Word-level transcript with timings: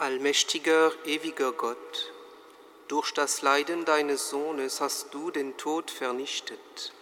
Allmächtiger, 0.00 0.92
ewiger 1.04 1.52
Gott, 1.52 2.14
durch 2.88 3.12
das 3.12 3.42
Leiden 3.42 3.84
deines 3.84 4.30
Sohnes 4.30 4.80
hast 4.80 5.12
du 5.12 5.30
den 5.30 5.58
Tod 5.58 5.90
vernichtet, 5.90 6.94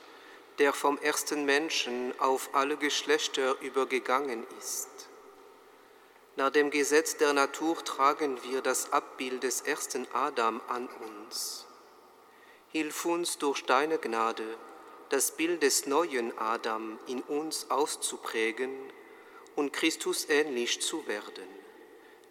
der 0.58 0.72
vom 0.72 0.98
ersten 0.98 1.44
Menschen 1.44 2.12
auf 2.18 2.50
alle 2.54 2.76
Geschlechter 2.76 3.56
übergegangen 3.60 4.44
ist. 4.58 4.88
Nach 6.34 6.50
dem 6.50 6.70
Gesetz 6.70 7.16
der 7.16 7.34
Natur 7.34 7.76
tragen 7.84 8.36
wir 8.42 8.62
das 8.62 8.92
Abbild 8.92 9.44
des 9.44 9.60
ersten 9.60 10.08
Adam 10.12 10.60
an 10.66 10.88
uns. 10.88 11.66
Hilf 12.72 13.04
uns 13.04 13.38
durch 13.38 13.64
deine 13.64 13.98
Gnade, 13.98 14.56
das 15.10 15.30
Bild 15.36 15.62
des 15.62 15.86
neuen 15.86 16.36
Adam 16.36 16.98
in 17.06 17.22
uns 17.22 17.70
auszuprägen 17.70 18.72
und 19.54 19.72
Christus 19.72 20.28
ähnlich 20.28 20.80
zu 20.80 21.06
werden, 21.06 21.57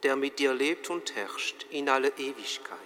der 0.08 0.16
mit 0.16 0.40
dir 0.40 0.54
lebt 0.54 0.90
und 0.90 1.18
herrscht 1.18 1.66
in 1.70 1.90
alle 1.90 2.08
Ewigkeit. 2.12 2.80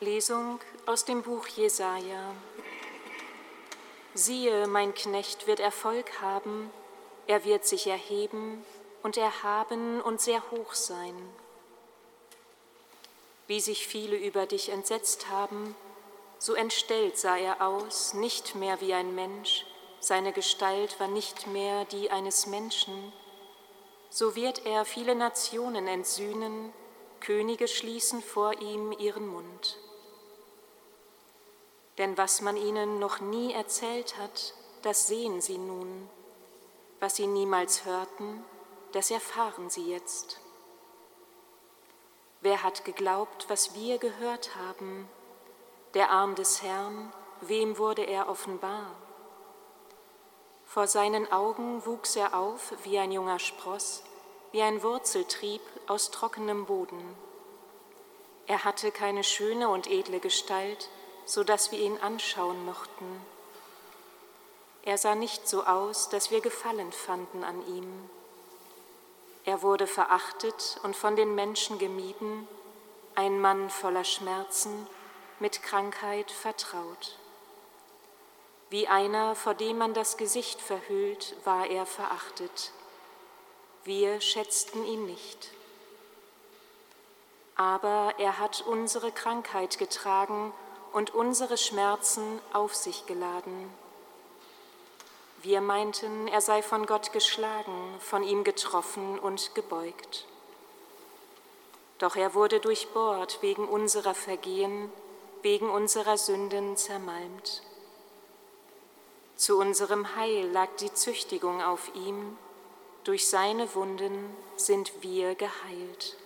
Lesung 0.00 0.58
aus 0.86 1.04
dem 1.04 1.20
Buch 1.20 1.46
Jesaja. 1.48 2.34
Siehe, 4.14 4.66
mein 4.68 4.94
Knecht 4.94 5.46
wird 5.46 5.60
Erfolg 5.60 6.22
haben, 6.22 6.70
er 7.26 7.44
wird 7.44 7.66
sich 7.66 7.88
erheben 7.88 8.64
und 9.02 9.18
erhaben 9.18 10.00
und 10.00 10.18
sehr 10.18 10.50
hoch 10.50 10.72
sein. 10.72 11.14
Wie 13.48 13.60
sich 13.60 13.86
viele 13.86 14.16
über 14.16 14.46
dich 14.46 14.70
entsetzt 14.70 15.28
haben, 15.28 15.76
so 16.38 16.54
entstellt 16.54 17.18
sah 17.18 17.36
er 17.36 17.60
aus, 17.60 18.14
nicht 18.14 18.54
mehr 18.54 18.80
wie 18.80 18.94
ein 18.94 19.14
Mensch, 19.14 19.66
seine 20.00 20.32
Gestalt 20.32 20.98
war 20.98 21.08
nicht 21.08 21.48
mehr 21.48 21.84
die 21.84 22.10
eines 22.10 22.46
Menschen. 22.46 23.12
So 24.10 24.34
wird 24.34 24.66
er 24.66 24.84
viele 24.84 25.14
Nationen 25.14 25.86
entsühnen, 25.86 26.72
Könige 27.20 27.68
schließen 27.68 28.22
vor 28.22 28.60
ihm 28.60 28.92
ihren 28.92 29.28
Mund. 29.28 29.78
Denn 31.98 32.16
was 32.16 32.40
man 32.40 32.56
ihnen 32.56 32.98
noch 32.98 33.20
nie 33.20 33.52
erzählt 33.52 34.16
hat, 34.18 34.54
das 34.82 35.06
sehen 35.06 35.40
sie 35.40 35.58
nun. 35.58 36.08
Was 36.98 37.16
sie 37.16 37.26
niemals 37.26 37.84
hörten, 37.84 38.42
das 38.92 39.10
erfahren 39.10 39.68
sie 39.68 39.86
jetzt. 39.90 40.40
Wer 42.40 42.62
hat 42.62 42.86
geglaubt, 42.86 43.46
was 43.48 43.74
wir 43.74 43.98
gehört 43.98 44.56
haben? 44.56 45.08
Der 45.92 46.10
Arm 46.10 46.34
des 46.34 46.62
Herrn, 46.62 47.12
wem 47.42 47.76
wurde 47.76 48.02
er 48.02 48.30
offenbar? 48.30 48.92
Vor 50.64 50.86
seinen 50.86 51.30
Augen 51.30 51.84
wuchs 51.84 52.16
er 52.16 52.34
auf 52.34 52.72
wie 52.84 52.98
ein 52.98 53.12
junger 53.12 53.38
Spross, 53.38 54.04
wie 54.52 54.62
ein 54.62 54.82
Wurzeltrieb 54.82 55.62
aus 55.86 56.10
trockenem 56.10 56.66
Boden. 56.66 57.16
Er 58.46 58.64
hatte 58.64 58.90
keine 58.90 59.22
schöne 59.22 59.68
und 59.68 59.86
edle 59.88 60.18
Gestalt, 60.18 60.88
so 61.24 61.44
dass 61.44 61.70
wir 61.70 61.78
ihn 61.78 61.98
anschauen 61.98 62.64
mochten. 62.64 63.20
Er 64.82 64.98
sah 64.98 65.14
nicht 65.14 65.48
so 65.48 65.64
aus, 65.64 66.08
dass 66.08 66.30
wir 66.30 66.40
Gefallen 66.40 66.90
fanden 66.90 67.44
an 67.44 67.64
ihm. 67.66 68.10
Er 69.44 69.62
wurde 69.62 69.86
verachtet 69.86 70.80
und 70.82 70.96
von 70.96 71.16
den 71.16 71.34
Menschen 71.34 71.78
gemieden, 71.78 72.48
ein 73.14 73.40
Mann 73.40 73.70
voller 73.70 74.04
Schmerzen, 74.04 74.86
mit 75.38 75.62
Krankheit 75.62 76.30
vertraut. 76.30 77.18
Wie 78.68 78.88
einer, 78.88 79.34
vor 79.34 79.54
dem 79.54 79.78
man 79.78 79.94
das 79.94 80.16
Gesicht 80.16 80.60
verhüllt, 80.60 81.36
war 81.44 81.66
er 81.66 81.86
verachtet. 81.86 82.72
Wir 83.84 84.20
schätzten 84.20 84.84
ihn 84.84 85.06
nicht. 85.06 85.50
Aber 87.56 88.14
er 88.18 88.38
hat 88.38 88.62
unsere 88.66 89.10
Krankheit 89.10 89.78
getragen 89.78 90.52
und 90.92 91.14
unsere 91.14 91.56
Schmerzen 91.56 92.40
auf 92.52 92.74
sich 92.74 93.06
geladen. 93.06 93.72
Wir 95.42 95.62
meinten, 95.62 96.28
er 96.28 96.42
sei 96.42 96.62
von 96.62 96.84
Gott 96.84 97.12
geschlagen, 97.12 97.94
von 98.00 98.22
ihm 98.22 98.44
getroffen 98.44 99.18
und 99.18 99.54
gebeugt. 99.54 100.26
Doch 101.98 102.16
er 102.16 102.34
wurde 102.34 102.60
durchbohrt 102.60 103.38
wegen 103.40 103.66
unserer 103.66 104.14
Vergehen, 104.14 104.92
wegen 105.40 105.70
unserer 105.70 106.18
Sünden 106.18 106.76
zermalmt. 106.76 107.62
Zu 109.36 109.58
unserem 109.58 110.14
Heil 110.16 110.50
lag 110.50 110.68
die 110.80 110.92
Züchtigung 110.92 111.62
auf 111.62 111.94
ihm, 111.94 112.36
durch 113.04 113.28
seine 113.28 113.74
Wunden 113.74 114.36
sind 114.56 115.02
wir 115.02 115.34
geheilt. 115.34 116.16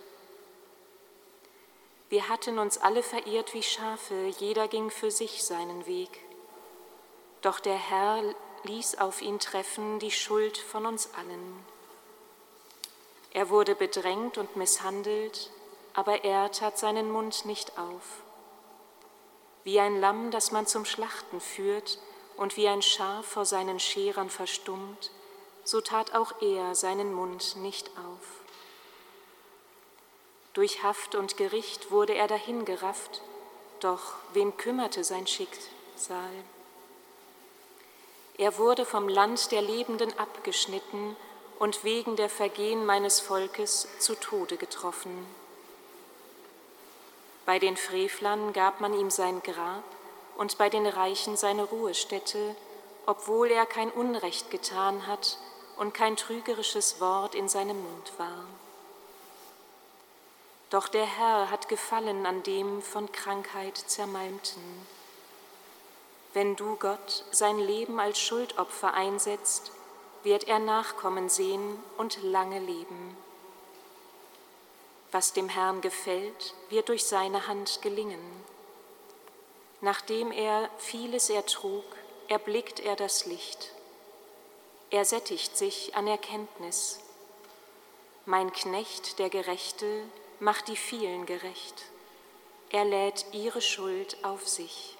Wir 2.09 2.29
hatten 2.29 2.59
uns 2.59 2.77
alle 2.77 3.01
verirrt 3.01 3.53
wie 3.53 3.63
Schafe, 3.63 4.31
jeder 4.39 4.67
ging 4.67 4.89
für 4.89 5.11
sich 5.11 5.43
seinen 5.43 5.85
Weg. 5.87 6.19
Doch 7.41 7.59
der 7.59 7.77
Herr 7.77 8.21
ließ 8.63 8.99
auf 8.99 9.21
ihn 9.21 9.39
treffen 9.39 9.99
die 9.99 10.11
Schuld 10.11 10.57
von 10.57 10.85
uns 10.85 11.09
allen. 11.15 11.65
Er 13.31 13.49
wurde 13.49 13.75
bedrängt 13.75 14.37
und 14.37 14.55
misshandelt, 14.55 15.51
aber 15.93 16.23
er 16.23 16.51
tat 16.51 16.77
seinen 16.77 17.11
Mund 17.11 17.45
nicht 17.45 17.77
auf. 17.77 18.23
Wie 19.63 19.79
ein 19.79 19.99
Lamm, 19.99 20.31
das 20.31 20.51
man 20.51 20.67
zum 20.67 20.85
Schlachten 20.85 21.41
führt 21.41 21.99
und 22.37 22.55
wie 22.55 22.67
ein 22.67 22.81
Schaf 22.81 23.25
vor 23.25 23.45
seinen 23.45 23.79
Scherern 23.79 24.29
verstummt, 24.29 25.11
so 25.65 25.81
tat 25.81 26.13
auch 26.13 26.41
er 26.41 26.75
seinen 26.75 27.13
Mund 27.13 27.57
nicht 27.57 27.89
auf. 27.97 28.45
Durch 30.53 30.83
Haft 30.83 31.15
und 31.15 31.35
Gericht 31.35 31.91
wurde 31.91 32.13
er 32.13 32.27
dahingerafft, 32.27 33.21
doch 33.79 34.13
wem 34.33 34.55
kümmerte 34.55 35.03
sein 35.03 35.27
Schicksal? 35.27 36.31
Er 38.37 38.57
wurde 38.57 38.85
vom 38.85 39.09
Land 39.09 39.51
der 39.51 39.61
Lebenden 39.61 40.17
abgeschnitten 40.19 41.15
und 41.57 41.83
wegen 41.83 42.15
der 42.15 42.29
Vergehen 42.29 42.85
meines 42.85 43.19
Volkes 43.19 43.87
zu 43.99 44.15
Tode 44.15 44.57
getroffen. 44.57 45.25
Bei 47.45 47.59
den 47.59 47.75
Frevlern 47.75 48.53
gab 48.53 48.81
man 48.81 48.93
ihm 48.93 49.09
sein 49.09 49.41
Grab 49.41 49.83
und 50.37 50.57
bei 50.57 50.69
den 50.69 50.85
Reichen 50.85 51.37
seine 51.37 51.63
Ruhestätte, 51.63 52.55
obwohl 53.05 53.51
er 53.51 53.65
kein 53.65 53.89
Unrecht 53.91 54.51
getan 54.51 55.07
hat 55.07 55.37
und 55.77 55.93
kein 55.93 56.15
trügerisches 56.15 56.99
Wort 57.01 57.35
in 57.35 57.49
seinem 57.49 57.81
Mund 57.81 58.11
war. 58.17 58.45
Doch 60.69 60.87
der 60.87 61.05
Herr 61.05 61.49
hat 61.51 61.69
gefallen 61.69 62.25
an 62.25 62.43
dem 62.43 62.81
von 62.81 63.11
Krankheit 63.11 63.77
zermalmten. 63.77 64.63
Wenn 66.33 66.55
du 66.55 66.75
Gott 66.75 67.23
sein 67.31 67.59
Leben 67.59 67.99
als 67.99 68.19
Schuldopfer 68.19 68.93
einsetzt, 68.93 69.71
wird 70.23 70.45
er 70.45 70.59
Nachkommen 70.59 71.29
sehen 71.29 71.79
und 71.97 72.21
lange 72.23 72.59
leben. 72.59 73.15
Was 75.11 75.31
dem 75.31 75.47
Herrn 75.47 75.79
gefällt, 75.79 76.55
wird 76.69 76.89
durch 76.89 77.05
seine 77.05 77.47
Hand 77.47 77.81
gelingen. 77.81 78.43
Nachdem 79.79 80.31
er 80.31 80.69
vieles 80.77 81.29
ertrug, 81.29 81.85
erblickt 82.27 82.79
er 82.79 82.95
das 82.95 83.27
Licht. 83.27 83.71
Er 84.95 85.03
sättigt 85.03 85.57
sich 85.57 85.93
an 85.97 86.07
Erkenntnis. 86.07 87.01
Mein 88.25 88.53
Knecht, 88.53 89.19
der 89.19 89.29
Gerechte, 89.29 90.05
macht 90.39 90.69
die 90.69 90.77
vielen 90.77 91.25
gerecht. 91.25 91.83
Er 92.69 92.85
lädt 92.85 93.25
ihre 93.33 93.59
Schuld 93.59 94.15
auf 94.23 94.47
sich. 94.47 94.97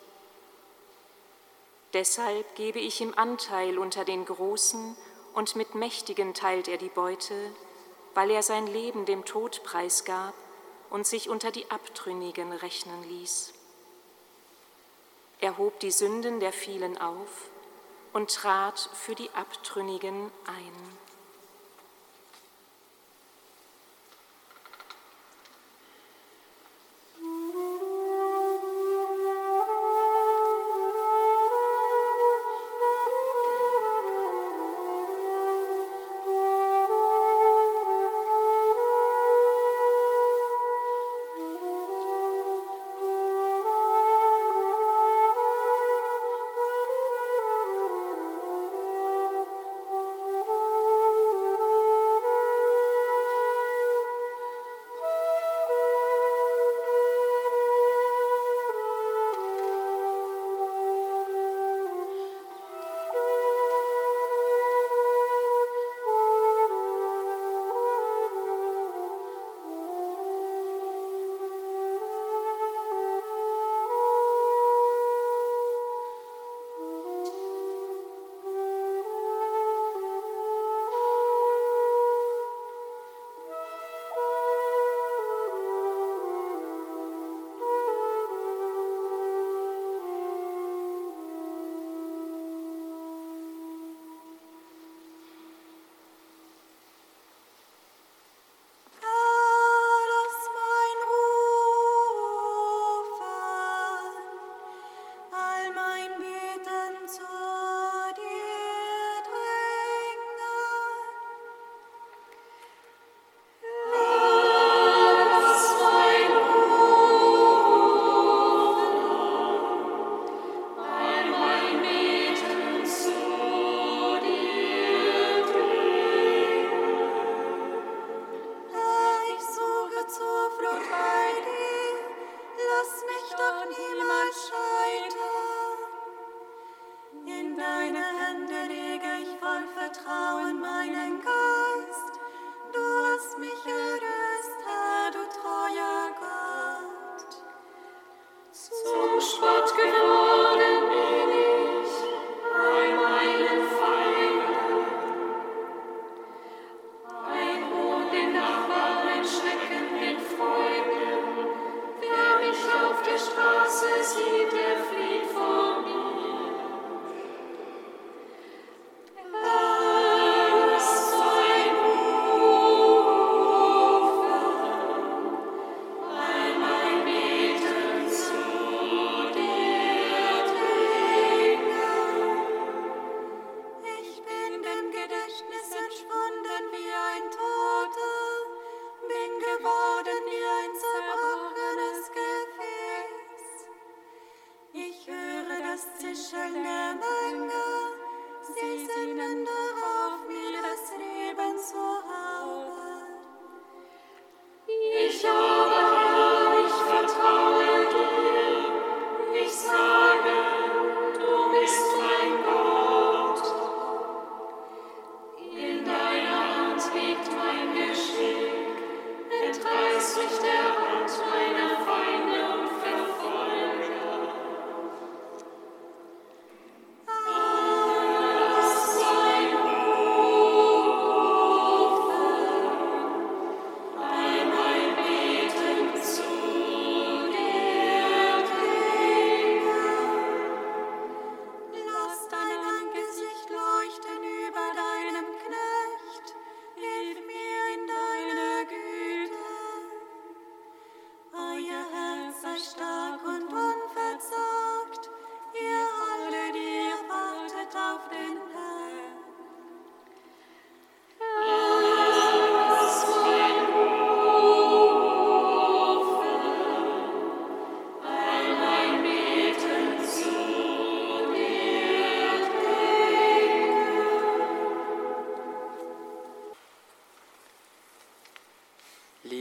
Deshalb 1.94 2.57
gebe 2.57 2.78
ich 2.79 3.00
ihm 3.00 3.13
Anteil 3.16 3.78
unter 3.78 4.03
den 4.03 4.25
Großen 4.25 4.97
und 5.33 5.56
mit 5.56 5.75
Mächtigen 5.75 6.33
teilt 6.33 6.67
er 6.67 6.77
die 6.77 6.89
Beute, 6.89 7.53
weil 8.16 8.31
er 8.31 8.44
sein 8.44 8.67
Leben 8.67 9.06
dem 9.06 9.24
Tod 9.24 9.63
preisgab 9.63 10.33
und 10.89 11.07
sich 11.07 11.30
unter 11.30 11.51
die 11.51 11.71
Abtrünnigen 11.71 12.51
rechnen 12.51 13.01
ließ. 13.07 13.53
Er 15.39 15.57
hob 15.57 15.80
die 15.80 15.91
Sünden 15.91 16.41
der 16.41 16.51
vielen 16.51 16.98
auf 16.98 17.50
und 18.15 18.33
trat 18.33 18.89
für 18.94 19.13
die 19.13 19.29
Abtrünnigen 19.33 20.31
ein. 20.47 21.05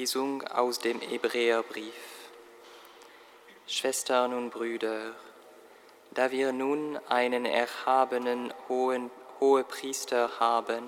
Lesung 0.04 0.46
aus 0.48 0.80
dem 0.80 1.00
Hebräerbrief. 1.00 1.94
Schwestern 3.66 4.34
und 4.34 4.50
Brüder, 4.50 5.14
da 6.10 6.30
wir 6.30 6.52
nun 6.52 6.98
einen 7.08 7.46
erhabenen 7.46 8.52
hohen 8.68 9.10
Hohepriester 9.40 10.28
haben, 10.38 10.84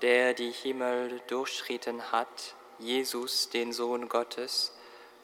der 0.00 0.32
die 0.32 0.50
Himmel 0.50 1.20
durchschritten 1.26 2.10
hat, 2.10 2.54
Jesus, 2.78 3.50
den 3.50 3.74
Sohn 3.74 4.08
Gottes, 4.08 4.72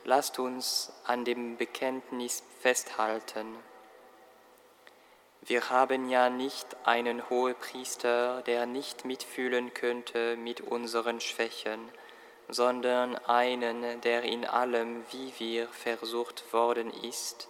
lasst 0.04 0.38
uns 0.38 0.93
an 1.07 1.25
dem 1.25 1.57
Bekenntnis 1.57 2.43
festhalten. 2.61 3.47
Wir 5.40 5.71
haben 5.71 6.11
ja 6.11 6.28
nicht 6.28 6.76
einen 6.85 7.31
Hohepriester, 7.31 8.43
der 8.43 8.66
nicht 8.66 9.07
mitfühlen 9.07 9.73
könnte 9.73 10.37
mit 10.37 10.61
unseren 10.61 11.23
Schwächen, 11.23 11.81
sondern 12.48 13.16
einen, 13.26 14.00
der 14.02 14.22
in 14.22 14.44
allem 14.44 15.04
wie 15.10 15.32
wir 15.38 15.68
versucht 15.68 16.52
worden 16.52 16.92
ist, 17.02 17.48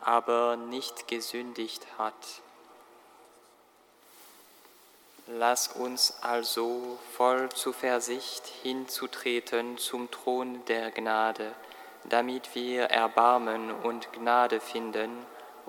aber 0.00 0.56
nicht 0.56 1.08
gesündigt 1.08 1.86
hat. 1.98 2.14
Lass 5.28 5.68
uns 5.68 6.18
also 6.22 6.98
voll 7.16 7.48
Zuversicht 7.48 8.46
hinzutreten 8.62 9.76
zum 9.76 10.08
Thron 10.12 10.64
der 10.66 10.92
Gnade, 10.92 11.52
damit 12.04 12.54
wir 12.54 12.84
Erbarmen 12.84 13.72
und 13.72 14.12
Gnade 14.12 14.60
finden 14.60 15.10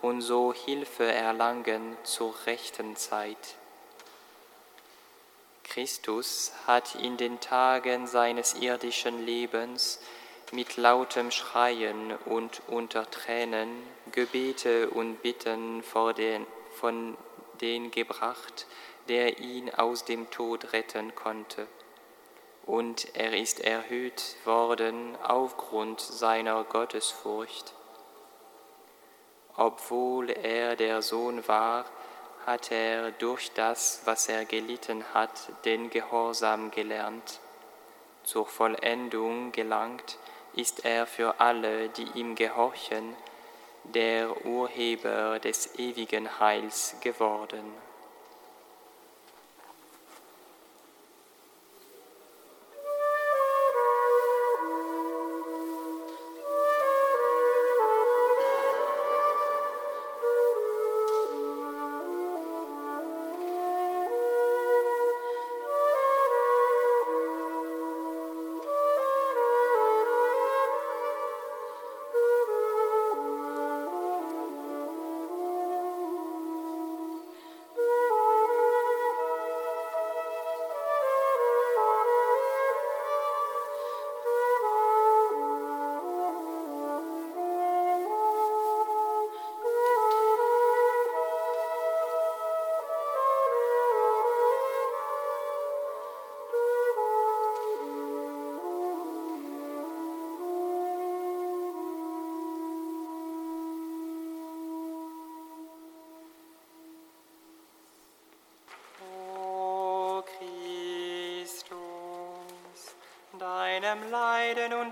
und 0.01 0.21
so 0.21 0.53
Hilfe 0.53 1.11
erlangen 1.11 1.97
zur 2.03 2.35
rechten 2.45 2.95
Zeit. 2.95 3.55
Christus 5.69 6.53
hat 6.65 6.95
in 6.95 7.17
den 7.17 7.39
Tagen 7.39 8.07
seines 8.07 8.55
irdischen 8.55 9.25
Lebens 9.25 9.99
mit 10.51 10.77
lautem 10.77 11.29
Schreien 11.29 12.15
und 12.25 12.61
unter 12.67 13.09
Tränen 13.09 13.83
Gebete 14.11 14.89
und 14.89 15.21
Bitten 15.21 15.83
vor 15.83 16.13
den, 16.13 16.45
von 16.73 17.17
den 17.61 17.91
gebracht, 17.91 18.65
der 19.09 19.39
ihn 19.39 19.69
aus 19.73 20.05
dem 20.05 20.29
Tod 20.31 20.73
retten 20.73 21.15
konnte. 21.15 21.67
Und 22.65 23.15
er 23.15 23.37
ist 23.37 23.59
erhöht 23.59 24.35
worden 24.45 25.17
aufgrund 25.21 26.01
seiner 26.01 26.63
Gottesfurcht. 26.63 27.73
Obwohl 29.55 30.29
er 30.29 30.75
der 30.75 31.01
Sohn 31.01 31.47
war, 31.47 31.85
hat 32.47 32.71
er 32.71 33.11
durch 33.11 33.51
das, 33.51 34.01
was 34.05 34.29
er 34.29 34.45
gelitten 34.45 35.03
hat, 35.13 35.51
den 35.65 35.89
Gehorsam 35.89 36.71
gelernt. 36.71 37.41
Zur 38.23 38.45
Vollendung 38.45 39.51
gelangt 39.51 40.17
ist 40.53 40.85
er 40.85 41.05
für 41.05 41.41
alle, 41.41 41.89
die 41.89 42.07
ihm 42.15 42.35
gehorchen, 42.35 43.17
der 43.83 44.45
Urheber 44.45 45.39
des 45.39 45.77
ewigen 45.77 46.39
Heils 46.39 46.95
geworden. 47.01 47.65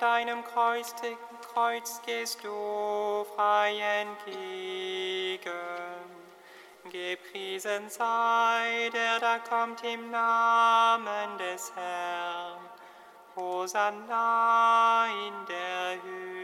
Deinem 0.05 0.43
kreuzigen 0.43 1.17
Kreuz 1.41 1.99
gehst 2.05 2.43
du 2.43 3.25
frei 3.35 3.73
entgegen. 4.01 5.41
Gepriesen 6.91 7.89
sei, 7.89 8.91
der 8.93 9.19
da 9.19 9.39
kommt 9.39 9.83
im 9.83 10.11
Namen 10.11 11.37
des 11.39 11.73
Herrn. 11.75 12.59
Hosanna 13.35 15.07
in 15.07 15.33
der 15.47 16.03
Höhe. 16.03 16.34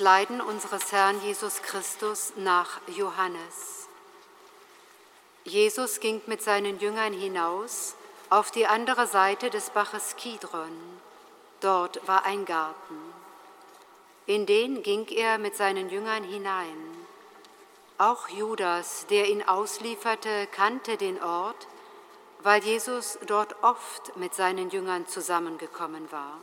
Leiden 0.00 0.40
unseres 0.40 0.92
Herrn 0.92 1.20
Jesus 1.22 1.62
Christus 1.62 2.32
nach 2.36 2.80
Johannes. 2.88 3.88
Jesus 5.44 6.00
ging 6.00 6.20
mit 6.26 6.42
seinen 6.42 6.80
Jüngern 6.80 7.12
hinaus 7.12 7.94
auf 8.30 8.50
die 8.50 8.66
andere 8.66 9.06
Seite 9.06 9.50
des 9.50 9.70
Baches 9.70 10.16
Kidron. 10.16 10.72
Dort 11.60 12.06
war 12.08 12.24
ein 12.24 12.44
Garten. 12.44 12.98
In 14.26 14.46
den 14.46 14.82
ging 14.82 15.06
er 15.08 15.38
mit 15.38 15.56
seinen 15.56 15.90
Jüngern 15.90 16.24
hinein. 16.24 17.06
Auch 17.98 18.28
Judas, 18.28 19.06
der 19.10 19.28
ihn 19.28 19.42
auslieferte, 19.42 20.48
kannte 20.52 20.96
den 20.96 21.22
Ort, 21.22 21.68
weil 22.42 22.62
Jesus 22.62 23.18
dort 23.26 23.62
oft 23.62 24.16
mit 24.16 24.34
seinen 24.34 24.70
Jüngern 24.70 25.06
zusammengekommen 25.06 26.10
war. 26.10 26.38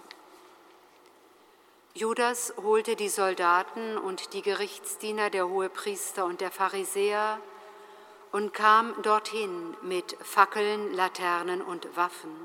Judas 1.98 2.54
holte 2.62 2.96
die 2.96 3.10
Soldaten 3.10 3.98
und 3.98 4.34
die 4.34 4.44
Gerichtsdiener 4.44 5.32
der 5.32 5.50
Hohepriester 5.50 6.26
und 6.26 6.42
der 6.42 6.52
Pharisäer 6.52 7.40
und 8.32 8.54
kam 8.54 8.94
dorthin 9.02 9.76
mit 9.82 10.16
Fackeln, 10.22 10.94
Laternen 10.94 11.60
und 11.60 11.96
Waffen. 11.98 12.36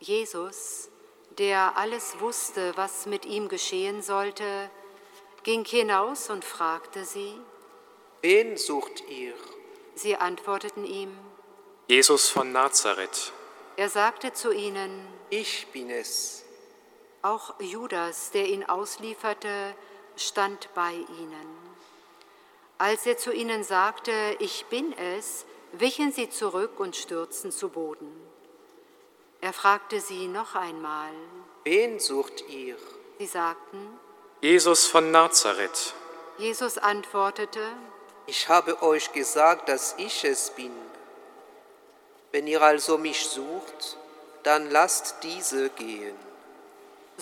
Jesus, 0.00 0.88
der 1.36 1.76
alles 1.76 2.18
wusste, 2.18 2.72
was 2.76 3.04
mit 3.04 3.26
ihm 3.26 3.50
geschehen 3.50 4.00
sollte, 4.00 4.70
ging 5.42 5.66
hinaus 5.66 6.30
und 6.30 6.46
fragte 6.46 7.04
sie, 7.04 7.34
Wen 8.22 8.56
sucht 8.56 9.06
ihr? 9.10 9.34
Sie 9.96 10.16
antworteten 10.16 10.86
ihm, 10.86 11.14
Jesus 11.88 12.30
von 12.30 12.52
Nazareth. 12.52 13.34
Er 13.76 13.90
sagte 13.90 14.32
zu 14.32 14.50
ihnen, 14.50 15.06
Ich 15.28 15.66
bin 15.72 15.90
es. 15.90 16.41
Auch 17.22 17.60
Judas, 17.60 18.32
der 18.32 18.46
ihn 18.48 18.64
auslieferte, 18.64 19.74
stand 20.16 20.68
bei 20.74 20.92
ihnen. 20.92 21.62
Als 22.78 23.06
er 23.06 23.16
zu 23.16 23.32
ihnen 23.32 23.62
sagte, 23.62 24.12
ich 24.40 24.66
bin 24.66 24.92
es, 24.98 25.44
wichen 25.70 26.10
sie 26.10 26.30
zurück 26.30 26.80
und 26.80 26.96
stürzten 26.96 27.52
zu 27.52 27.68
Boden. 27.68 28.10
Er 29.40 29.52
fragte 29.52 30.00
sie 30.00 30.26
noch 30.26 30.56
einmal. 30.56 31.12
Wen 31.62 32.00
sucht 32.00 32.48
ihr? 32.48 32.76
Sie 33.18 33.26
sagten, 33.26 34.00
Jesus 34.40 34.86
von 34.86 35.12
Nazareth. 35.12 35.94
Jesus 36.38 36.76
antwortete, 36.76 37.60
Ich 38.26 38.48
habe 38.48 38.82
euch 38.82 39.12
gesagt, 39.12 39.68
dass 39.68 39.94
ich 39.98 40.24
es 40.24 40.50
bin. 40.50 40.72
Wenn 42.32 42.48
ihr 42.48 42.62
also 42.62 42.98
mich 42.98 43.26
sucht, 43.26 43.96
dann 44.42 44.70
lasst 44.70 45.22
diese 45.22 45.70
gehen. 45.70 46.31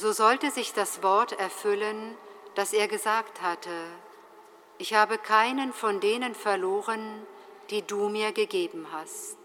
So 0.00 0.12
sollte 0.12 0.50
sich 0.50 0.72
das 0.72 1.02
Wort 1.02 1.32
erfüllen, 1.32 2.16
das 2.54 2.72
er 2.72 2.88
gesagt 2.88 3.42
hatte, 3.42 3.84
ich 4.78 4.94
habe 4.94 5.18
keinen 5.18 5.74
von 5.74 6.00
denen 6.00 6.34
verloren, 6.34 7.26
die 7.68 7.82
du 7.82 8.08
mir 8.08 8.32
gegeben 8.32 8.86
hast. 8.92 9.36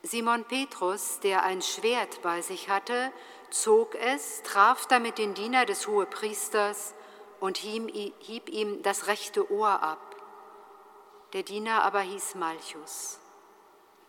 Simon 0.00 0.44
Petrus, 0.44 1.20
der 1.20 1.42
ein 1.42 1.60
Schwert 1.60 2.22
bei 2.22 2.40
sich 2.40 2.70
hatte, 2.70 3.12
zog 3.50 3.94
es, 3.94 4.42
traf 4.42 4.86
damit 4.86 5.18
den 5.18 5.34
Diener 5.34 5.66
des 5.66 5.86
Hohepriesters 5.86 6.94
und 7.40 7.58
hieb 7.58 8.48
ihm 8.48 8.82
das 8.82 9.06
rechte 9.06 9.52
Ohr 9.52 9.82
ab. 9.82 10.16
Der 11.34 11.42
Diener 11.42 11.84
aber 11.84 12.00
hieß 12.00 12.36
Malchus. 12.36 13.18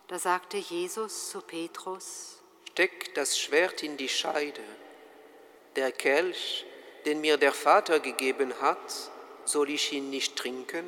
Da 0.08 0.18
sagte 0.18 0.56
Jesus 0.56 1.32
zu 1.32 1.42
Petrus, 1.42 2.37
Steck 2.78 3.16
das 3.16 3.40
Schwert 3.40 3.82
in 3.82 3.98
die 3.98 4.08
Scheide. 4.08 4.62
Der 5.76 5.92
Kelch, 5.92 6.64
den 7.08 7.22
mir 7.22 7.38
der 7.38 7.52
Vater 7.52 8.00
gegeben 8.00 8.54
hat, 8.62 9.10
soll 9.46 9.72
ich 9.72 9.94
ihn 9.94 10.12
nicht 10.12 10.36
trinken? 10.36 10.86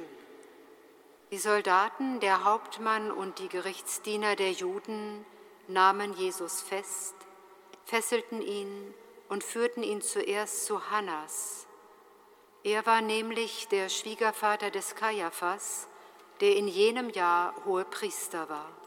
Die 1.32 1.40
Soldaten, 1.40 2.20
der 2.20 2.44
Hauptmann 2.44 3.10
und 3.10 3.40
die 3.40 3.50
Gerichtsdiener 3.50 4.36
der 4.36 4.52
Juden 4.52 5.26
nahmen 5.68 6.14
Jesus 6.14 6.62
fest, 6.62 7.16
fesselten 7.86 8.44
ihn 8.44 8.94
und 9.28 9.44
führten 9.44 9.82
ihn 9.82 10.04
zuerst 10.04 10.68
zu 10.68 10.92
Hannas. 10.92 11.66
Er 12.64 12.86
war 12.86 13.02
nämlich 13.02 13.68
der 13.70 13.90
Schwiegervater 13.90 14.70
des 14.70 14.94
Kaiaphas, 14.94 15.88
der 16.40 16.56
in 16.56 16.68
jenem 16.68 17.10
Jahr 17.10 17.56
hohe 17.66 17.84
Priester 17.84 18.48
war. 18.48 18.79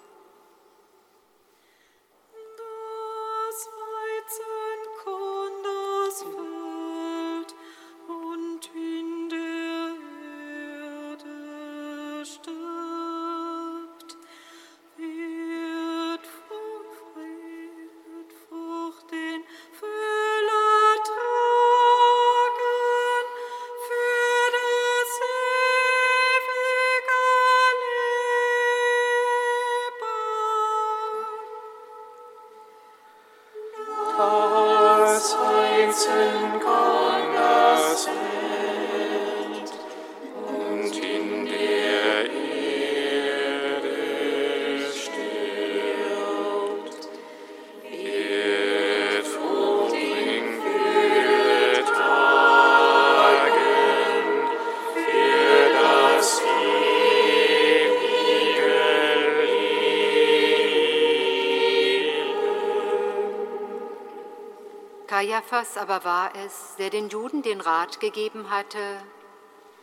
Kaiaphas 65.52 65.76
aber 65.76 66.02
war 66.04 66.32
es, 66.46 66.76
der 66.78 66.88
den 66.88 67.10
Juden 67.10 67.42
den 67.42 67.60
Rat 67.60 68.00
gegeben 68.00 68.48
hatte, 68.48 68.78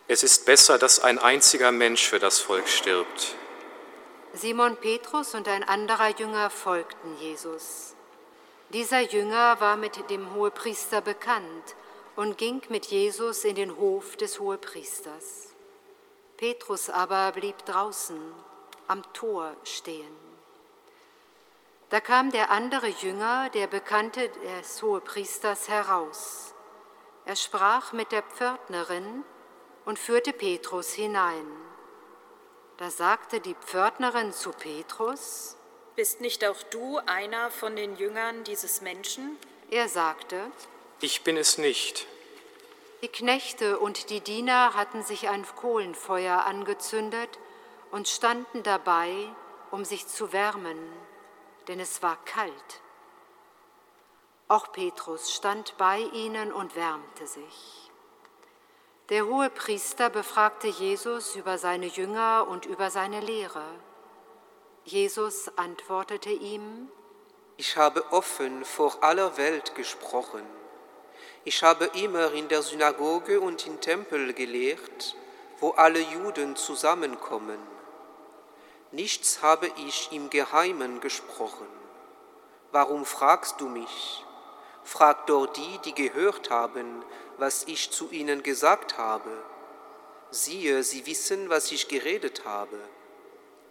es 0.07 0.23
ist 0.23 0.47
besser, 0.47 0.79
dass 0.79 0.99
ein 0.99 1.19
einziger 1.19 1.71
Mensch 1.71 2.07
für 2.07 2.17
das 2.17 2.39
Volk 2.39 2.67
stirbt. 2.67 3.35
Simon 4.33 4.75
Petrus 4.77 5.35
und 5.35 5.47
ein 5.47 5.63
anderer 5.63 6.09
Jünger 6.17 6.49
folgten 6.49 7.15
Jesus. 7.19 7.93
Dieser 8.69 9.01
Jünger 9.01 9.59
war 9.59 9.77
mit 9.77 10.09
dem 10.09 10.33
Hohepriester 10.33 11.01
bekannt 11.01 11.75
und 12.15 12.39
ging 12.39 12.63
mit 12.69 12.87
Jesus 12.87 13.43
in 13.43 13.53
den 13.53 13.77
Hof 13.77 14.17
des 14.17 14.39
Hohepriesters. 14.39 15.53
Petrus 16.37 16.89
aber 16.89 17.31
blieb 17.33 17.63
draußen 17.65 18.19
am 18.87 19.03
Tor 19.13 19.55
stehen. 19.63 20.28
Da 21.89 21.99
kam 21.99 22.31
der 22.31 22.51
andere 22.51 22.87
Jünger, 22.87 23.49
der 23.49 23.65
Bekannte 23.65 24.29
des 24.29 24.83
Hohepriesters, 24.83 25.69
heraus. 25.69 26.53
Er 27.25 27.35
sprach 27.35 27.93
mit 27.93 28.11
der 28.11 28.21
Pförtnerin 28.21 29.23
und 29.85 29.97
führte 29.97 30.31
Petrus 30.31 30.93
hinein. 30.93 31.47
Da 32.77 32.91
sagte 32.91 33.39
die 33.39 33.55
Pförtnerin 33.55 34.33
zu 34.33 34.51
Petrus, 34.51 35.55
Bist 35.95 36.21
nicht 36.21 36.45
auch 36.45 36.61
du 36.69 36.99
einer 37.07 37.49
von 37.49 37.75
den 37.75 37.95
Jüngern 37.95 38.43
dieses 38.43 38.81
Menschen? 38.81 39.37
Er 39.71 39.89
sagte, 39.89 40.51
Ich 41.01 41.23
bin 41.23 41.37
es 41.37 41.57
nicht. 41.57 42.05
Die 43.01 43.07
Knechte 43.07 43.79
und 43.79 44.11
die 44.11 44.21
Diener 44.21 44.75
hatten 44.75 45.01
sich 45.01 45.27
ein 45.27 45.43
Kohlenfeuer 45.55 46.45
angezündet 46.45 47.39
und 47.89 48.07
standen 48.07 48.61
dabei, 48.61 49.11
um 49.71 49.85
sich 49.85 50.07
zu 50.07 50.31
wärmen 50.33 50.77
denn 51.69 51.79
es 51.79 52.01
war 52.01 52.17
kalt. 52.25 52.81
Auch 54.47 54.71
Petrus 54.71 55.31
stand 55.31 55.77
bei 55.77 55.99
ihnen 55.99 56.51
und 56.51 56.75
wärmte 56.75 57.27
sich. 57.27 57.91
Der 59.09 59.27
hohe 59.27 59.51
Priester 59.51 60.09
befragte 60.09 60.67
Jesus 60.67 61.35
über 61.35 61.59
seine 61.59 61.85
Jünger 61.85 62.47
und 62.49 62.65
über 62.65 62.89
seine 62.89 63.21
Lehre. 63.21 63.63
Jesus 64.83 65.51
antwortete 65.57 66.31
ihm, 66.31 66.89
Ich 67.57 67.77
habe 67.77 68.03
offen 68.11 68.65
vor 68.65 69.03
aller 69.03 69.37
Welt 69.37 69.75
gesprochen. 69.75 70.43
Ich 71.43 71.61
habe 71.61 71.85
immer 71.93 72.31
in 72.33 72.47
der 72.47 72.63
Synagoge 72.63 73.39
und 73.39 73.67
im 73.67 73.79
Tempel 73.79 74.33
gelehrt, 74.33 75.15
wo 75.59 75.71
alle 75.71 75.99
Juden 75.99 76.55
zusammenkommen. 76.55 77.59
Nichts 78.91 79.43
habe 79.43 79.71
ich 79.87 80.09
im 80.11 80.29
Geheimen 80.29 80.99
gesprochen. 80.99 81.67
Warum 82.71 83.05
fragst 83.05 83.61
du 83.61 83.67
mich? 83.67 84.25
Frag 84.83 85.27
doch 85.27 85.45
die, 85.45 85.77
die 85.85 85.93
gehört 85.93 86.49
haben, 86.49 87.03
was 87.37 87.65
ich 87.65 87.91
zu 87.91 88.09
ihnen 88.09 88.41
gesagt 88.41 88.97
habe. 88.97 89.29
Siehe, 90.31 90.83
sie 90.83 91.05
wissen, 91.05 91.49
was 91.49 91.71
ich 91.71 91.87
geredet 91.87 92.45
habe. 92.45 92.79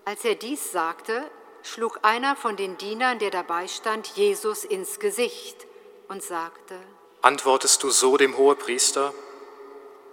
Als 0.04 0.24
er 0.24 0.37
dies 0.37 0.70
sagte, 0.70 1.28
schlug 1.62 2.00
einer 2.02 2.37
von 2.37 2.57
den 2.57 2.78
Dienern, 2.78 3.18
der 3.18 3.31
dabei 3.31 3.66
stand, 3.66 4.07
Jesus 4.09 4.64
ins 4.64 5.00
Gesicht 5.00 5.66
und 6.09 6.22
sagte, 6.22 6.78
Antwortest 7.22 7.83
du 7.83 7.90
so 7.90 8.16
dem 8.16 8.37
Hohepriester? 8.37 9.12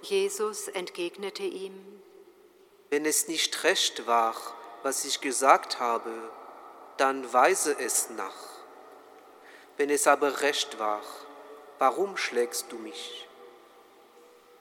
Jesus 0.02 0.68
entgegnete 0.68 1.44
ihm, 1.44 2.02
Wenn 2.90 3.06
es 3.06 3.28
nicht 3.28 3.64
recht 3.64 4.08
war, 4.08 4.36
was 4.86 5.04
ich 5.04 5.20
gesagt 5.20 5.80
habe, 5.80 6.12
dann 6.98 7.34
weise 7.34 7.76
es 7.80 8.12
nach. 8.12 8.38
Wenn 9.78 9.90
es 9.90 10.06
aber 10.06 10.42
recht 10.42 10.78
war, 10.78 11.02
warum 11.80 12.18
schlägst 12.18 12.72
du 12.72 12.78
mich? 12.78 13.28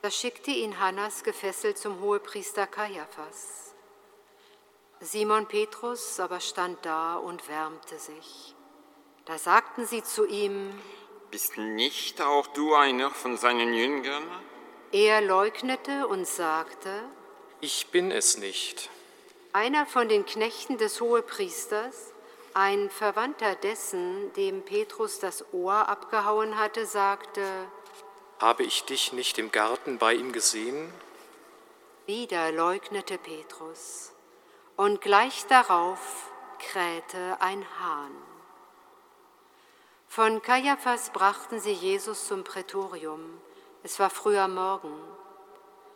Da 0.00 0.10
schickte 0.10 0.50
ihn 0.50 0.80
Hannas 0.80 1.24
gefesselt 1.24 1.76
zum 1.76 2.00
Hohepriester 2.00 2.66
Kaiaphas. 2.66 3.74
Simon 5.00 5.46
Petrus 5.46 6.18
aber 6.18 6.40
stand 6.40 6.78
da 6.86 7.16
und 7.16 7.46
wärmte 7.46 7.98
sich. 7.98 8.54
Da 9.26 9.36
sagten 9.36 9.84
sie 9.86 10.02
zu 10.02 10.24
ihm, 10.24 10.80
Bist 11.30 11.58
nicht 11.58 12.22
auch 12.22 12.46
du 12.46 12.74
einer 12.74 13.10
von 13.10 13.36
seinen 13.36 13.74
Jüngern? 13.74 14.24
er 14.90 15.20
leugnete 15.20 16.06
und 16.06 16.26
sagte, 16.26 17.10
Ich 17.60 17.88
bin 17.88 18.10
es 18.10 18.38
nicht. 18.38 18.88
Einer 19.54 19.86
von 19.86 20.08
den 20.08 20.26
Knechten 20.26 20.78
des 20.78 21.00
Hohepriesters, 21.00 22.12
ein 22.54 22.90
Verwandter 22.90 23.54
dessen, 23.54 24.32
dem 24.34 24.64
Petrus 24.64 25.20
das 25.20 25.44
Ohr 25.52 25.88
abgehauen 25.88 26.58
hatte, 26.58 26.86
sagte, 26.86 27.40
Habe 28.40 28.64
ich 28.64 28.84
dich 28.84 29.12
nicht 29.12 29.38
im 29.38 29.52
Garten 29.52 29.98
bei 29.98 30.14
ihm 30.14 30.32
gesehen? 30.32 30.92
Wieder 32.06 32.50
leugnete 32.50 33.16
Petrus, 33.16 34.12
und 34.76 35.00
gleich 35.00 35.46
darauf 35.46 36.30
krähte 36.58 37.36
ein 37.40 37.64
Hahn. 37.78 38.12
Von 40.08 40.42
Kaiaphas 40.42 41.10
brachten 41.10 41.60
sie 41.60 41.72
Jesus 41.72 42.26
zum 42.26 42.42
Prätorium. 42.42 43.40
Es 43.84 44.00
war 44.00 44.10
früher 44.10 44.48
Morgen. 44.48 44.98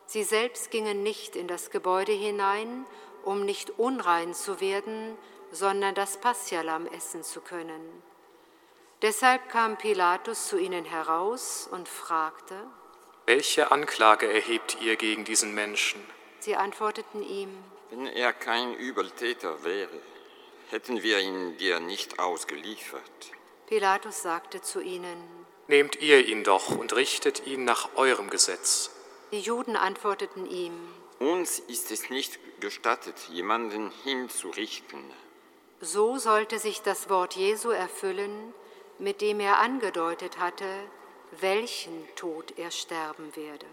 Sie 0.06 0.22
selbst 0.22 0.70
gingen 0.70 1.02
nicht 1.02 1.36
in 1.36 1.48
das 1.48 1.70
Gebäude 1.70 2.12
hinein, 2.12 2.86
um 3.28 3.44
nicht 3.44 3.78
unrein 3.78 4.32
zu 4.32 4.58
werden, 4.58 5.18
sondern 5.52 5.94
das 5.94 6.16
Paschalamm 6.16 6.86
essen 6.86 7.22
zu 7.22 7.42
können. 7.42 8.02
Deshalb 9.02 9.50
kam 9.50 9.76
Pilatus 9.76 10.48
zu 10.48 10.56
ihnen 10.56 10.86
heraus 10.86 11.68
und 11.70 11.90
fragte, 11.90 12.54
Welche 13.26 13.70
Anklage 13.70 14.32
erhebt 14.32 14.78
ihr 14.80 14.96
gegen 14.96 15.24
diesen 15.24 15.54
Menschen? 15.54 16.02
sie 16.40 16.56
antworteten 16.56 17.22
ihm, 17.22 17.50
Wenn 17.90 18.06
er 18.06 18.32
kein 18.32 18.74
Übeltäter 18.74 19.62
wäre, 19.62 20.00
hätten 20.70 21.02
wir 21.02 21.18
ihn 21.18 21.58
dir 21.58 21.80
nicht 21.80 22.18
ausgeliefert. 22.18 23.32
Pilatus 23.66 24.22
sagte 24.22 24.62
zu 24.62 24.80
ihnen, 24.80 25.18
Nehmt 25.66 25.96
ihr 25.96 26.26
ihn 26.26 26.44
doch 26.44 26.70
und 26.70 26.96
richtet 26.96 27.46
ihn 27.46 27.64
nach 27.64 27.90
eurem 27.94 28.30
Gesetz. 28.30 28.90
Die 29.32 29.40
Juden 29.40 29.76
antworteten 29.76 30.46
ihm, 30.46 30.72
Uns 31.18 31.58
ist 31.58 31.90
es 31.90 32.10
nicht 32.10 32.38
gestattet, 32.60 33.16
jemanden 33.30 33.90
hinzurichten. 34.04 35.02
so 35.80 36.16
sollte 36.16 36.58
sich 36.58 36.82
das 36.82 37.08
Wort 37.08 37.36
Jesu 37.36 37.70
erfüllen, 37.70 38.54
mit 38.98 39.20
dem 39.20 39.40
er 39.40 39.58
angedeutet 39.58 40.38
hatte, 40.38 40.66
welchen 41.40 42.06
Tod 42.16 42.58
er 42.58 42.70
sterben 42.70 43.34
werde. 43.36 43.66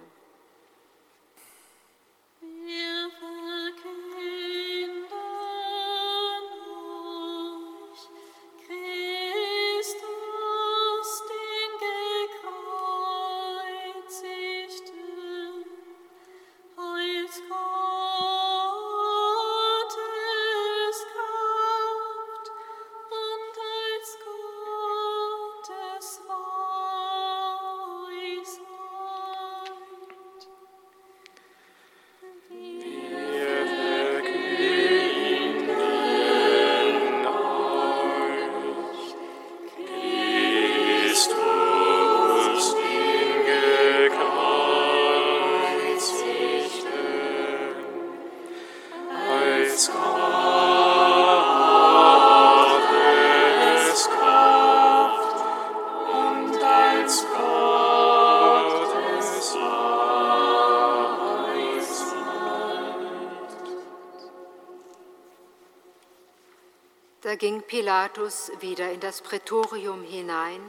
Pilatus 68.26 68.52
wieder 68.60 68.92
in 68.92 69.00
das 69.00 69.22
Prätorium 69.22 70.02
hinein, 70.02 70.60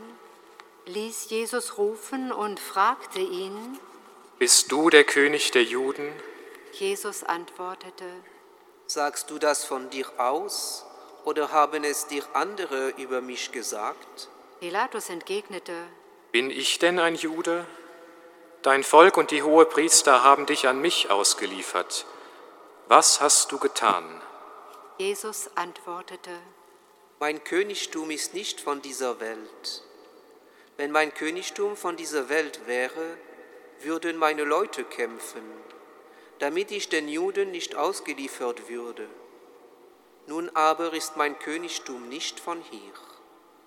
ließ 0.84 1.30
Jesus 1.30 1.78
rufen 1.78 2.30
und 2.30 2.60
fragte 2.60 3.18
ihn. 3.18 3.78
Bist 4.38 4.70
du 4.70 4.90
der 4.90 5.04
König 5.04 5.52
der 5.52 5.64
Juden? 5.64 6.12
Jesus 6.72 7.24
antwortete, 7.24 8.04
Sagst 8.86 9.30
du 9.30 9.38
das 9.38 9.64
von 9.64 9.88
dir 9.88 10.06
aus 10.18 10.84
oder 11.24 11.50
haben 11.50 11.82
es 11.82 12.06
dir 12.06 12.24
andere 12.34 12.90
über 12.98 13.22
mich 13.22 13.52
gesagt? 13.52 14.28
Pilatus 14.60 15.08
entgegnete, 15.08 15.72
Bin 16.32 16.50
ich 16.50 16.78
denn 16.78 16.98
ein 16.98 17.14
Jude? 17.14 17.64
Dein 18.60 18.84
Volk 18.84 19.16
und 19.16 19.30
die 19.30 19.42
Hohepriester 19.42 20.22
haben 20.22 20.44
dich 20.44 20.68
an 20.68 20.82
mich 20.82 21.08
ausgeliefert. 21.08 22.04
Was 22.88 23.22
hast 23.22 23.50
du 23.50 23.58
getan? 23.58 24.04
Jesus 24.98 25.50
antwortete, 25.54 26.32
Mein 27.18 27.42
Königtum 27.44 28.10
ist 28.10 28.34
nicht 28.34 28.60
von 28.60 28.82
dieser 28.82 29.20
Welt. 29.20 29.82
Wenn 30.76 30.90
mein 30.90 31.14
Königtum 31.14 31.76
von 31.76 31.96
dieser 31.96 32.28
Welt 32.28 32.66
wäre, 32.66 33.16
würden 33.80 34.18
meine 34.18 34.44
Leute 34.44 34.84
kämpfen, 34.84 35.42
damit 36.40 36.70
ich 36.70 36.90
den 36.90 37.08
Juden 37.08 37.50
nicht 37.50 37.74
ausgeliefert 37.74 38.68
würde. 38.68 39.08
Nun 40.26 40.50
aber 40.54 40.92
ist 40.92 41.16
mein 41.16 41.38
Königtum 41.38 42.08
nicht 42.08 42.38
von 42.38 42.60
hier. 42.62 42.92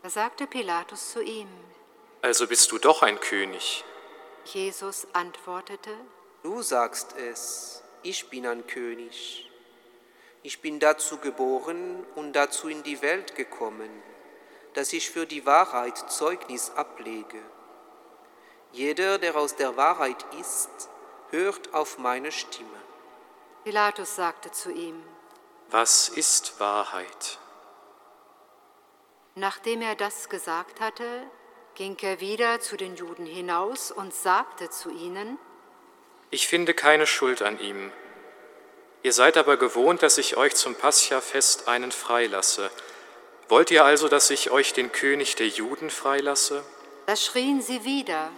da 0.04 0.10
sagte 0.10 0.46
Pilatus 0.46 1.12
zu 1.14 1.22
ihm. 1.24 1.48
Also 2.22 2.48
bist 2.48 2.72
du 2.72 2.78
doch 2.78 3.02
ein 3.02 3.20
König. 3.20 3.84
Jesus 4.46 5.08
antwortete, 5.14 5.92
Du 6.44 6.62
sagst 6.62 7.16
es, 7.18 7.82
ich 8.04 8.30
bin 8.30 8.46
ein 8.46 8.66
König. 8.68 9.49
Ich 10.42 10.62
bin 10.62 10.80
dazu 10.80 11.18
geboren 11.18 12.06
und 12.16 12.34
dazu 12.34 12.70
in 12.70 12.82
die 12.84 13.02
Welt 13.02 13.36
gekommen, 13.36 13.90
dass 14.74 14.94
ich 14.94 15.10
für 15.10 15.26
die 15.26 15.46
Wahrheit 15.46 15.98
Zeugnis 16.10 16.72
ablege. 16.72 17.42
Jeder, 18.72 19.18
der 19.18 19.36
aus 19.36 19.56
der 19.56 19.76
Wahrheit 19.76 20.26
ist, 20.40 20.90
hört 21.32 21.74
auf 21.74 21.98
meine 21.98 22.32
Stimme. 22.32 22.70
Pilatus 23.64 24.16
sagte 24.16 24.52
zu 24.52 24.72
ihm, 24.72 25.04
Was 25.70 26.08
ist 26.08 26.60
Wahrheit? 26.60 27.40
Nachdem 29.36 29.82
er 29.82 29.96
das 29.96 30.30
gesagt 30.30 30.80
hatte, 30.80 31.30
ging 31.76 31.98
er 32.02 32.20
wieder 32.20 32.60
zu 32.60 32.78
den 32.78 32.96
Juden 32.96 33.26
hinaus 33.26 33.92
und 33.92 34.14
sagte 34.14 34.70
zu 34.70 34.90
ihnen, 34.90 35.38
Ich 36.30 36.48
finde 36.48 36.74
keine 36.74 37.08
Schuld 37.08 37.42
an 37.42 37.60
ihm. 37.60 37.92
Ihr 39.04 39.14
seid 39.14 39.38
aber 39.38 39.58
gewohnt, 39.58 40.04
dass 40.04 40.18
ich 40.18 40.38
euch 40.38 40.56
zum 40.56 40.76
Pascha-Fest 40.76 41.68
einen 41.68 41.92
freilasse. 41.92 42.70
Wollt 43.48 43.72
ihr 43.72 43.86
also, 43.86 44.08
dass 44.08 44.30
ich 44.30 44.52
euch 44.52 44.74
den 44.74 44.92
König 44.92 45.36
der 45.36 45.48
Juden 45.48 45.90
freilasse? 45.90 46.64
da 47.10 47.16
schrien 47.16 47.60
sie 47.60 47.84
wieder. 47.86 48.30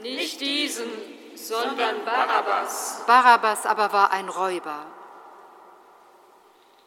Nicht 0.00 0.40
diesen, 0.40 0.90
sondern 1.36 2.04
Barabbas. 2.04 3.04
Barabbas 3.06 3.64
aber 3.64 3.92
war 3.92 4.10
ein 4.10 4.28
Räuber. 4.28 4.86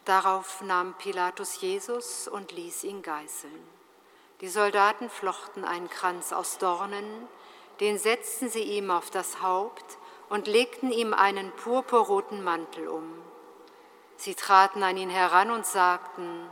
Darauf 0.04 0.60
nahm 0.60 0.92
Pilatus 0.98 1.62
Jesus 1.62 2.28
und 2.28 2.52
ließ 2.52 2.84
ihn 2.84 3.00
geißeln. 3.00 3.66
Die 4.42 4.48
Soldaten 4.48 5.08
flochten 5.08 5.64
einen 5.64 5.88
Kranz 5.88 6.34
aus 6.34 6.58
Dornen, 6.58 7.26
den 7.80 7.98
setzten 7.98 8.50
sie 8.50 8.64
ihm 8.64 8.90
auf 8.90 9.08
das 9.08 9.40
Haupt 9.40 9.96
und 10.32 10.46
legten 10.46 10.90
ihm 10.90 11.12
einen 11.12 11.50
purpurroten 11.52 12.42
Mantel 12.42 12.88
um. 12.88 13.04
Sie 14.16 14.34
traten 14.34 14.82
an 14.82 14.96
ihn 14.96 15.10
heran 15.10 15.50
und 15.50 15.66
sagten, 15.66 16.48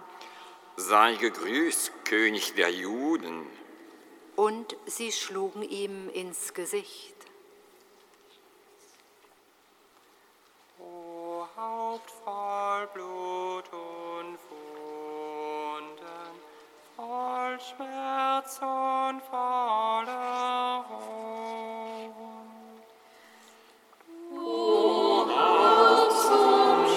Sei 0.76 1.14
gegrüßt, 1.14 2.04
König 2.04 2.54
der 2.54 2.70
Juden. 2.70 3.46
und 4.36 4.76
sie 4.86 5.12
schlugen 5.12 5.62
ihm 5.62 6.08
ins 6.10 6.52
Gesicht. 6.54 7.16
O 10.78 11.46
Haupt 11.56 12.10
voll 12.24 12.86
Blut 12.94 13.64
und 13.72 14.38
Wunden, 14.50 16.32
voll 16.96 17.58
Schmerz 17.60 18.58
und 18.62 19.22
voller 19.30 20.84
Hohn. 20.88 21.79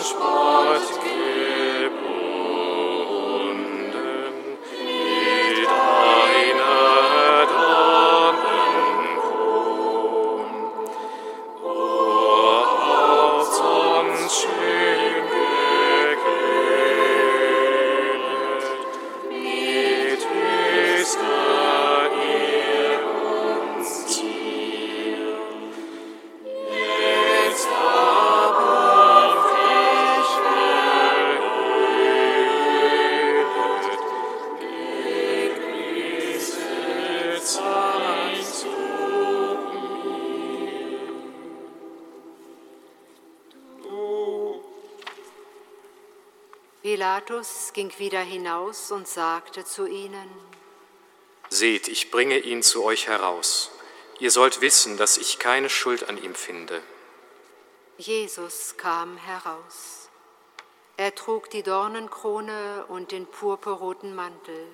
Sport. 0.04 1.03
Pilatus 47.14 47.74
ging 47.74 47.92
wieder 48.00 48.22
hinaus 48.22 48.92
und 48.92 49.08
sagte 49.08 49.64
zu 49.64 49.86
ihnen, 49.86 50.28
Seht, 51.50 51.88
ich 51.88 52.10
bringe 52.10 52.40
ihn 52.40 52.64
zu 52.64 52.84
euch 52.84 53.08
heraus. 53.08 53.70
Ihr 54.18 54.32
sollt 54.32 54.62
wissen, 54.62 54.98
dass 54.98 55.18
ich 55.18 55.38
keine 55.38 55.70
Schuld 55.70 56.10
an 56.10 56.18
ihm 56.18 56.34
finde. 56.34 56.82
Jesus 58.00 58.78
kam 58.78 59.18
heraus. 59.18 60.10
Er 60.98 61.14
trug 61.14 61.52
die 61.52 61.62
Dornenkrone 61.62 62.86
und 62.88 63.12
den 63.12 63.28
purpurroten 63.28 64.16
Mantel. 64.16 64.68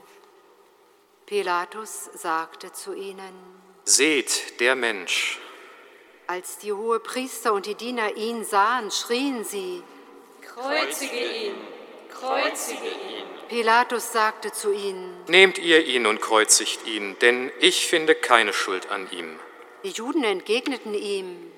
Pilatus 1.26 2.06
sagte 2.14 2.72
zu 2.72 2.94
ihnen, 2.94 3.34
Seht, 3.84 4.62
der 4.62 4.76
Mensch. 4.76 5.40
als 6.28 6.58
die 6.60 6.72
Hohepriester 6.72 7.52
und 7.52 7.66
die 7.66 7.76
Diener 7.76 8.16
ihn 8.16 8.46
sahen, 8.46 8.92
schrien 8.92 9.44
sie. 9.44 9.84
Kreuzige 10.42 11.48
ihn, 11.48 11.56
kreuzige 12.10 12.88
ihn. 12.88 13.26
Pilatus 13.48 14.12
sagte 14.12 14.52
zu 14.52 14.72
ihnen, 14.72 15.16
Nehmt 15.28 15.58
ihr 15.58 15.86
ihn 15.86 16.06
und 16.06 16.22
kreuzigt 16.22 16.86
ihn, 16.86 17.18
denn 17.20 17.52
ich 17.60 17.88
finde 17.88 18.14
keine 18.16 18.54
Schuld 18.54 18.90
an 18.92 19.08
ihm. 19.12 19.40
die 19.84 19.90
Juden 19.90 20.24
entgegneten 20.24 20.94
ihm, 20.94 21.52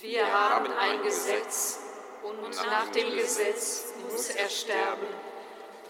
Wir 0.00 0.26
haben 0.32 0.70
ein 0.72 1.02
Gesetz 1.02 1.80
und 2.22 2.50
nach 2.50 2.88
dem 2.88 3.14
Gesetz 3.16 3.92
muss 4.10 4.30
er 4.30 4.48
sterben, 4.48 5.06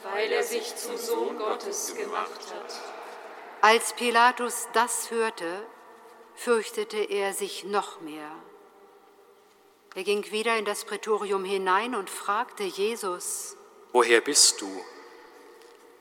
weil 0.03 0.31
er 0.33 0.43
sich 0.43 0.75
zum 0.77 0.97
Sohn 0.97 1.39
Gottes 1.39 1.95
gemacht 1.97 2.41
hat. 2.55 2.75
Als 3.63 3.95
Pilatus 3.95 4.69
das 4.75 5.11
hörte, 5.11 5.67
fürchtete 6.35 6.99
er 6.99 7.33
sich 7.33 7.65
noch 7.65 8.01
mehr. 8.01 8.31
Er 9.95 10.05
ging 10.05 10.31
wieder 10.31 10.59
in 10.59 10.67
das 10.67 10.85
Prätorium 10.85 11.45
hinein 11.45 11.95
und 11.95 12.11
fragte 12.11 12.65
Jesus. 12.65 13.57
Woher 13.97 14.21
bist 14.21 14.61
du? 14.61 14.69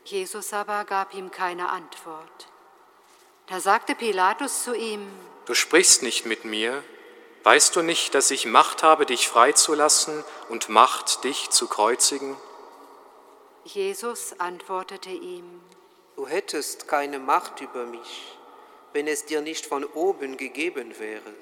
Jesus 0.03 0.51
aber 0.51 0.83
gab 0.83 1.13
ihm 1.13 1.31
keine 1.31 1.69
Antwort. 1.69 2.49
Da 3.47 3.61
sagte 3.61 3.95
Pilatus 3.95 4.65
zu 4.65 4.75
ihm, 4.75 5.07
Du 5.45 5.53
sprichst 5.53 6.03
nicht 6.03 6.25
mit 6.25 6.43
mir. 6.43 6.83
Weißt 7.43 7.73
du 7.73 7.83
nicht, 7.83 8.13
dass 8.13 8.31
ich 8.31 8.47
Macht 8.47 8.83
habe, 8.83 9.05
dich 9.05 9.29
freizulassen 9.29 10.25
und 10.49 10.67
Macht, 10.67 11.23
dich 11.23 11.51
zu 11.51 11.69
kreuzigen? 11.69 12.35
Jesus 13.63 14.37
antwortete 14.41 15.11
ihm, 15.11 15.61
Du 16.17 16.27
hättest 16.27 16.89
keine 16.89 17.19
Macht 17.19 17.61
über 17.61 17.85
mich, 17.85 18.37
wenn 18.91 19.07
es 19.07 19.23
dir 19.23 19.39
nicht 19.39 19.65
von 19.65 19.85
oben 19.85 20.35
gegeben 20.35 20.99
wäre. 20.99 21.33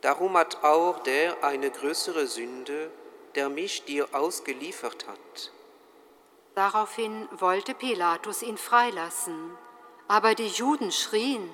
Darum 0.00 0.36
hat 0.36 0.62
auch 0.62 1.02
der 1.02 1.42
eine 1.42 1.72
größere 1.72 2.28
Sünde, 2.28 2.92
der 3.34 3.48
mich 3.48 3.84
dir 3.84 4.08
ausgeliefert 4.12 5.06
hat. 5.06 5.52
Daraufhin 6.54 7.28
wollte 7.32 7.74
Pilatus 7.74 8.42
ihn 8.42 8.56
freilassen, 8.56 9.56
aber 10.06 10.34
die 10.34 10.48
Juden 10.48 10.92
schrien, 10.92 11.50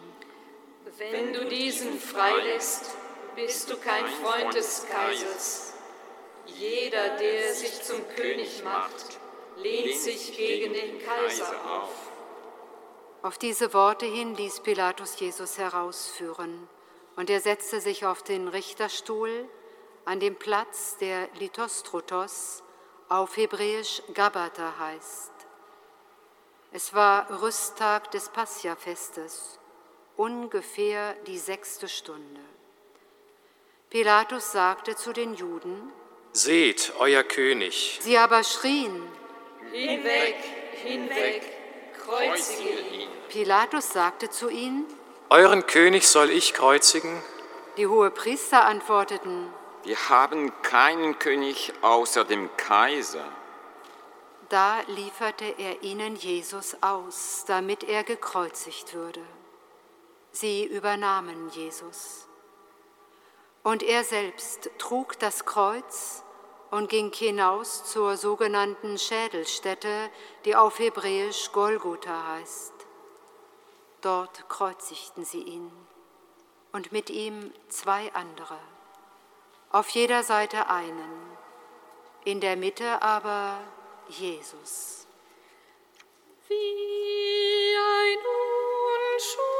Wenn 0.99 1.33
du 1.33 1.47
diesen 1.47 1.99
freilässt, 1.99 2.91
bist 3.35 3.71
du 3.71 3.77
kein 3.79 4.07
Freund 4.07 4.53
des 4.53 4.87
Kaisers. 4.87 5.73
Jeder, 6.47 7.17
der 7.17 7.55
sich 7.55 7.83
zum 7.83 8.07
König 8.17 8.63
macht, 8.65 9.19
lehnt 9.57 9.97
sich 9.97 10.37
gegen 10.37 10.75
den 10.75 10.99
Kaiser 10.99 11.55
auf. 11.67 12.11
Auf 13.23 13.39
diese 13.39 13.73
Worte 13.73 14.07
hin 14.07 14.35
ließ 14.35 14.61
Pilatus 14.61 15.19
Jesus 15.19 15.59
herausführen, 15.59 16.69
und 17.17 17.31
er 17.31 17.41
setzte 17.41 17.81
sich 17.81 18.05
auf 18.05 18.23
den 18.23 18.49
Richterstuhl 18.49 19.49
an 20.05 20.21
dem 20.21 20.37
Platz, 20.37 20.97
der 20.99 21.29
Lithostrotos, 21.39 22.63
auf 23.09 23.37
Hebräisch 23.37 24.03
Gabata 24.15 24.75
heißt. 24.79 25.33
Es 26.73 26.95
war 26.95 27.43
Rüsttag 27.43 28.11
des 28.13 28.29
Pascha-Festes, 28.29 29.59
ungefähr 30.17 31.15
die 31.27 31.39
sechste 31.39 31.89
Stunde. 31.89 32.41
Pilatus 33.91 34.53
sagte 34.53 34.95
zu 34.95 35.13
den 35.13 35.35
Juden, 35.35 35.93
Seht, 36.33 36.93
euer 37.01 37.25
König. 37.25 37.99
sie 38.03 38.17
aber 38.17 38.45
schrien. 38.45 39.03
Hinweg, 39.73 40.37
hinweg, 40.85 41.43
kreuzige 42.05 42.69
ihn. 42.71 43.09
Pilatus 43.29 43.91
sagte 43.93 44.31
zu 44.31 44.49
ihnen, 44.49 44.87
Euren 45.29 45.67
König 45.67 46.07
soll 46.09 46.31
ich 46.31 46.55
kreuzigen? 46.55 47.21
die 47.77 47.87
Hohepriester 47.87 48.65
antworteten, 48.65 49.49
Wir 49.83 50.09
haben 50.11 50.53
keinen 50.63 51.19
König 51.19 51.73
außer 51.81 52.25
dem 52.25 52.55
Kaiser. 52.57 53.25
Da 54.51 54.81
lieferte 54.89 55.45
er 55.45 55.83
ihnen 55.83 56.17
Jesus 56.17 56.77
aus, 56.83 57.45
damit 57.47 57.85
er 57.85 58.05
gekreuzigt 58.05 58.95
würde. 58.95 59.23
Sie 60.33 60.65
übernahmen 60.65 61.49
Jesus. 61.51 62.27
Und 63.63 63.83
er 63.83 64.05
selbst 64.05 64.71
trug 64.79 65.19
das 65.19 65.45
Kreuz 65.45 66.25
und 66.71 66.89
ging 66.89 67.13
hinaus 67.13 67.85
zur 67.85 68.17
sogenannten 68.17 68.99
Schädelstätte, 68.99 70.11
die 70.45 70.57
auf 70.57 70.79
Hebräisch 70.79 71.53
Golgotha 71.53 72.35
heißt. 72.35 72.75
Dort 74.03 74.49
kreuzigten 74.49 75.25
sie 75.25 75.43
ihn 75.43 75.71
und 76.73 76.93
mit 76.93 77.11
ihm 77.11 77.53
zwei 77.69 78.13
andere, 78.15 78.59
auf 79.71 79.89
jeder 79.91 80.23
Seite 80.23 80.69
einen, 80.69 81.37
in 82.25 82.41
der 82.41 82.57
Mitte 82.57 83.03
aber 83.03 83.59
Jesus. 84.09 85.07
Wie 86.49 87.77
ein 87.77 88.19
unschuldiges 89.15 89.60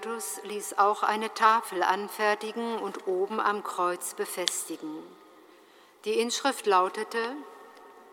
Pilatus 0.00 0.40
ließ 0.44 0.78
auch 0.78 1.02
eine 1.02 1.32
Tafel 1.34 1.82
anfertigen 1.82 2.78
und 2.78 3.06
oben 3.08 3.40
am 3.40 3.64
Kreuz 3.64 4.14
befestigen. 4.14 5.02
Die 6.04 6.20
Inschrift 6.20 6.66
lautete, 6.66 7.34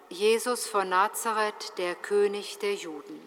Jesus 0.09 0.67
von 0.67 0.89
Nazareth, 0.89 1.73
der 1.77 1.93
König 1.93 2.57
der 2.57 2.73
Juden. 2.73 3.19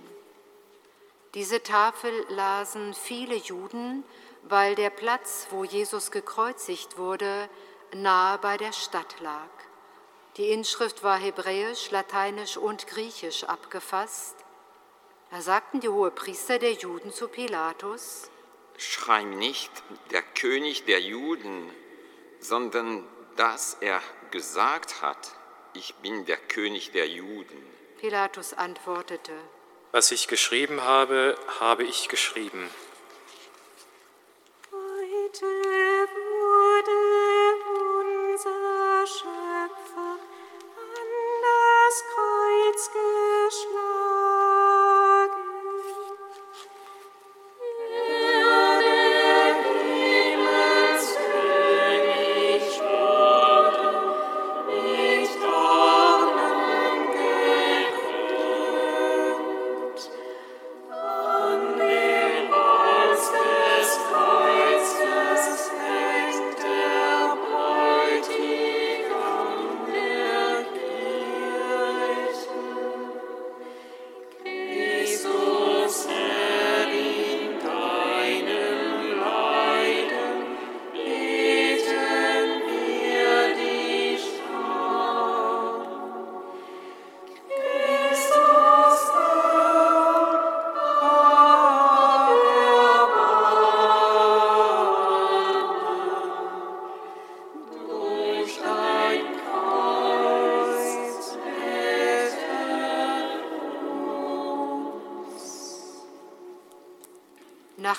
Diese 1.35 1.63
Tafel 1.63 2.13
lasen 2.31 2.95
viele 2.95 3.37
Juden, 3.37 4.03
weil 4.43 4.75
der 4.75 4.91
Platz, 4.91 5.47
wo 5.51 5.63
Jesus 5.63 6.11
gekreuzigt 6.11 6.99
wurde, 6.99 7.49
nahe 7.95 8.39
bei 8.39 8.57
der 8.57 8.73
Stadt 8.73 9.21
lag. 9.21 9.51
Die 10.37 10.51
Inschrift 10.51 11.05
war 11.05 11.19
hebräisch, 11.19 11.91
lateinisch 11.91 12.57
und 12.57 12.87
griechisch 12.89 13.45
abgefasst. 13.45 14.35
Da 15.31 15.43
sagten 15.43 15.81
die 15.81 15.89
Hohepriester 15.89 16.59
der 16.59 16.73
Juden 16.73 17.13
zu 17.13 17.29
Pilatus, 17.29 18.31
Schrei 18.79 19.25
nicht 19.25 19.71
der 20.13 20.23
König 20.23 20.85
der 20.85 21.01
Juden, 21.01 21.69
sondern 22.39 23.05
dass 23.35 23.77
er 23.81 24.01
gesagt 24.31 25.03
hat, 25.03 25.35
ich 25.75 25.95
bin 25.97 26.27
der 26.27 26.37
König 26.37 26.93
der 26.93 27.09
Juden. 27.09 27.61
Pilatus 27.99 28.55
antwortete, 28.55 29.33
Was 29.91 30.13
ich 30.13 30.29
geschrieben 30.29 30.81
habe, 30.83 31.37
habe 31.59 31.83
ich 31.83 32.09
geschrieben. 32.09 32.71
Heute 34.71 35.47
wurde 36.15 36.97
unser 38.31 39.07
Schöpfer 39.07 39.38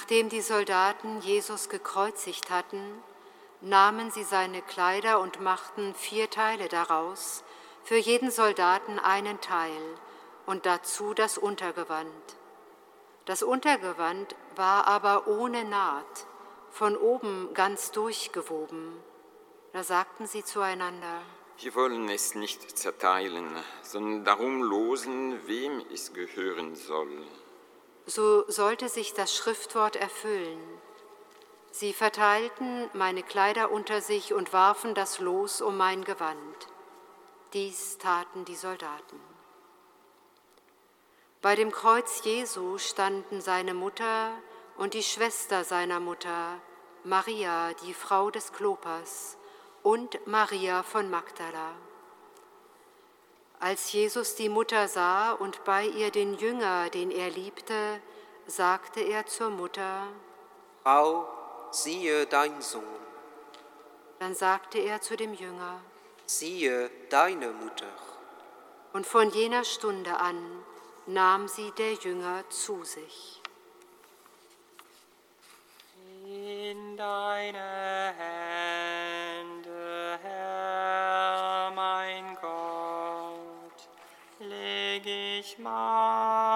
Nachdem 0.09 0.29
die 0.29 0.41
Soldaten 0.41 1.21
Jesus 1.21 1.69
gekreuzigt 1.69 2.49
hatten, 2.49 2.81
nahmen 3.61 4.09
sie 4.09 4.23
seine 4.23 4.63
Kleider 4.63 5.19
und 5.19 5.39
machten 5.39 5.93
vier 5.93 6.31
Teile 6.31 6.67
daraus, 6.67 7.43
für 7.83 7.97
jeden 7.97 8.31
Soldaten 8.31 8.97
einen 8.97 9.39
Teil 9.39 9.83
und 10.47 10.65
dazu 10.65 11.13
das 11.13 11.37
Untergewand. 11.37 12.09
Das 13.25 13.43
Untergewand 13.43 14.35
war 14.55 14.87
aber 14.87 15.27
ohne 15.27 15.63
Naht, 15.63 16.25
von 16.71 16.97
oben 16.97 17.53
ganz 17.53 17.91
durchgewoben. 17.91 18.91
Da 19.73 19.83
sagten 19.83 20.25
sie 20.25 20.43
zueinander, 20.43 21.21
Wir 21.59 21.75
wollen 21.75 22.09
es 22.09 22.33
nicht 22.33 22.79
zerteilen, 22.79 23.47
sondern 23.83 24.25
darum 24.25 24.63
losen, 24.63 25.47
wem 25.47 25.83
es 25.93 26.13
gehören 26.13 26.75
soll. 26.75 27.27
So 28.09 28.49
sollte 28.49 28.89
sich 28.89 29.13
das 29.13 29.35
Schriftwort 29.35 29.95
erfüllen. 29.95 30.59
Sie 31.71 31.93
verteilten 31.93 32.89
meine 32.93 33.23
Kleider 33.23 33.71
unter 33.71 34.01
sich 34.01 34.33
und 34.33 34.51
warfen 34.51 34.95
das 34.95 35.19
Los 35.19 35.61
um 35.61 35.77
mein 35.77 36.03
Gewand. 36.03 36.67
Dies 37.53 37.97
taten 37.97 38.45
die 38.45 38.55
Soldaten. 38.55 39.19
Bei 41.41 41.55
dem 41.55 41.71
Kreuz 41.71 42.23
Jesu 42.23 42.77
standen 42.77 43.39
seine 43.39 43.73
Mutter 43.73 44.31
und 44.77 44.93
die 44.93 45.03
Schwester 45.03 45.63
seiner 45.63 45.99
Mutter, 45.99 46.59
Maria, 47.03 47.73
die 47.85 47.93
Frau 47.93 48.29
des 48.29 48.51
Klopas, 48.51 49.37
und 49.83 50.25
Maria 50.27 50.83
von 50.83 51.09
Magdala. 51.09 51.75
Als 53.61 53.91
Jesus 53.91 54.35
die 54.35 54.47
Mutter 54.47 54.87
sah 54.87 55.33
und 55.33 55.63
bei 55.65 55.85
ihr 55.85 56.11
den 56.11 56.33
Jünger, 56.35 56.89
den 56.89 57.11
er 57.11 57.29
liebte, 57.29 58.01
sagte 58.47 59.01
er 59.01 59.25
zur 59.25 59.49
Mutter, 59.49 60.07
Frau, 60.83 61.27
siehe 61.71 62.25
dein 62.25 62.61
Sohn, 62.61 62.83
dann 64.19 64.33
sagte 64.33 64.79
er 64.79 65.01
zu 65.01 65.17
dem 65.17 65.33
Jünger, 65.33 65.81
siehe 66.25 66.89
deine 67.09 67.49
Mutter. 67.51 67.91
und 68.93 69.05
von 69.05 69.29
jener 69.31 69.63
Stunde 69.65 70.17
an 70.17 70.63
nahm 71.05 71.47
sie 71.47 71.71
der 71.77 71.93
Jünger 71.93 72.43
zu 72.49 72.83
sich. 72.83 73.41
In 76.25 76.95
deine 76.97 78.13
Hände, 78.17 78.48
ich 85.59 85.63
meinen 85.63 86.48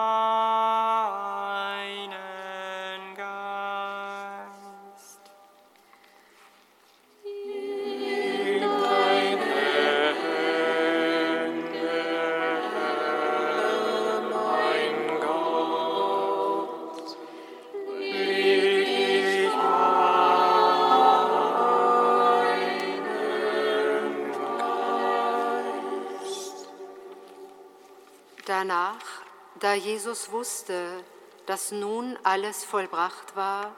da 29.73 29.77
Jesus 29.79 30.31
wusste, 30.31 31.03
dass 31.47 31.71
nun 31.71 32.15
alles 32.21 32.63
vollbracht 32.63 33.35
war, 33.35 33.73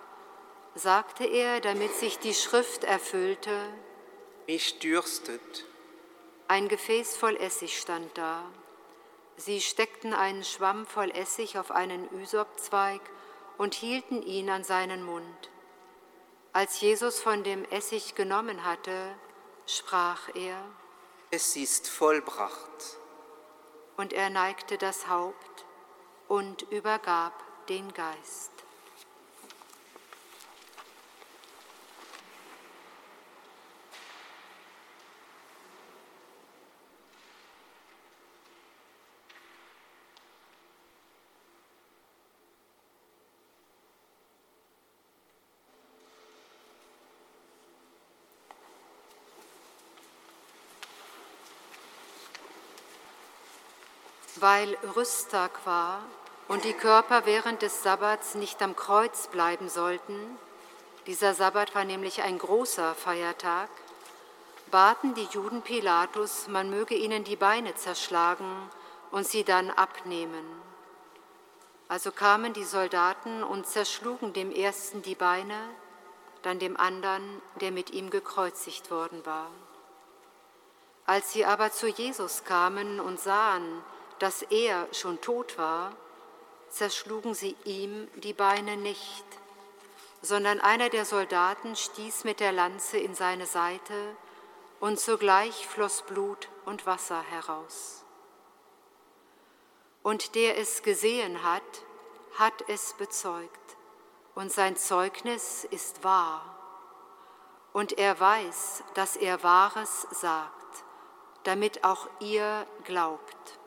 sagte 0.74 1.24
er, 1.24 1.62
damit 1.62 1.96
sich 1.96 2.20
die 2.20 2.34
Schrift 2.34 2.84
erfüllte, 2.84 3.58
Mich 4.46 4.80
dürstet. 4.80 5.64
ein 6.50 6.68
Gefäß 6.68 7.16
voll 7.16 7.38
Essig 7.38 7.80
stand 7.80 8.18
da. 8.18 8.44
Sie 9.38 9.62
steckten 9.62 10.14
einen 10.14 10.44
Schwamm 10.44 10.86
voll 10.86 11.12
Essig 11.12 11.58
auf 11.58 11.72
einen 11.72 12.10
Ysopzweig 12.22 13.00
und 13.58 13.74
hielten 13.74 14.22
ihn 14.22 14.50
an 14.50 14.66
seinen 14.66 15.02
Mund. 15.02 15.50
Als 16.52 16.82
Jesus 16.82 17.22
von 17.22 17.46
dem 17.46 17.64
Essig 17.72 18.16
genommen 18.16 18.66
hatte, 18.66 19.16
sprach 19.66 20.28
er, 20.36 20.62
Es 21.32 21.56
ist 21.56 21.88
vollbracht. 21.88 22.98
und 23.96 24.12
er 24.12 24.30
neigte 24.30 24.78
das 24.78 25.08
Haupt 25.08 25.65
und 26.28 26.64
übergab 26.72 27.34
den 27.68 27.92
Geist. 27.94 28.55
Weil 54.48 54.78
Rüsttag 54.96 55.66
war 55.66 56.04
und 56.48 56.66
die 56.66 56.74
Körper 56.74 57.26
während 57.26 57.64
des 57.64 57.82
Sabbats 57.82 58.36
nicht 58.36 58.62
am 58.62 58.76
Kreuz 58.76 59.26
bleiben 59.26 59.70
sollten, 59.70 60.38
dieser 61.08 61.34
Sabbat 61.34 61.74
war 61.74 61.84
nämlich 61.84 62.22
ein 62.22 62.38
großer 62.38 62.94
Feiertag, 62.94 63.70
baten 64.70 65.16
die 65.16 65.28
Juden 65.32 65.64
Pilatus, 65.64 66.48
man 66.48 66.70
möge 66.70 66.94
ihnen 66.94 67.24
die 67.24 67.36
Beine 67.36 67.74
zerschlagen 67.74 68.70
und 69.10 69.26
sie 69.26 69.44
dann 69.44 69.72
abnehmen. 69.72 70.46
Also 71.88 72.12
kamen 72.12 72.54
die 72.54 72.66
Soldaten 72.66 73.42
und 73.44 73.66
zerschlugen 73.66 74.32
dem 74.34 74.52
ersten 74.52 75.02
die 75.02 75.16
Beine, 75.16 75.58
dann 76.44 76.60
dem 76.60 76.78
anderen, 76.78 77.42
der 77.62 77.72
mit 77.72 77.90
ihm 77.90 78.12
gekreuzigt 78.12 78.92
worden 78.92 79.26
war. 79.26 79.50
Als 81.08 81.34
sie 81.34 81.46
aber 81.46 81.72
zu 81.72 81.88
Jesus 81.88 82.44
kamen 82.44 83.00
und 83.00 83.20
sahen, 83.20 83.82
dass 84.20 84.42
er 84.44 84.88
schon 84.94 85.22
tot 85.22 85.58
war, 85.58 85.94
zerschlugen 86.70 87.34
sie 87.34 87.56
ihm 87.64 88.08
die 88.16 88.34
Beine 88.34 88.78
nicht, 88.78 89.26
sondern 90.22 90.60
einer 90.60 90.90
der 90.90 91.06
Soldaten 91.06 91.76
stieß 91.76 92.24
mit 92.24 92.40
der 92.40 92.52
Lanze 92.52 92.98
in 92.98 93.16
seine 93.16 93.46
Seite, 93.46 94.16
und 94.80 95.00
sogleich 95.00 95.68
floss 95.68 96.02
Blut 96.02 96.50
und 96.66 96.86
Wasser 96.86 97.22
heraus. 97.22 98.04
Und 100.04 100.36
der 100.36 100.58
es 100.58 100.84
gesehen 100.84 101.44
hat, 101.44 101.64
hat 102.38 102.68
es 102.68 102.94
bezeugt, 102.94 103.78
und 104.36 104.52
sein 104.52 104.76
Zeugnis 104.76 105.64
ist 105.72 106.04
wahr. 106.04 106.56
Und 107.72 107.98
er 107.98 108.20
weiß, 108.20 108.84
dass 108.94 109.16
er 109.16 109.44
Wahres 109.44 110.08
sagt, 110.12 110.84
damit 111.44 111.84
auch 111.84 112.08
ihr 112.20 112.68
glaubt. 112.84 113.60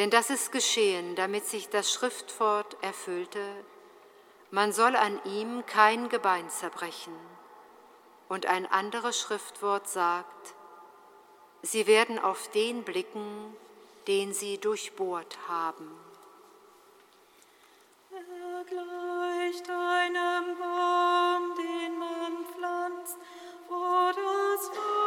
Denn 0.00 0.08
das 0.08 0.30
ist 0.30 0.50
geschehen, 0.50 1.14
damit 1.14 1.44
sich 1.44 1.68
das 1.68 1.92
Schriftwort 1.92 2.74
erfüllte, 2.80 3.44
man 4.50 4.72
soll 4.72 4.96
an 4.96 5.20
ihm 5.26 5.66
kein 5.66 6.08
Gebein 6.08 6.48
zerbrechen. 6.48 7.12
Und 8.26 8.46
ein 8.46 8.64
anderes 8.64 9.20
Schriftwort 9.20 9.90
sagt, 9.90 10.54
sie 11.60 11.86
werden 11.86 12.18
auf 12.18 12.50
den 12.52 12.82
blicken, 12.82 13.54
den 14.06 14.32
sie 14.32 14.56
durchbohrt 14.56 15.36
haben. 15.48 15.90
Er 18.10 18.64
gleicht 18.64 19.68
einem 19.68 20.56
Baum, 20.58 21.54
den 21.58 21.98
man 21.98 22.46
pflanzt, 22.46 23.18
wo 23.68 24.08
das 24.08 24.70
Wasser 24.70 24.99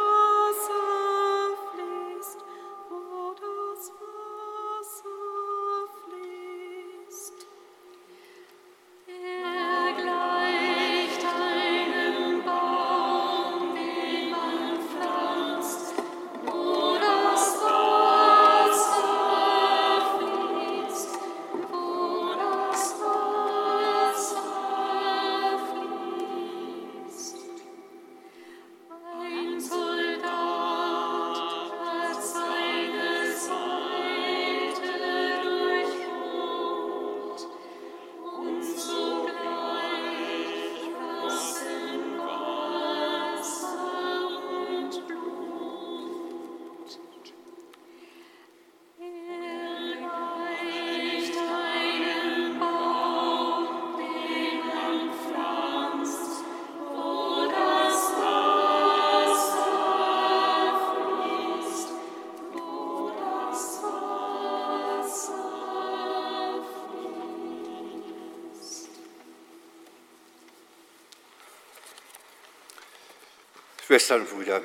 Schwestern 73.94 74.22
und 74.22 74.30
Brüder, 74.30 74.60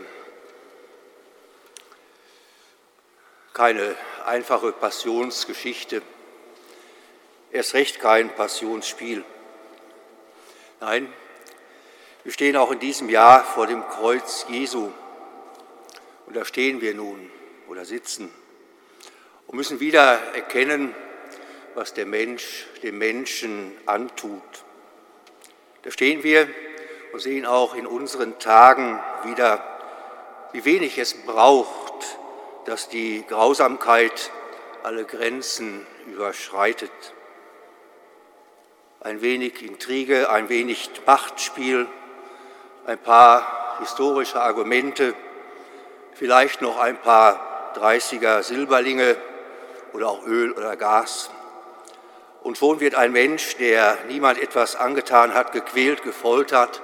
keine 3.54 3.96
einfache 4.26 4.72
Passionsgeschichte, 4.72 6.02
erst 7.52 7.76
recht 7.76 8.00
kein 8.00 8.34
Passionsspiel. 8.34 9.24
Nein, 10.80 11.14
wir 12.24 12.34
stehen 12.34 12.58
auch 12.58 12.72
in 12.72 12.80
diesem 12.80 13.08
Jahr 13.08 13.44
vor 13.44 13.68
dem 13.68 13.88
Kreuz 13.88 14.48
Jesu 14.50 14.92
und 16.26 16.36
da 16.36 16.44
stehen 16.44 16.82
wir 16.82 16.96
nun 16.96 17.30
oder 17.68 17.86
sitzen 17.86 18.34
und 19.46 19.56
müssen 19.56 19.80
wieder 19.80 20.34
erkennen, 20.34 20.96
was 21.76 21.94
der 21.94 22.08
Mensch 22.08 22.66
dem 22.82 22.98
Menschen 22.98 23.78
antut. 23.86 24.42
Da 25.84 25.92
stehen 25.92 26.24
wir 26.24 26.50
und 27.12 27.20
sehen 27.20 27.46
auch 27.46 27.76
in 27.76 27.88
unseren 27.88 28.40
Tagen 28.40 29.00
wieder, 29.24 29.64
wie 30.52 30.66
wenig 30.66 30.98
es 30.98 31.14
braucht, 31.14 32.18
dass 32.66 32.90
die 32.90 33.26
Grausamkeit 33.28 34.32
alle 34.84 35.06
Grenzen 35.06 35.86
überschreitet. 36.08 36.92
Ein 39.02 39.22
wenig 39.22 39.64
Intrige, 39.64 40.30
ein 40.30 40.50
wenig 40.50 40.90
Machtspiel, 41.06 41.88
ein 42.86 42.98
paar 42.98 43.78
historische 43.80 44.42
Argumente, 44.42 45.14
vielleicht 46.14 46.62
noch 46.62 46.78
ein 46.78 46.98
paar 46.98 47.74
30er 47.76 48.44
Silberlinge 48.44 49.16
oder 49.94 50.10
auch 50.10 50.26
Öl 50.26 50.52
oder 50.52 50.76
Gas. 50.76 51.30
Und 52.42 52.58
schon 52.58 52.80
wird 52.80 52.96
ein 52.96 53.12
Mensch, 53.12 53.58
der 53.58 53.98
niemand 54.08 54.42
etwas 54.42 54.76
angetan 54.76 55.34
hat, 55.34 55.52
gequält, 55.52 56.04
gefoltert 56.04 56.82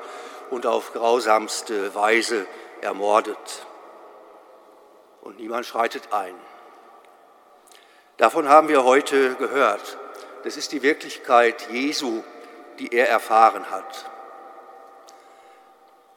und 0.49 0.66
auf 0.66 0.93
grausamste 0.93 1.95
Weise 1.95 2.45
ermordet. 2.82 3.66
Und 5.22 5.39
niemand 5.39 5.66
schreitet 5.66 6.12
ein. 6.12 6.36
Davon 8.18 8.47
haben 8.47 8.68
wir 8.68 8.84
heute 8.84 9.36
gehört. 9.36 9.97
Das 10.43 10.58
ist 10.58 10.72
die 10.72 10.82
Wirklichkeit 10.82 11.70
Jesu, 11.72 12.24
die 12.80 12.93
er 12.93 13.10
erfahren 13.10 13.72
hat. 13.72 14.10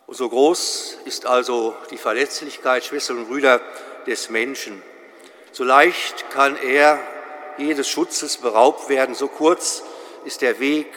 Und 0.06 0.14
so 0.14 0.28
groß 0.28 0.98
ist 1.04 1.26
also 1.26 1.76
die 1.90 1.98
Verletzlichkeit, 1.98 2.84
Schwestern 2.84 3.18
und 3.18 3.28
Brüder, 3.28 3.60
des 4.06 4.30
Menschen. 4.30 4.82
So 5.52 5.64
leicht 5.64 6.30
kann 6.30 6.56
er 6.56 6.98
jedes 7.58 7.88
Schutzes 7.88 8.38
beraubt 8.38 8.88
werden, 8.88 9.14
so 9.14 9.28
kurz 9.28 9.82
ist 10.24 10.42
der 10.42 10.60
Weg 10.60 10.88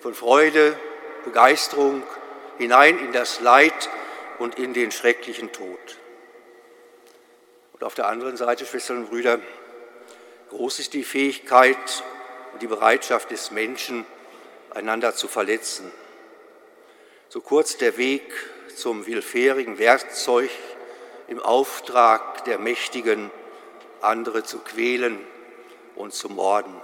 von 0.00 0.14
Freude, 0.14 0.78
Begeisterung 1.24 2.02
hinein 2.58 2.98
in 2.98 3.12
das 3.12 3.40
Leid 3.40 3.90
und 4.38 4.58
in 4.58 4.72
den 4.72 4.90
schrecklichen 4.90 5.52
Tod. 5.52 5.98
Und 7.72 7.84
auf 7.84 7.94
der 7.94 8.08
anderen 8.08 8.36
Seite, 8.36 8.66
Schwestern 8.66 8.98
und 8.98 9.10
Brüder, 9.10 9.40
groß 10.50 10.80
ist 10.80 10.94
die 10.94 11.04
Fähigkeit 11.04 11.76
und 12.52 12.62
die 12.62 12.66
Bereitschaft 12.66 13.30
des 13.30 13.50
Menschen, 13.50 14.04
einander 14.70 15.14
zu 15.14 15.28
verletzen. 15.28 15.90
So 17.28 17.40
kurz 17.40 17.76
der 17.76 17.96
Weg 17.96 18.22
zum 18.74 19.06
willfährigen 19.06 19.78
Werkzeug 19.78 20.50
im 21.28 21.40
Auftrag 21.40 22.44
der 22.44 22.58
Mächtigen, 22.58 23.30
andere 24.00 24.44
zu 24.44 24.58
quälen 24.58 25.18
und 26.02 26.12
zu 26.12 26.28
morden. 26.28 26.74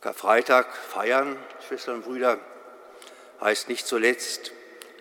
Karfreitag 0.00 0.74
feiern, 0.74 1.36
Schwestern 1.66 1.96
und 1.96 2.04
Brüder, 2.04 2.38
heißt 3.40 3.68
nicht 3.68 3.86
zuletzt, 3.86 4.52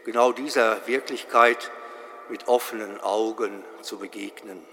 genau 0.06 0.32
dieser 0.32 0.88
Wirklichkeit 0.88 1.72
mit 2.30 2.48
offenen 2.48 3.00
Augen 3.00 3.64
zu 3.82 4.00
begegnen. 4.00 4.66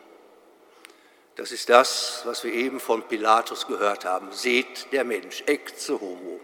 Das 1.37 1.53
ist 1.53 1.69
das, 1.69 2.23
was 2.25 2.43
wir 2.43 2.53
eben 2.53 2.81
von 2.81 3.03
Pilatus 3.03 3.67
gehört 3.67 4.07
haben. 4.07 4.33
Seht 4.33 4.93
der 4.93 5.05
Mensch, 5.05 5.43
ecce 5.47 6.01
homo. 6.01 6.41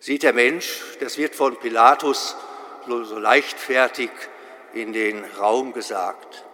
Seht 0.00 0.24
der 0.24 0.32
Mensch, 0.32 0.82
das 0.98 1.16
wird 1.16 1.36
von 1.36 1.56
Pilatus 1.56 2.34
so 2.86 3.18
leichtfertig 3.18 4.10
in 4.72 4.92
den 4.92 5.24
Raum 5.38 5.72
gesagt. 5.72 6.44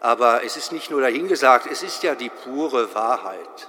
Aber 0.00 0.44
es 0.44 0.56
ist 0.56 0.72
nicht 0.72 0.90
nur 0.90 1.00
dahingesagt, 1.00 1.66
es 1.66 1.82
ist 1.82 2.02
ja 2.02 2.14
die 2.14 2.28
pure 2.28 2.94
Wahrheit. 2.94 3.68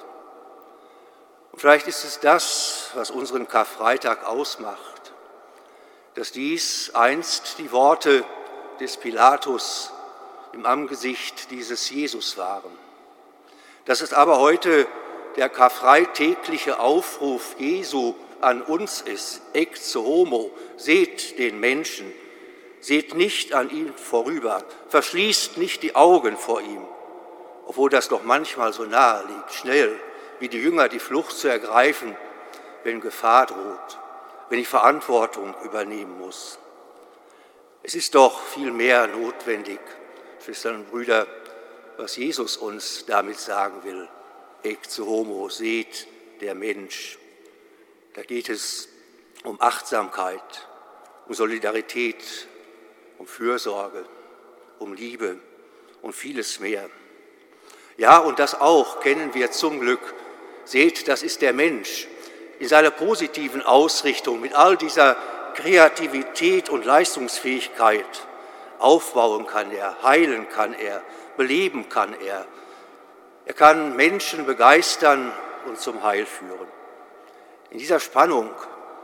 Und 1.51 1.59
vielleicht 1.59 1.88
ist 1.88 2.03
es 2.03 2.19
das, 2.19 2.91
was 2.93 3.09
unseren 3.09 3.47
Karfreitag 3.47 4.25
ausmacht, 4.25 5.13
dass 6.15 6.32
dies 6.32 6.91
einst 6.93 7.57
die 7.57 7.71
Worte 7.71 8.23
des 8.80 8.97
Pilatus 8.97 9.91
im 10.53 10.65
Angesicht 10.65 11.51
dieses 11.51 11.89
Jesus 11.89 12.38
waren. 12.38 12.71
Dass 13.86 14.01
es 14.01 14.13
aber 14.13 14.39
heute 14.39 14.88
der 15.36 15.49
karfreitägliche 15.49 16.80
Aufruf 16.80 17.55
Jesu 17.59 18.15
an 18.41 18.61
uns 18.61 19.01
ist, 19.01 19.41
ex 19.53 19.95
homo, 19.95 20.51
seht 20.75 21.39
den 21.39 21.59
Menschen, 21.59 22.11
seht 22.80 23.15
nicht 23.15 23.53
an 23.53 23.69
ihm 23.69 23.93
vorüber, 23.93 24.63
verschließt 24.89 25.57
nicht 25.57 25.84
die 25.84 25.95
Augen 25.95 26.38
vor 26.38 26.61
ihm, 26.61 26.86
obwohl 27.65 27.89
das 27.89 28.07
doch 28.07 28.23
manchmal 28.23 28.73
so 28.73 28.84
nahe 28.84 29.25
liegt, 29.28 29.53
schnell 29.53 29.99
wie 30.39 30.49
die 30.49 30.61
Jünger 30.61 30.88
die 30.89 30.99
Flucht 30.99 31.36
zu 31.36 31.47
ergreifen, 31.47 32.15
wenn 32.84 33.01
Gefahr 33.01 33.47
droht, 33.47 33.99
wenn 34.49 34.59
ich 34.59 34.67
Verantwortung 34.67 35.55
übernehmen 35.63 36.19
muss. 36.19 36.59
Es 37.84 37.95
ist 37.95 38.15
doch 38.15 38.41
viel 38.41 38.71
mehr 38.71 39.07
notwendig, 39.07 39.80
Schwestern 40.43 40.75
und 40.78 40.91
Brüder, 40.91 41.28
was 41.97 42.15
Jesus 42.15 42.57
uns 42.57 43.05
damit 43.05 43.39
sagen 43.39 43.84
will. 43.84 44.07
Ex 44.63 44.99
homo, 44.99 45.49
seht 45.49 46.07
der 46.41 46.55
Mensch. 46.55 47.17
Da 48.13 48.23
geht 48.23 48.49
es 48.49 48.89
um 49.43 49.59
Achtsamkeit, 49.61 50.67
um 51.28 51.34
Solidarität, 51.34 52.47
um 53.18 53.28
Fürsorge, 53.28 54.05
um 54.80 54.93
Liebe 54.93 55.38
und 56.01 56.13
vieles 56.13 56.59
mehr. 56.59 56.89
Ja, 57.97 58.20
und 58.20 58.39
das 58.39 58.59
auch 58.59 58.99
kennen 58.99 59.34
wir 59.34 59.51
zum 59.51 59.80
Glück. 59.80 60.13
Seht, 60.65 61.07
das 61.07 61.24
ist 61.24 61.41
der 61.41 61.53
Mensch 61.53 62.07
in 62.59 62.68
seiner 62.68 62.91
positiven 62.91 63.61
Ausrichtung 63.61 64.41
mit 64.41 64.53
all 64.53 64.78
dieser 64.78 65.15
Kreativität 65.55 66.70
und 66.70 66.86
Leistungsfähigkeit. 66.86 68.05
Aufbauen 68.80 69.47
kann 69.47 69.72
er, 69.72 70.03
heilen 70.03 70.47
kann 70.49 70.74
er, 70.74 71.01
beleben 71.36 71.89
kann 71.89 72.13
er. 72.22 72.45
Er 73.45 73.53
kann 73.53 73.95
Menschen 73.95 74.45
begeistern 74.45 75.32
und 75.65 75.80
zum 75.80 76.03
Heil 76.03 76.26
führen. 76.26 76.68
In 77.72 77.80
dieser 77.80 77.99
Spannung 77.99 78.51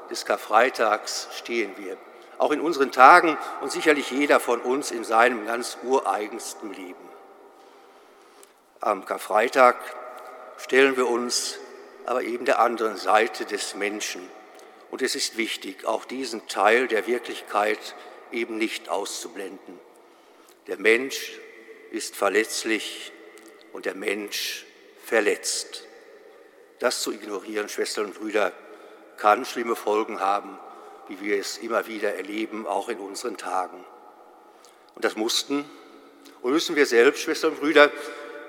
des 0.10 0.26
Karfreitags 0.26 1.30
stehen 1.38 1.74
wir, 1.78 1.98
auch 2.44 2.52
in 2.52 2.60
unseren 2.60 2.92
Tagen 2.92 3.38
und 3.62 3.72
sicherlich 3.72 4.12
jeder 4.12 4.42
von 4.42 4.60
uns 4.60 4.92
in 4.92 5.06
seinem 5.06 5.48
ganz 5.48 5.78
ureigensten 5.82 6.74
Leben. 6.74 7.10
Am 8.82 9.06
Karfreitag 9.06 9.78
stellen 10.58 10.98
wir 10.98 11.08
uns 11.08 11.58
aber 12.06 12.24
eben 12.24 12.44
der 12.44 12.60
anderen 12.60 12.98
Seite 12.98 13.46
des 13.46 13.76
Menschen. 13.76 14.30
Und 14.92 15.02
es 15.02 15.16
ist 15.16 15.38
wichtig, 15.38 15.86
auch 15.86 16.04
diesen 16.04 16.46
Teil 16.50 16.90
der 16.90 17.08
Wirklichkeit 17.08 17.80
eben 18.34 18.58
nicht 18.58 18.90
auszublenden. 18.90 19.80
Der 20.68 20.78
Mensch 20.78 21.40
ist 21.92 22.14
verletzlich 22.18 23.14
und 23.72 23.86
der 23.86 23.96
Mensch 23.96 24.66
verletzt. 25.06 25.86
Das 26.80 27.02
zu 27.02 27.14
ignorieren, 27.14 27.70
Schwestern 27.70 28.08
und 28.08 28.20
Brüder, 28.20 28.52
kann 29.16 29.46
schlimme 29.46 29.78
Folgen 29.78 30.20
haben, 30.20 30.60
wie 31.08 31.20
wir 31.22 31.40
es 31.40 31.58
immer 31.58 31.88
wieder 31.88 32.16
erleben, 32.16 32.66
auch 32.68 32.90
in 32.90 33.00
unseren 33.00 33.38
Tagen. 33.38 33.84
Und 34.96 35.06
das 35.06 35.16
mussten 35.16 35.66
und 36.42 36.52
müssen 36.52 36.76
wir 36.76 36.86
selbst, 36.86 37.22
Schwestern 37.22 37.52
und 37.52 37.60
Brüder, 37.60 37.90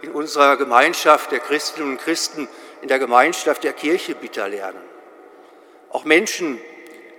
in 0.02 0.12
unserer 0.12 0.56
Gemeinschaft 0.56 1.32
der 1.32 1.40
Christinnen 1.40 1.92
und 1.92 2.00
Christen, 2.00 2.48
in 2.82 2.88
der 2.88 2.98
Gemeinschaft 2.98 3.64
der 3.64 3.72
Kirche 3.72 4.14
bitter 4.14 4.48
lernen. 4.48 4.82
Auch 5.90 6.04
Menschen, 6.04 6.60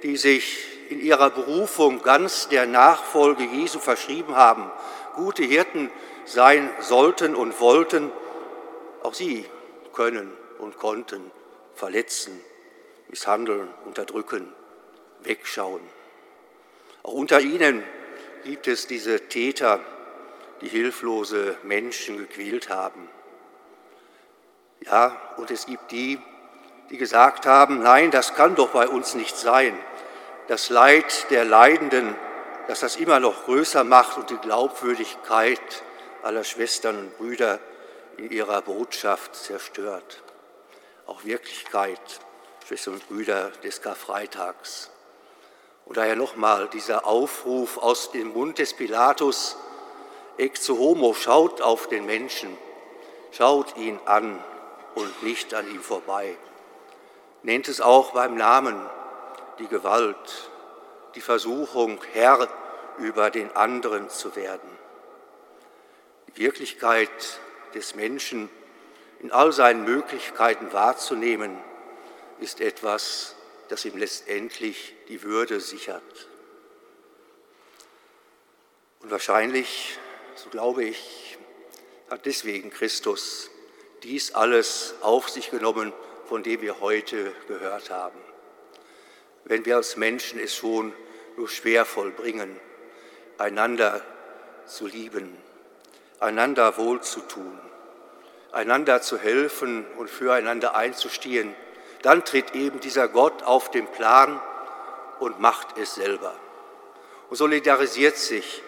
die 0.04 0.18
sich 0.18 0.68
in 0.90 1.00
ihrer 1.00 1.30
Berufung 1.32 2.04
ganz 2.04 2.48
der 2.50 2.68
Nachfolge 2.68 3.44
Jesu 3.44 3.80
verschrieben 3.80 4.36
haben, 4.36 4.70
gute 5.16 5.44
Hirten 5.44 5.90
sein 6.26 6.70
sollten 6.82 7.36
und 7.36 7.60
wollten, 7.60 8.12
auch 9.02 9.14
sie 9.14 9.46
können 9.94 10.32
und 10.60 10.78
konnten 10.78 11.32
verletzen, 11.74 12.40
misshandeln, 13.08 13.68
unterdrücken, 13.86 14.54
wegschauen. 15.26 15.82
Auch 17.04 17.14
unter 17.14 17.40
ihnen 17.40 17.84
gibt 18.44 18.68
es 18.68 18.88
diese 18.88 19.28
Täter, 19.28 19.80
die 20.62 20.68
hilflose 20.68 21.58
Menschen 21.64 22.18
gequält 22.18 22.70
haben. 22.70 23.10
Ja, 24.82 25.20
und 25.38 25.52
es 25.52 25.66
gibt 25.66 25.92
die, 25.92 26.20
die 26.90 26.98
gesagt 26.98 27.46
haben, 27.46 27.82
nein, 27.82 28.12
das 28.12 28.36
kann 28.36 28.56
doch 28.56 28.70
bei 28.70 28.88
uns 28.88 29.16
nicht 29.16 29.36
sein. 29.36 29.78
Das 30.48 30.70
Leid 30.70 31.28
der 31.32 31.44
Leidenden, 31.46 32.16
dass 32.68 32.82
das 32.82 32.96
immer 32.96 33.20
noch 33.20 33.46
größer 33.46 33.84
macht 33.84 34.18
und 34.18 34.30
die 34.30 34.38
Glaubwürdigkeit 34.38 35.84
aller 36.24 36.44
Schwestern 36.44 36.98
und 36.98 37.18
Brüder 37.18 37.60
in 38.18 38.32
ihrer 38.32 38.62
Botschaft 38.62 39.36
zerstört. 39.36 40.24
Auch 41.06 41.24
Wirklichkeit, 41.24 42.00
Schwestern 42.68 42.96
und 42.96 43.08
Brüder 43.08 43.52
des 43.64 43.82
Karfreitags. 43.82 44.90
Und 45.86 45.98
daher 45.98 46.16
nochmal 46.16 46.68
dieser 46.70 47.06
Aufruf 47.06 47.78
aus 47.78 48.12
dem 48.12 48.34
Mund 48.34 48.58
des 48.58 48.74
Pilatus, 48.74 49.58
Ex 50.38 50.68
homo, 50.68 51.14
schaut 51.14 51.62
auf 51.62 51.88
den 51.88 52.06
Menschen, 52.06 52.58
schaut 53.32 53.78
ihn 53.78 54.00
an 54.06 54.44
und 54.96 55.24
nicht 55.24 55.54
an 55.54 55.70
ihm 55.70 55.82
vorbei. 55.82 56.36
Nennt 57.44 57.68
es 57.68 57.80
auch 57.80 58.12
beim 58.12 58.36
Namen 58.36 58.76
die 59.60 59.68
Gewalt, 59.68 60.50
die 61.14 61.22
Versuchung, 61.22 62.00
Herr 62.14 62.50
über 62.98 63.30
den 63.30 63.56
anderen 63.56 64.10
zu 64.10 64.36
werden. 64.36 64.70
Die 66.28 66.42
Wirklichkeit 66.42 67.40
des 67.74 67.96
Menschen 67.96 68.50
in 69.20 69.32
all 69.32 69.52
seinen 69.52 69.84
Möglichkeiten 69.84 70.74
wahrzunehmen, 70.74 71.58
ist 72.40 72.62
etwas, 72.62 73.36
das 73.70 73.86
ihm 73.86 73.98
letztendlich 73.98 74.94
die 75.08 75.24
Würde 75.24 75.60
sichert. 75.60 76.30
Und 79.02 79.12
wahrscheinlich 79.12 80.00
so 80.36 80.50
glaube 80.50 80.84
ich, 80.84 81.38
hat 82.10 82.26
deswegen 82.26 82.70
Christus 82.70 83.50
dies 84.04 84.36
alles 84.36 84.96
auf 85.02 85.30
sich 85.30 85.50
genommen, 85.50 85.94
von 86.28 86.44
dem 86.44 86.62
wir 86.62 86.82
heute 86.82 87.34
gehört 87.48 87.90
haben. 87.90 88.20
Wenn 89.46 89.66
wir 89.66 89.78
als 89.78 89.96
Menschen 89.96 90.40
es 90.40 90.56
schon 90.56 90.94
nur 91.38 91.48
schwer 91.50 91.86
vollbringen, 91.86 92.60
einander 93.38 94.02
zu 94.66 94.88
lieben, 94.88 95.38
einander 96.20 96.78
wohlzutun, 96.78 97.60
einander 98.52 99.02
zu 99.02 99.18
helfen 99.18 99.86
und 99.98 100.10
füreinander 100.10 100.76
einzustehen, 100.76 101.56
dann 102.06 102.24
tritt 102.24 102.54
eben 102.54 102.80
dieser 102.82 103.08
Gott 103.08 103.42
auf 103.42 103.72
den 103.72 103.88
Plan 103.88 104.40
und 105.20 105.40
macht 105.40 105.76
es 105.80 105.96
selber 105.96 106.36
und 107.32 107.36
solidarisiert 107.36 108.16
sich 108.16 108.62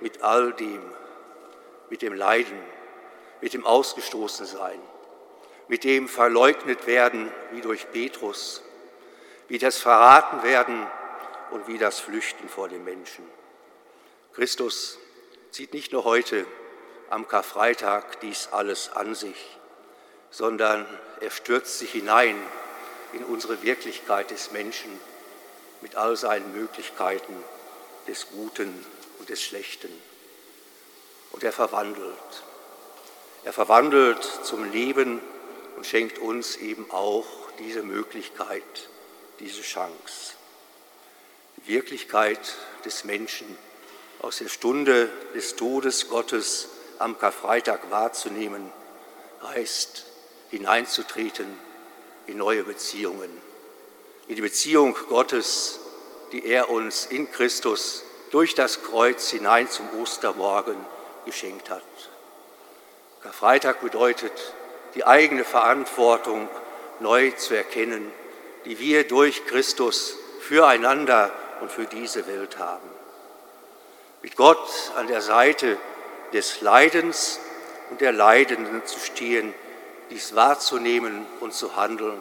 mit 0.00 0.20
all 0.20 0.52
dem, 0.52 0.82
mit 1.88 2.02
dem 2.02 2.12
Leiden, 2.12 2.58
mit 3.40 3.54
dem 3.54 3.64
Ausgestoßensein, 3.64 4.78
mit 5.68 5.84
dem 5.84 6.06
Verleugnet 6.06 6.86
werden 6.86 7.32
wie 7.52 7.62
durch 7.62 7.90
Petrus, 7.90 8.62
wie 9.48 9.56
das 9.56 9.78
Verraten 9.78 10.42
werden 10.42 10.86
und 11.50 11.68
wie 11.68 11.78
das 11.78 11.98
Flüchten 11.98 12.46
vor 12.46 12.68
den 12.68 12.84
Menschen. 12.84 13.24
Christus 14.34 14.98
zieht 15.50 15.72
nicht 15.72 15.92
nur 15.92 16.04
heute 16.04 16.44
am 17.08 17.26
Karfreitag 17.26 18.20
dies 18.20 18.50
alles 18.52 18.92
an 18.92 19.14
sich, 19.14 19.58
sondern 20.30 20.86
er 21.20 21.30
stürzt 21.30 21.78
sich 21.78 21.92
hinein 21.92 22.36
in 23.12 23.24
unsere 23.24 23.62
Wirklichkeit 23.62 24.30
des 24.30 24.52
Menschen 24.52 24.90
mit 25.80 25.96
all 25.96 26.16
seinen 26.16 26.52
Möglichkeiten 26.52 27.34
des 28.06 28.28
Guten 28.28 28.84
und 29.18 29.28
des 29.28 29.42
Schlechten 29.42 29.90
und 31.32 31.44
er 31.44 31.52
verwandelt. 31.52 32.42
Er 33.44 33.52
verwandelt 33.52 34.22
zum 34.44 34.70
Leben 34.70 35.20
und 35.76 35.86
schenkt 35.86 36.18
uns 36.18 36.56
eben 36.56 36.90
auch 36.90 37.26
diese 37.58 37.82
Möglichkeit, 37.82 38.62
diese 39.40 39.62
Chance. 39.62 40.34
Die 41.56 41.68
Wirklichkeit 41.68 42.54
des 42.84 43.04
Menschen 43.04 43.46
aus 44.20 44.38
der 44.38 44.48
Stunde 44.48 45.10
des 45.34 45.56
Todes 45.56 46.08
Gottes 46.08 46.68
am 46.98 47.18
Karfreitag 47.18 47.90
wahrzunehmen, 47.90 48.70
heißt 49.42 50.06
hineinzutreten 50.50 51.46
in 52.26 52.38
neue 52.38 52.64
Beziehungen, 52.64 53.30
in 54.28 54.36
die 54.36 54.42
Beziehung 54.42 54.96
Gottes, 55.08 55.80
die 56.32 56.46
er 56.46 56.70
uns 56.70 57.06
in 57.06 57.30
Christus 57.30 58.04
durch 58.30 58.54
das 58.54 58.82
Kreuz 58.82 59.30
hinein 59.30 59.68
zum 59.68 59.88
Ostermorgen 60.00 60.76
geschenkt 61.26 61.70
hat. 61.70 61.82
Karfreitag 63.22 63.80
bedeutet, 63.80 64.32
die 64.94 65.04
eigene 65.04 65.44
Verantwortung 65.44 66.48
neu 67.00 67.30
zu 67.32 67.54
erkennen, 67.54 68.10
die 68.64 68.78
wir 68.78 69.06
durch 69.06 69.46
Christus 69.46 70.16
füreinander 70.40 71.32
und 71.60 71.70
für 71.70 71.84
diese 71.84 72.26
Welt 72.26 72.58
haben. 72.58 72.88
Mit 74.22 74.36
Gott 74.36 74.68
an 74.96 75.06
der 75.06 75.20
Seite 75.20 75.76
des 76.32 76.60
Leidens 76.60 77.40
und 77.90 78.00
der 78.00 78.12
Leidenden 78.12 78.84
zu 78.86 78.98
stehen, 78.98 79.54
dies 80.12 80.34
wahrzunehmen 80.34 81.26
und 81.40 81.54
zu 81.54 81.74
handeln, 81.74 82.20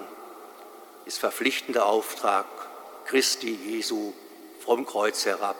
ist 1.06 1.20
verpflichtender 1.20 1.86
Auftrag 1.86 2.46
Christi 3.06 3.54
Jesu 3.54 4.14
vom 4.64 4.86
Kreuz 4.86 5.26
herab 5.26 5.58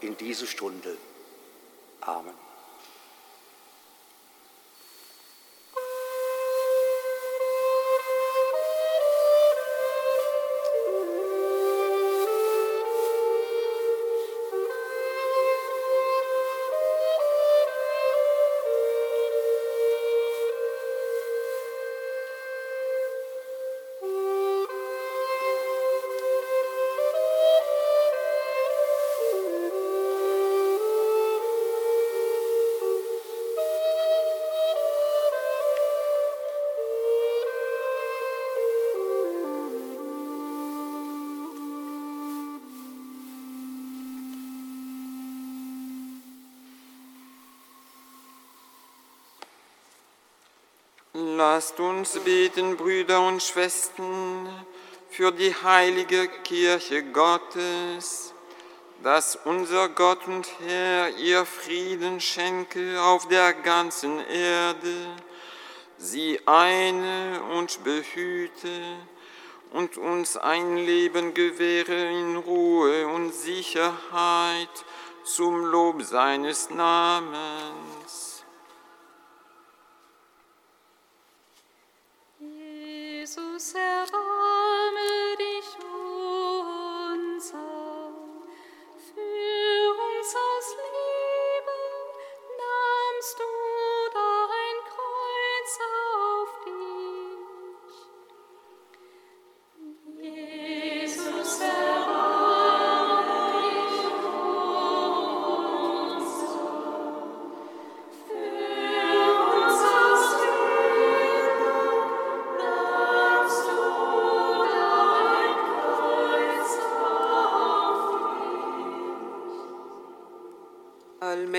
in 0.00 0.16
diese 0.16 0.46
Stunde. 0.46 0.96
Amen. 2.00 2.39
Lasst 51.60 51.78
uns 51.78 52.18
beten, 52.20 52.78
Brüder 52.78 53.20
und 53.20 53.42
Schwestern, 53.42 54.48
für 55.10 55.30
die 55.30 55.54
heilige 55.54 56.26
Kirche 56.42 57.02
Gottes, 57.02 58.32
dass 59.02 59.36
unser 59.44 59.90
Gott 59.90 60.26
und 60.26 60.48
Herr 60.66 61.10
ihr 61.18 61.44
Frieden 61.44 62.18
schenke 62.18 63.02
auf 63.02 63.28
der 63.28 63.52
ganzen 63.52 64.26
Erde, 64.26 64.94
sie 65.98 66.40
eine 66.46 67.42
und 67.58 67.84
behüte 67.84 68.96
und 69.72 69.98
uns 69.98 70.38
ein 70.38 70.78
Leben 70.78 71.34
gewähre 71.34 72.10
in 72.10 72.36
Ruhe 72.36 73.06
und 73.06 73.34
Sicherheit 73.34 74.84
zum 75.24 75.66
Lob 75.66 76.00
seines 76.04 76.70
Namens. 76.70 77.79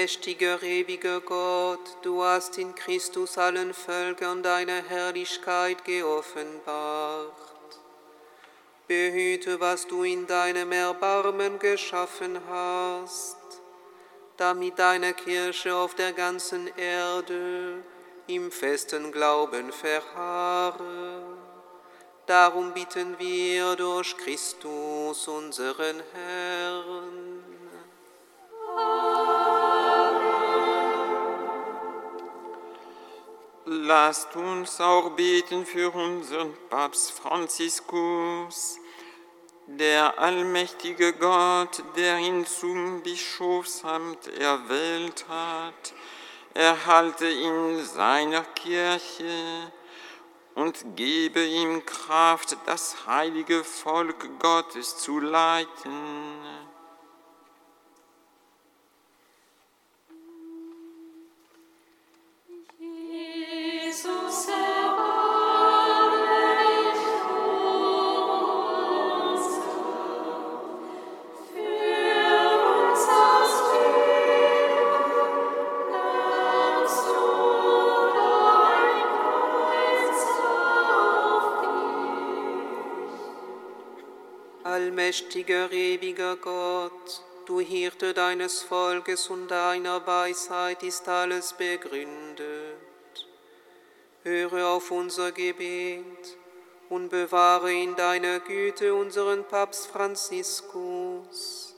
Allmächtiger, 0.02 0.64
ewiger 0.64 1.22
Gott, 1.22 1.98
du 2.02 2.24
hast 2.24 2.58
in 2.58 2.74
Christus 2.74 3.38
allen 3.38 3.72
Völkern 3.72 4.42
deine 4.42 4.82
Herrlichkeit 4.90 5.86
geoffenbart. 5.86 7.32
Behüte, 8.88 9.60
was 9.60 9.86
du 9.86 10.02
in 10.02 10.26
deinem 10.26 10.72
Erbarmen 10.72 11.60
geschaffen 11.60 12.40
hast, 12.50 13.38
damit 14.38 14.80
deine 14.80 15.14
Kirche 15.14 15.76
auf 15.76 15.94
der 15.94 16.14
ganzen 16.14 16.76
Erde 16.78 17.84
im 18.26 18.52
festen 18.52 19.12
Glauben 19.12 19.72
verharre. 19.72 21.22
Darum 22.26 22.74
bitten 22.74 23.20
wir 23.20 23.76
durch 23.76 24.18
Christus, 24.18 25.28
unseren 25.28 26.02
Herrn. 26.12 27.21
Lasst 33.84 34.36
uns 34.36 34.80
auch 34.80 35.10
beten 35.10 35.66
für 35.66 35.90
unseren 35.90 36.54
Papst 36.70 37.14
Franziskus, 37.14 38.78
der 39.66 40.20
allmächtige 40.20 41.14
Gott, 41.14 41.84
der 41.96 42.20
ihn 42.20 42.46
zum 42.46 43.02
Bischofsamt 43.02 44.28
erwählt 44.38 45.26
hat, 45.28 45.94
erhalte 46.54 47.28
ihn 47.28 47.84
seiner 47.84 48.44
Kirche 48.44 49.72
und 50.54 50.96
gebe 50.96 51.44
ihm 51.44 51.84
Kraft, 51.84 52.56
das 52.68 53.08
heilige 53.08 53.64
Volk 53.64 54.30
Gottes 54.38 54.98
zu 54.98 55.20
leiten. 55.20 56.61
Allmächtiger, 85.12 85.70
ewiger 85.74 86.38
Gott, 86.38 87.22
du 87.46 87.60
Hirte 87.60 88.14
deines 88.14 88.62
Volkes 88.62 89.28
und 89.28 89.50
deiner 89.50 90.08
Weisheit 90.08 90.84
ist 90.84 91.06
alles 91.10 91.52
begründet. 91.52 92.78
Höre 94.24 94.68
auf 94.70 94.90
unser 94.90 95.34
Gebet 95.34 96.38
und 96.88 97.10
bewahre 97.10 97.74
in 97.74 97.94
deiner 97.98 98.40
Güte 98.40 98.96
unseren 98.96 99.44
Papst 99.44 99.88
Franziskus. 99.88 101.76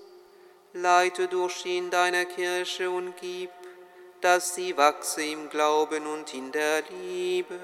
Leite 0.73 1.27
durch 1.27 1.65
ihn 1.65 1.89
deine 1.89 2.27
Kirche 2.27 2.91
und 2.91 3.15
gib, 3.19 3.49
dass 4.21 4.53
sie 4.53 4.77
wachse 4.77 5.23
im 5.23 5.49
Glauben 5.49 6.05
und 6.05 6.31
in 6.35 6.51
der 6.51 6.83
Liebe. 7.01 7.59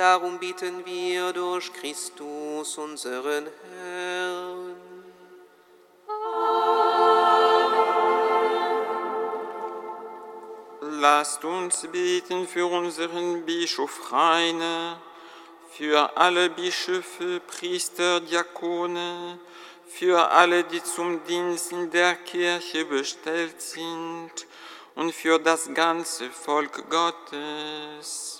Darum 0.00 0.38
bitten 0.38 0.82
wir 0.86 1.30
durch 1.34 1.70
Christus, 1.74 2.78
unseren 2.78 3.46
Herrn. 3.68 4.74
Lasst 10.80 11.44
uns 11.44 11.86
beten 11.92 12.48
für 12.48 12.64
unseren 12.64 13.44
Bischof 13.44 14.10
Rainer, 14.10 15.02
für 15.70 16.16
alle 16.16 16.48
Bischöfe, 16.48 17.42
Priester, 17.46 18.20
Diakone, 18.20 19.38
für 19.86 20.30
alle, 20.30 20.64
die 20.64 20.82
zum 20.82 21.22
Dienst 21.24 21.72
in 21.72 21.90
der 21.90 22.14
Kirche 22.14 22.86
bestellt 22.86 23.60
sind 23.60 24.32
und 24.94 25.12
für 25.12 25.38
das 25.38 25.68
ganze 25.74 26.30
Volk 26.30 26.88
Gottes. 26.88 28.39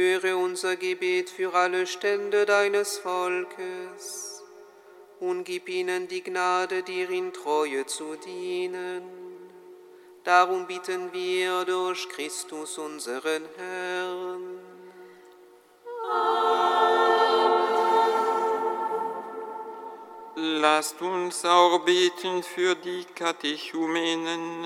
Höre 0.00 0.36
unser 0.36 0.76
Gebet 0.76 1.28
für 1.28 1.52
alle 1.54 1.84
Stände 1.84 2.46
deines 2.46 2.98
Volkes 2.98 4.44
und 5.18 5.42
gib 5.42 5.68
ihnen 5.68 6.06
die 6.06 6.22
Gnade, 6.22 6.84
dir 6.84 7.10
in 7.10 7.32
Treue 7.32 7.84
zu 7.84 8.14
dienen. 8.14 9.02
Darum 10.22 10.68
bitten 10.68 11.12
wir 11.12 11.64
durch 11.64 12.08
Christus 12.10 12.78
unseren 12.78 13.42
Herrn. 13.56 14.60
Lasst 20.36 21.02
uns 21.02 21.44
auch 21.44 21.80
beten 21.80 22.44
für 22.44 22.76
die 22.76 23.04
Katechumenen. 23.16 24.64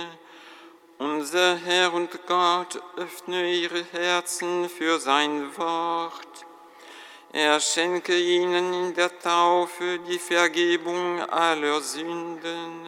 Unser 1.02 1.56
Herr 1.56 1.92
und 1.92 2.10
Gott, 2.28 2.80
öffne 2.96 3.52
ihre 3.52 3.82
Herzen 3.90 4.68
für 4.68 5.00
sein 5.00 5.50
Wort. 5.56 6.46
Er 7.32 7.58
schenke 7.58 8.16
ihnen 8.16 8.72
in 8.72 8.94
der 8.94 9.18
Taufe 9.18 9.98
die 10.08 10.20
Vergebung 10.20 11.20
aller 11.22 11.80
Sünden 11.80 12.86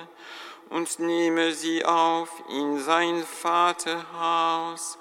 und 0.70 0.96
nehme 1.00 1.52
sie 1.54 1.84
auf 1.84 2.30
in 2.50 2.78
sein 2.78 3.24
Vaterhaus, 3.24 4.96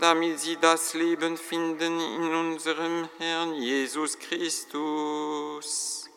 damit 0.00 0.40
sie 0.40 0.56
das 0.56 0.94
Leben 0.94 1.36
finden 1.36 2.00
in 2.00 2.34
unserem 2.34 3.08
Herrn 3.18 3.54
Jesus 3.54 4.18
Christus. 4.18 6.07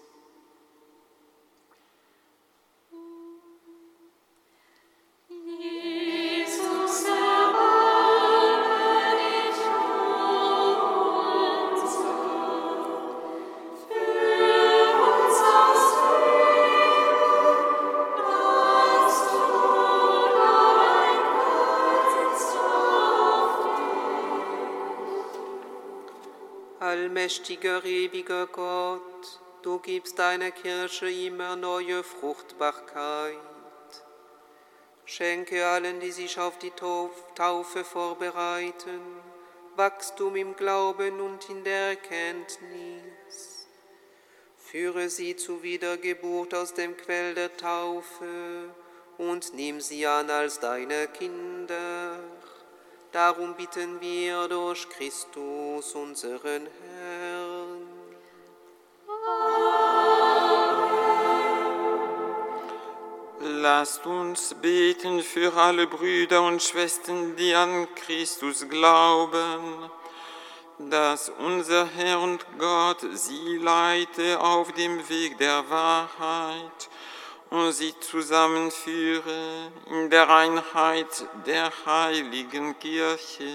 Allmächtiger, 27.21 27.85
ewiger 27.85 28.47
Gott, 28.47 29.39
du 29.61 29.77
gibst 29.77 30.17
deiner 30.17 30.49
Kirche 30.49 31.07
immer 31.07 31.55
neue 31.55 32.01
Fruchtbarkeit. 32.01 33.37
Schenke 35.05 35.67
allen, 35.67 35.99
die 35.99 36.09
sich 36.09 36.39
auf 36.39 36.57
die 36.57 36.71
Tauf- 36.71 37.35
Taufe 37.35 37.83
vorbereiten, 37.83 39.01
Wachstum 39.75 40.35
im 40.35 40.55
Glauben 40.55 41.21
und 41.21 41.47
in 41.47 41.63
der 41.63 41.89
Erkenntnis. 41.89 43.67
Führe 44.57 45.07
sie 45.07 45.35
zu 45.35 45.61
Wiedergeburt 45.61 46.55
aus 46.55 46.73
dem 46.73 46.97
Quell 46.97 47.35
der 47.35 47.55
Taufe 47.55 48.73
und 49.19 49.53
nimm 49.53 49.79
sie 49.79 50.07
an 50.07 50.27
als 50.31 50.59
deine 50.59 51.07
Kinder. 51.09 52.17
Darum 53.11 53.55
bitten 53.55 53.99
wir 53.99 54.47
durch 54.47 54.87
Christus, 54.87 55.93
unseren 55.95 56.65
Herrn. 56.79 57.87
Lasst 63.41 64.05
uns 64.05 64.55
beten 64.61 65.19
für 65.19 65.53
alle 65.53 65.87
Brüder 65.87 66.41
und 66.43 66.63
Schwestern, 66.63 67.35
die 67.35 67.53
an 67.53 67.93
Christus 67.95 68.69
glauben, 68.69 69.89
dass 70.77 71.27
unser 71.27 71.87
Herr 71.87 72.21
und 72.21 72.45
Gott 72.57 73.05
sie 73.11 73.57
leite 73.57 74.39
auf 74.39 74.71
dem 74.71 75.09
Weg 75.09 75.37
der 75.37 75.69
Wahrheit 75.69 76.89
und 77.51 77.73
sie 77.73 77.93
zusammenführe 77.99 79.71
in 79.89 80.09
der 80.09 80.29
Einheit 80.29 81.27
der 81.45 81.71
heiligen 81.85 82.79
Kirche. 82.79 83.51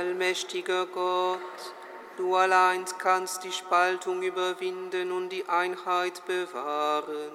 Allmächtiger 0.00 0.86
Gott, 0.86 1.74
du 2.16 2.34
allein 2.34 2.86
kannst 2.96 3.44
die 3.44 3.52
Spaltung 3.52 4.22
überwinden 4.22 5.12
und 5.12 5.28
die 5.28 5.46
Einheit 5.46 6.24
bewahren. 6.24 7.32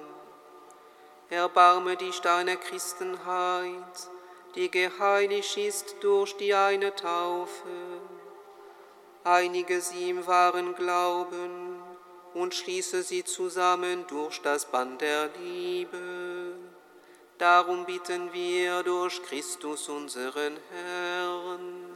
Erbarme 1.30 1.96
dich 1.96 2.18
deiner 2.22 2.56
Christenheit, 2.56 4.10
die 4.56 4.68
geheiligt 4.68 5.56
ist 5.56 5.94
durch 6.00 6.36
die 6.38 6.54
eine 6.54 6.92
Taufe. 6.92 8.00
Einige 9.22 9.80
sie 9.80 10.10
im 10.10 10.26
wahren 10.26 10.74
Glauben 10.74 11.80
und 12.34 12.52
schließe 12.52 13.04
sie 13.04 13.22
zusammen 13.22 14.08
durch 14.08 14.42
das 14.42 14.64
Band 14.64 15.02
der 15.02 15.30
Liebe. 15.40 16.56
Darum 17.38 17.86
bitten 17.86 18.32
wir 18.32 18.82
durch 18.82 19.22
Christus 19.22 19.88
unseren 19.88 20.56
Herrn. 20.72 21.95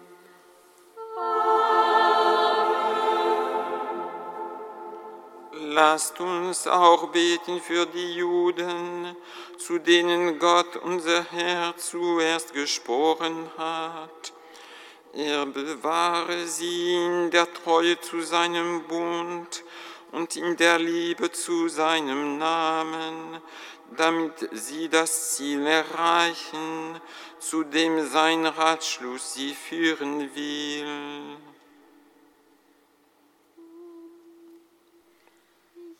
Lasst 5.72 6.18
uns 6.18 6.66
auch 6.66 7.10
beten 7.10 7.60
für 7.60 7.86
die 7.86 8.14
Juden, 8.14 9.14
zu 9.56 9.78
denen 9.78 10.40
Gott 10.40 10.74
unser 10.74 11.22
Herr 11.30 11.76
zuerst 11.76 12.52
gesprochen 12.52 13.48
hat. 13.56 14.32
Er 15.12 15.46
bewahre 15.46 16.44
sie 16.48 16.96
in 16.96 17.30
der 17.30 17.46
Treue 17.54 18.00
zu 18.00 18.20
seinem 18.20 18.82
Bund 18.88 19.62
und 20.10 20.34
in 20.34 20.56
der 20.56 20.80
Liebe 20.80 21.30
zu 21.30 21.68
seinem 21.68 22.36
Namen, 22.38 23.40
damit 23.96 24.48
sie 24.50 24.88
das 24.88 25.36
Ziel 25.36 25.64
erreichen, 25.64 27.00
zu 27.38 27.62
dem 27.62 28.08
sein 28.08 28.44
Ratschluss 28.44 29.34
sie 29.34 29.54
führen 29.54 30.34
will. 30.34 31.38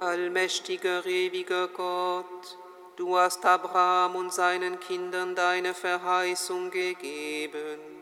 Allmächtiger, 0.00 1.04
ewiger 1.04 1.68
Gott, 1.68 2.56
du 2.96 3.18
hast 3.18 3.44
Abraham 3.44 4.16
und 4.16 4.32
seinen 4.32 4.80
Kindern 4.80 5.34
deine 5.34 5.74
Verheißung 5.74 6.70
gegeben. 6.70 7.97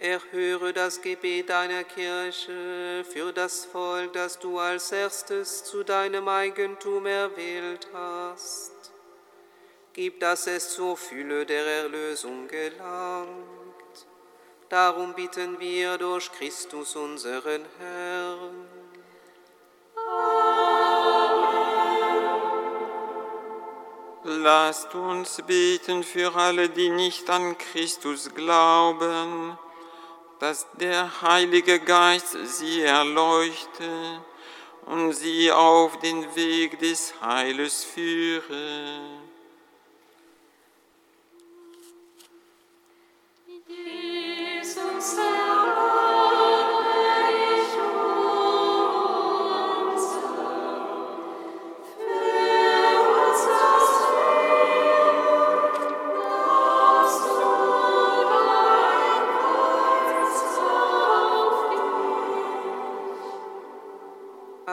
Erhöre 0.00 0.72
das 0.72 1.02
Gebet 1.02 1.50
deiner 1.50 1.84
Kirche 1.84 3.04
für 3.04 3.34
das 3.34 3.66
Volk, 3.66 4.14
das 4.14 4.38
du 4.38 4.58
als 4.58 4.92
erstes 4.92 5.62
zu 5.64 5.84
deinem 5.84 6.26
Eigentum 6.26 7.04
erwählt 7.04 7.86
hast. 7.92 8.72
Gib, 9.92 10.18
dass 10.18 10.46
es 10.46 10.72
zur 10.72 10.96
Fülle 10.96 11.44
der 11.44 11.66
Erlösung 11.82 12.48
gelangt. 12.48 14.06
Darum 14.70 15.12
bitten 15.12 15.60
wir 15.60 15.98
durch 15.98 16.32
Christus 16.32 16.96
unseren 16.96 17.66
Herrn. 17.78 18.68
Lasst 24.24 24.94
uns 24.94 25.42
beten 25.46 26.02
für 26.04 26.34
alle, 26.34 26.70
die 26.70 26.88
nicht 26.88 27.28
an 27.28 27.58
Christus 27.58 28.34
glauben, 28.34 29.58
dass 30.40 30.66
der 30.80 31.20
Heilige 31.20 31.78
Geist 31.78 32.34
sie 32.44 32.80
erleuchte 32.80 34.22
und 34.86 35.12
sie 35.12 35.52
auf 35.52 35.98
den 35.98 36.34
Weg 36.34 36.78
des 36.78 37.12
Heiles 37.20 37.84
führe. 37.84 39.00
Jesus, 43.68 45.16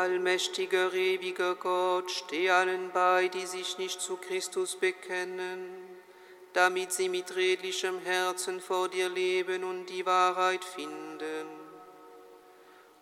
Allmächtiger, 0.07 0.93
ewiger 0.93 1.55
Gott, 1.55 2.09
steh 2.09 2.49
allen 2.49 2.91
bei, 2.93 3.27
die 3.27 3.45
sich 3.45 3.77
nicht 3.77 3.99
zu 3.99 4.15
Christus 4.15 4.77
bekennen, 4.77 5.67
damit 6.53 6.93
sie 6.93 7.09
mit 7.09 7.35
redlichem 7.35 7.99
Herzen 7.99 8.61
vor 8.61 8.87
dir 8.87 9.09
leben 9.09 9.65
und 9.65 9.87
die 9.87 10.05
Wahrheit 10.05 10.63
finden. 10.63 11.47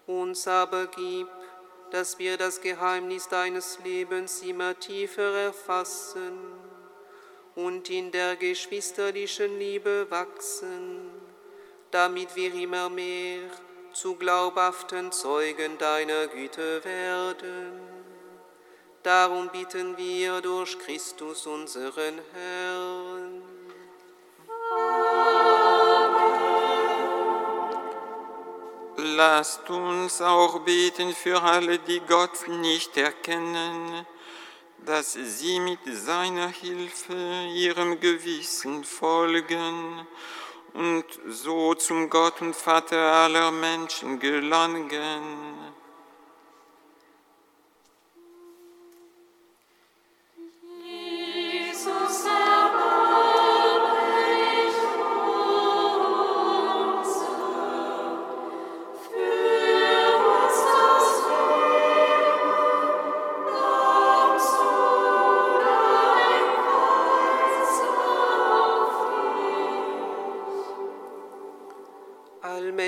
Uns 0.07 0.47
aber 0.47 0.87
gib, 0.87 1.27
dass 1.91 2.17
wir 2.17 2.37
das 2.37 2.59
Geheimnis 2.59 3.27
deines 3.27 3.77
Lebens 3.83 4.41
immer 4.41 4.79
tiefer 4.79 5.31
erfassen 5.31 6.39
und 7.53 7.87
in 7.91 8.11
der 8.11 8.35
geschwisterlichen 8.35 9.59
Liebe 9.59 10.07
wachsen, 10.09 11.11
damit 11.91 12.35
wir 12.35 12.51
immer 12.55 12.89
mehr 12.89 13.41
zu 13.95 14.15
glaubhaften 14.15 15.13
Zeugen 15.13 15.77
deiner 15.77 16.27
Güte 16.27 16.83
werden. 16.83 17.79
Darum 19.03 19.49
bitten 19.49 19.95
wir 19.95 20.41
durch 20.41 20.77
Christus 20.79 21.47
unseren 21.47 22.19
Herrn. 22.33 23.41
Lasst 28.97 29.69
uns 29.69 30.21
auch 30.21 30.59
beten 30.59 31.13
für 31.13 31.41
alle, 31.41 31.79
die 31.79 32.01
Gott 32.01 32.49
nicht 32.49 32.97
erkennen, 32.97 34.05
dass 34.85 35.13
sie 35.13 35.61
mit 35.61 35.79
seiner 35.85 36.49
Hilfe 36.49 37.15
ihrem 37.53 37.99
Gewissen 38.01 38.83
folgen 38.83 40.05
und 40.75 41.05
so 41.27 41.73
zum 41.73 42.09
Gott 42.09 42.41
und 42.41 42.55
Vater 42.55 42.97
aller 42.97 43.51
Menschen 43.51 44.19
gelangen. 44.19 45.64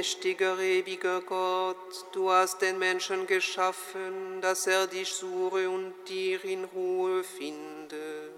Allmächtiger, 0.08 0.58
ewiger 0.58 1.20
Gott, 1.20 2.06
du 2.14 2.32
hast 2.32 2.62
den 2.62 2.80
Menschen 2.80 3.28
geschaffen, 3.28 4.40
dass 4.40 4.66
er 4.66 4.88
dich 4.88 5.10
suche 5.10 5.70
und 5.70 5.94
dir 6.08 6.42
in 6.46 6.64
Ruhe 6.64 7.26
finde. 7.26 8.32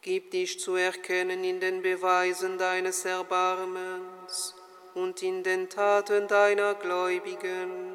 Gib 0.00 0.30
dich 0.30 0.60
zu 0.60 0.76
erkennen 0.76 1.42
in 1.42 1.58
den 1.58 1.82
Beweisen 1.82 2.56
deines 2.56 3.04
Erbarmens 3.04 4.54
und 4.94 5.20
in 5.20 5.42
den 5.42 5.68
Taten 5.68 6.28
deiner 6.28 6.74
Gläubigen, 6.74 7.94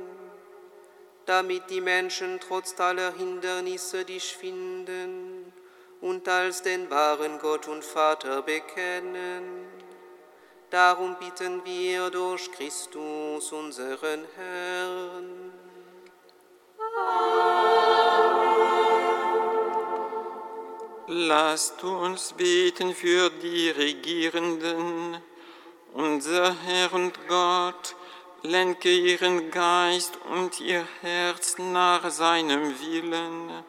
damit 1.26 1.70
die 1.70 1.82
Menschen 1.82 2.42
trotz 2.42 2.78
aller 2.78 3.14
Hindernisse 3.14 4.04
dich 4.04 4.36
finden 4.36 5.54
und 6.02 6.28
als 6.28 6.62
den 6.62 6.90
wahren 6.90 7.40
Gott 7.40 7.70
und 7.70 7.86
Vater 7.86 8.42
bekennen. 8.42 9.57
Darum 10.70 11.16
bitten 11.16 11.64
wir 11.64 12.10
durch 12.10 12.52
Christus, 12.52 13.54
unseren 13.54 14.26
Herrn. 14.36 15.54
Lasst 21.08 21.82
uns 21.86 22.34
beten 22.34 22.94
für 22.94 23.30
die 23.30 23.70
Regierenden. 23.70 25.22
Unser 25.94 26.54
Herr 26.66 26.92
und 26.94 27.14
Gott, 27.30 27.96
lenke 28.44 28.92
ihren 28.92 29.50
Geist 29.50 30.20
und 30.30 30.60
ihr 30.60 30.86
Herz 31.00 31.58
nach 31.58 32.10
seinem 32.12 32.78
Willen, 32.82 33.64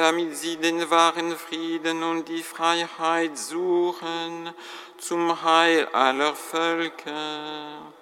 damit 0.00 0.34
sie 0.34 0.56
den 0.56 0.90
wahren 0.90 1.36
Frieden 1.36 2.02
und 2.02 2.26
die 2.26 2.42
Freiheit 2.42 3.36
suchen 3.36 4.48
zum 4.96 5.42
Heil 5.42 5.86
aller 5.92 6.34
Völker. 6.34 7.92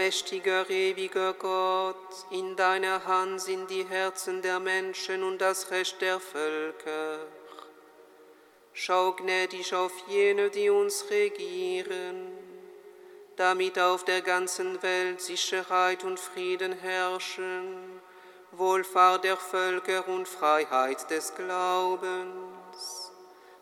Allmächtiger, 0.00 0.70
ewiger 0.70 1.34
Gott, 1.34 2.24
in 2.30 2.56
deiner 2.56 3.04
Hand 3.04 3.38
sind 3.38 3.68
die 3.68 3.84
Herzen 3.84 4.40
der 4.40 4.58
Menschen 4.58 5.22
und 5.22 5.36
das 5.38 5.70
Recht 5.70 6.00
der 6.00 6.18
Völker. 6.18 7.18
Schau 8.72 9.12
gnädig 9.12 9.74
auf 9.74 9.92
jene, 10.08 10.48
die 10.48 10.70
uns 10.70 11.04
regieren, 11.10 12.32
damit 13.36 13.78
auf 13.78 14.02
der 14.06 14.22
ganzen 14.22 14.82
Welt 14.82 15.20
Sicherheit 15.20 16.02
und 16.02 16.18
Frieden 16.18 16.72
herrschen, 16.72 18.00
Wohlfahrt 18.52 19.24
der 19.24 19.36
Völker 19.36 20.08
und 20.08 20.26
Freiheit 20.26 21.10
des 21.10 21.34
Glaubens. 21.34 23.12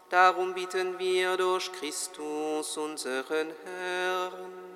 Darum 0.09 0.55
bitten 0.55 1.01
wir 1.01 1.37
durch 1.37 1.73
Christus, 1.73 2.77
unseren 2.77 3.53
Herrn. 3.65 4.68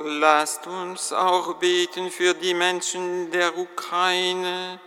Lasst 0.00 0.66
uns 0.66 1.12
auch 1.12 1.54
beten 1.54 2.10
für 2.10 2.34
die 2.34 2.54
Menschen 2.54 3.30
der 3.30 3.56
Ukraine 3.56 4.80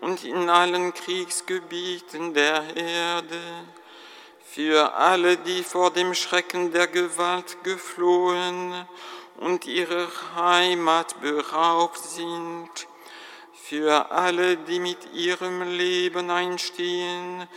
und 0.00 0.24
in 0.24 0.50
allen 0.50 0.92
Kriegsgebieten 0.92 2.34
der 2.34 2.76
Erde, 2.76 3.40
für 4.44 4.92
alle, 4.94 5.36
die 5.36 5.62
vor 5.62 5.92
dem 5.92 6.14
Schrecken 6.14 6.72
der 6.72 6.88
Gewalt 6.88 7.62
geflohen 7.62 8.86
und 9.38 9.66
ihrer 9.66 10.08
Heimat 10.34 11.20
beraubt 11.20 11.98
sind, 11.98 12.70
für 13.52 14.10
alle, 14.10 14.56
die 14.56 14.80
mit 14.80 15.12
ihrem 15.14 15.62
Leben 15.62 16.30
einstehen, 16.30 17.48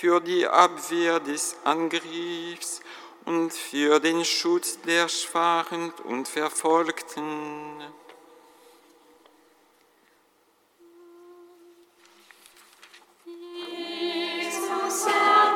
für 0.00 0.20
die 0.20 0.46
Abwehr 0.46 1.20
des 1.20 1.56
Angriffs 1.64 2.82
und 3.24 3.50
für 3.52 3.98
den 3.98 4.24
Schutz 4.26 4.78
der 4.82 5.08
Schwachen 5.08 5.90
und 6.04 6.28
Verfolgten. 6.28 7.82
Jesus, 13.24 15.06
erbarme 15.06 15.55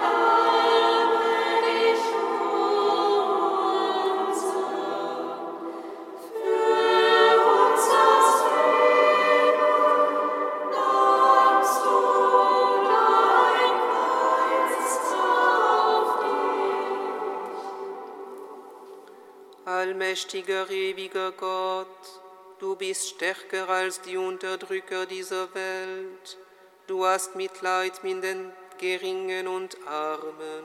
Allmächtiger, 19.90 20.70
ewiger 20.70 21.32
Gott, 21.32 22.20
Du 22.60 22.76
bist 22.76 23.08
stärker 23.08 23.68
als 23.68 24.00
die 24.00 24.16
Unterdrücker 24.16 25.04
dieser 25.04 25.52
Welt. 25.52 26.38
Du 26.86 27.04
hast 27.04 27.34
Mitleid 27.34 28.04
mit 28.04 28.22
den 28.22 28.52
Geringen 28.78 29.48
und 29.48 29.76
Armen. 29.88 30.64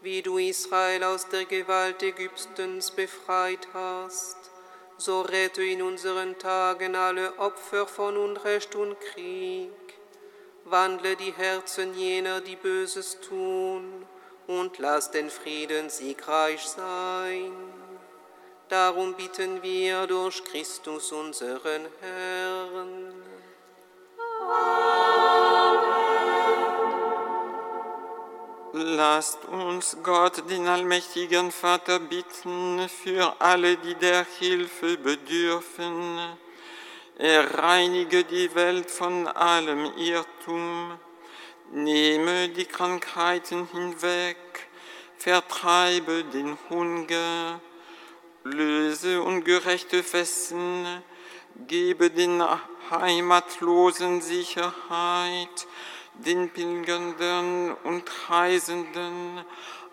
Wie 0.00 0.22
du 0.22 0.38
Israel 0.38 1.04
aus 1.04 1.28
der 1.28 1.44
Gewalt 1.44 2.02
Ägyptens 2.02 2.90
befreit 2.90 3.68
hast, 3.72 4.38
so 4.96 5.20
rette 5.20 5.62
in 5.62 5.80
unseren 5.80 6.36
Tagen 6.36 6.96
alle 6.96 7.38
Opfer 7.38 7.86
von 7.86 8.16
Unrecht 8.16 8.74
und 8.74 8.98
Krieg. 9.00 9.70
Wandle 10.64 11.14
die 11.14 11.32
Herzen 11.32 11.94
jener, 11.94 12.40
die 12.40 12.56
Böses 12.56 13.20
tun, 13.20 14.04
und 14.48 14.78
lass 14.78 15.12
den 15.12 15.30
Frieden 15.30 15.90
siegreich 15.90 16.66
sein. 16.66 17.52
Darum 18.68 19.14
bitten 19.14 19.62
wir 19.62 20.06
durch 20.06 20.42
Christus 20.44 21.12
unseren 21.12 21.86
Herrn. 22.00 23.14
Lasst 28.72 29.44
uns 29.46 29.96
Gott, 30.02 30.48
den 30.50 30.66
allmächtigen 30.66 31.50
Vater, 31.50 31.98
bitten 32.00 32.88
für 32.88 33.34
alle, 33.40 33.76
die 33.76 33.94
der 33.94 34.26
Hilfe 34.38 34.96
bedürfen. 34.98 36.18
Er 37.16 37.58
reinige 37.58 38.24
die 38.24 38.54
Welt 38.54 38.90
von 38.90 39.26
allem 39.26 39.92
Irrtum, 39.96 40.98
nehme 41.72 42.48
die 42.48 42.64
Krankheiten 42.64 43.68
hinweg, 43.72 44.36
vertreibe 45.16 46.24
den 46.24 46.56
Hunger, 46.70 47.60
löse 48.44 49.22
ungerechte 49.22 50.02
Fessen, 50.02 51.02
gebe 51.66 52.10
den 52.10 52.42
Heimatlosen 52.90 54.22
Sicherheit, 54.22 55.66
den 56.14 56.50
Pilgernden 56.50 57.74
und 57.84 58.10
Reisenden 58.28 59.44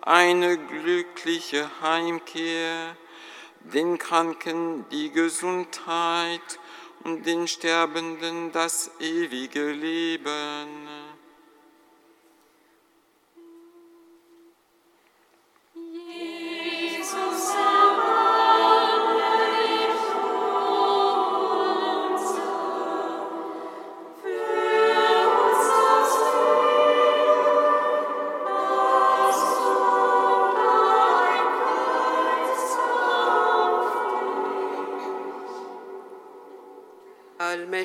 eine 0.02 0.58
glückliche 0.58 1.70
Heimkehr, 1.82 2.96
den 3.62 3.98
Kranken 3.98 4.88
die 4.90 5.12
Gesundheit 5.12 6.60
und 7.04 7.26
den 7.26 7.48
Sterbenden 7.48 8.52
das 8.52 8.92
ewige 9.00 9.72
Leben. 9.72 11.05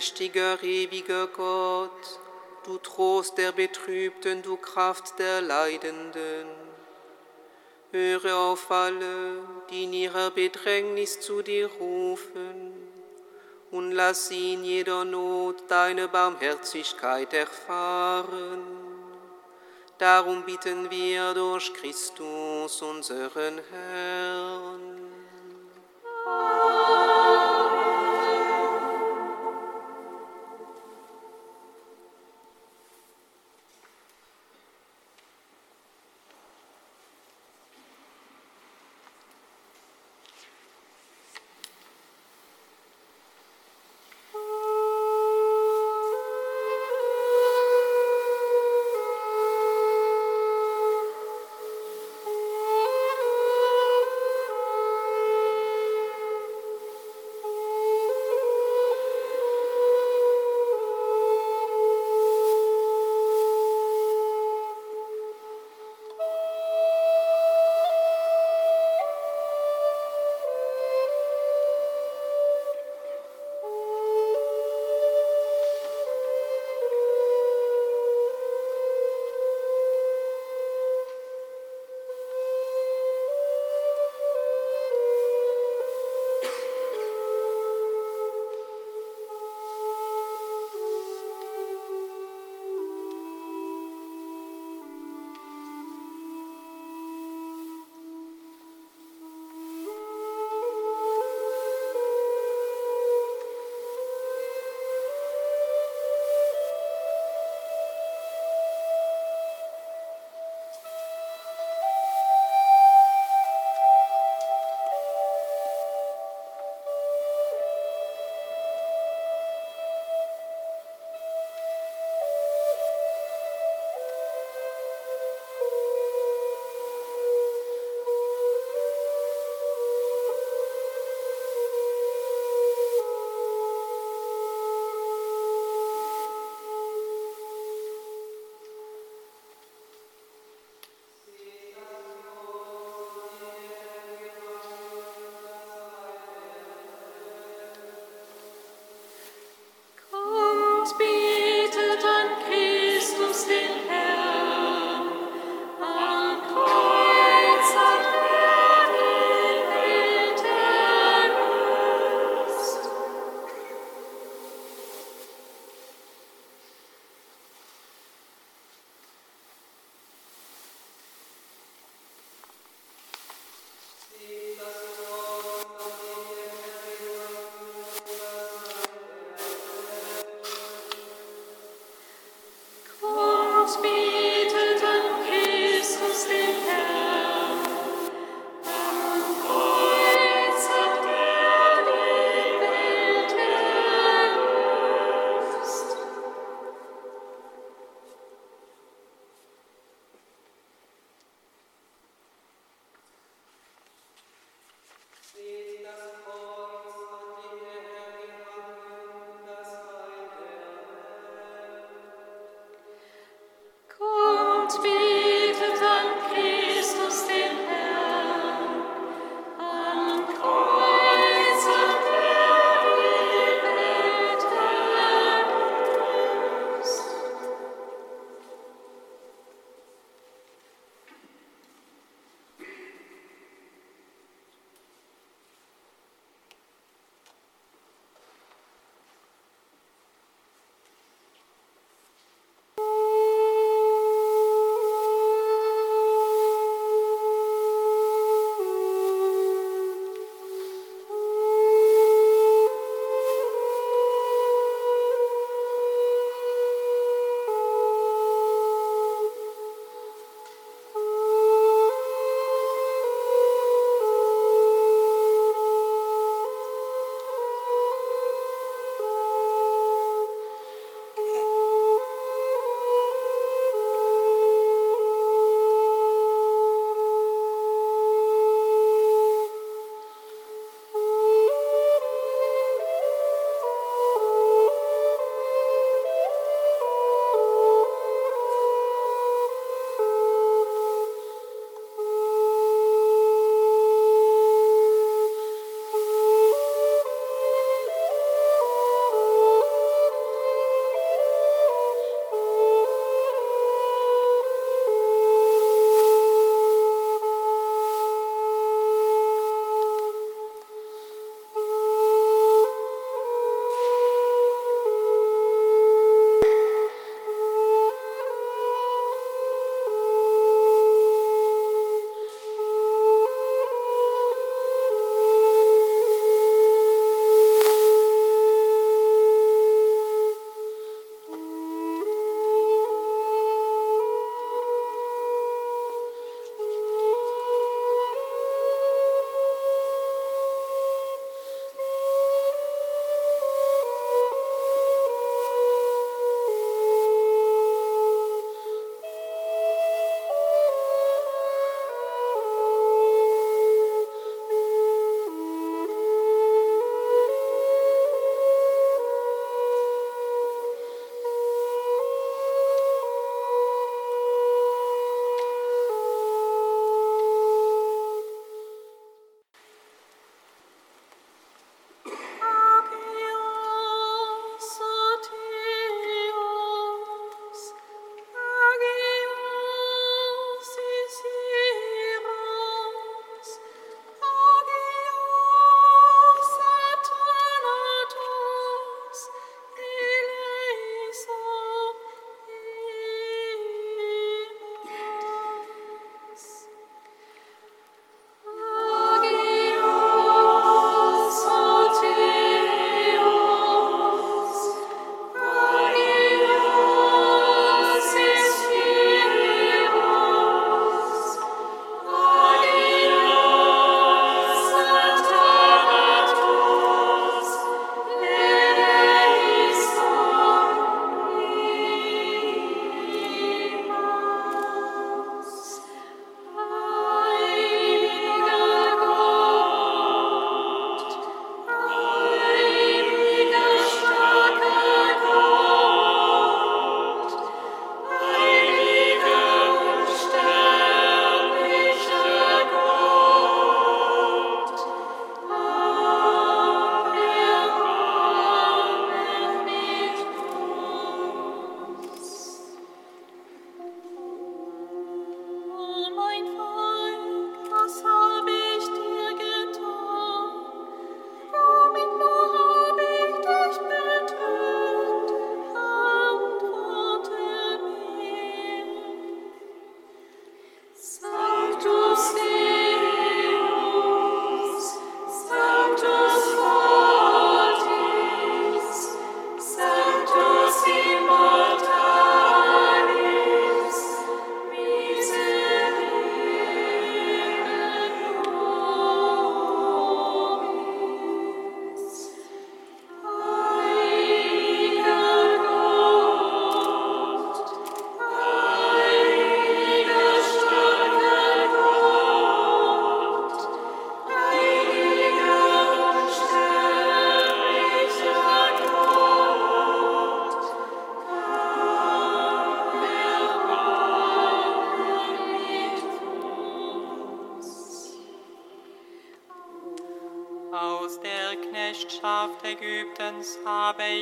Allmächtiger, 0.01 0.63
ewiger 0.63 1.27
Gott, 1.27 2.19
du 2.65 2.79
Trost 2.79 3.37
der 3.37 3.53
Betrübten, 3.53 4.41
du 4.41 4.57
Kraft 4.57 5.19
der 5.19 5.43
Leidenden, 5.43 6.47
höre 7.93 8.35
auf 8.35 8.71
alle, 8.71 9.43
die 9.69 9.85
in 9.85 9.93
ihrer 9.93 10.31
Bedrängnis 10.31 11.21
zu 11.21 11.43
dir 11.43 11.69
rufen, 11.79 12.73
und 13.71 13.93
lass 13.93 14.29
sie 14.29 14.55
in 14.55 14.65
jeder 14.65 15.05
Not 15.05 15.65
deine 15.69 16.09
Barmherzigkeit 16.09 17.35
erfahren. 17.35 18.65
Darum 19.99 20.47
bitten 20.47 20.91
wir 20.91 21.35
durch 21.35 21.75
Christus, 21.75 22.81
unseren 22.81 23.61
Herrn. 23.71 25.01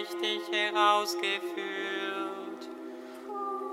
richtig 0.09 0.41
herausgeführt 0.51 1.29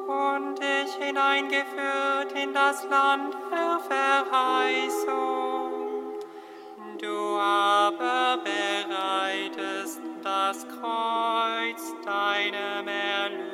und 0.08 0.60
dich 0.60 0.94
hineingeführt 1.00 2.32
in 2.34 2.54
das 2.54 2.84
Land 2.90 3.36
der 3.52 3.80
Verheißung. 3.80 5.72
Du 7.00 7.38
aber 7.40 8.40
bereitest 8.44 10.02
das 10.24 10.68
Kreuz 10.68 11.94
deinem 12.04 12.88
Erlöser. 12.88 13.45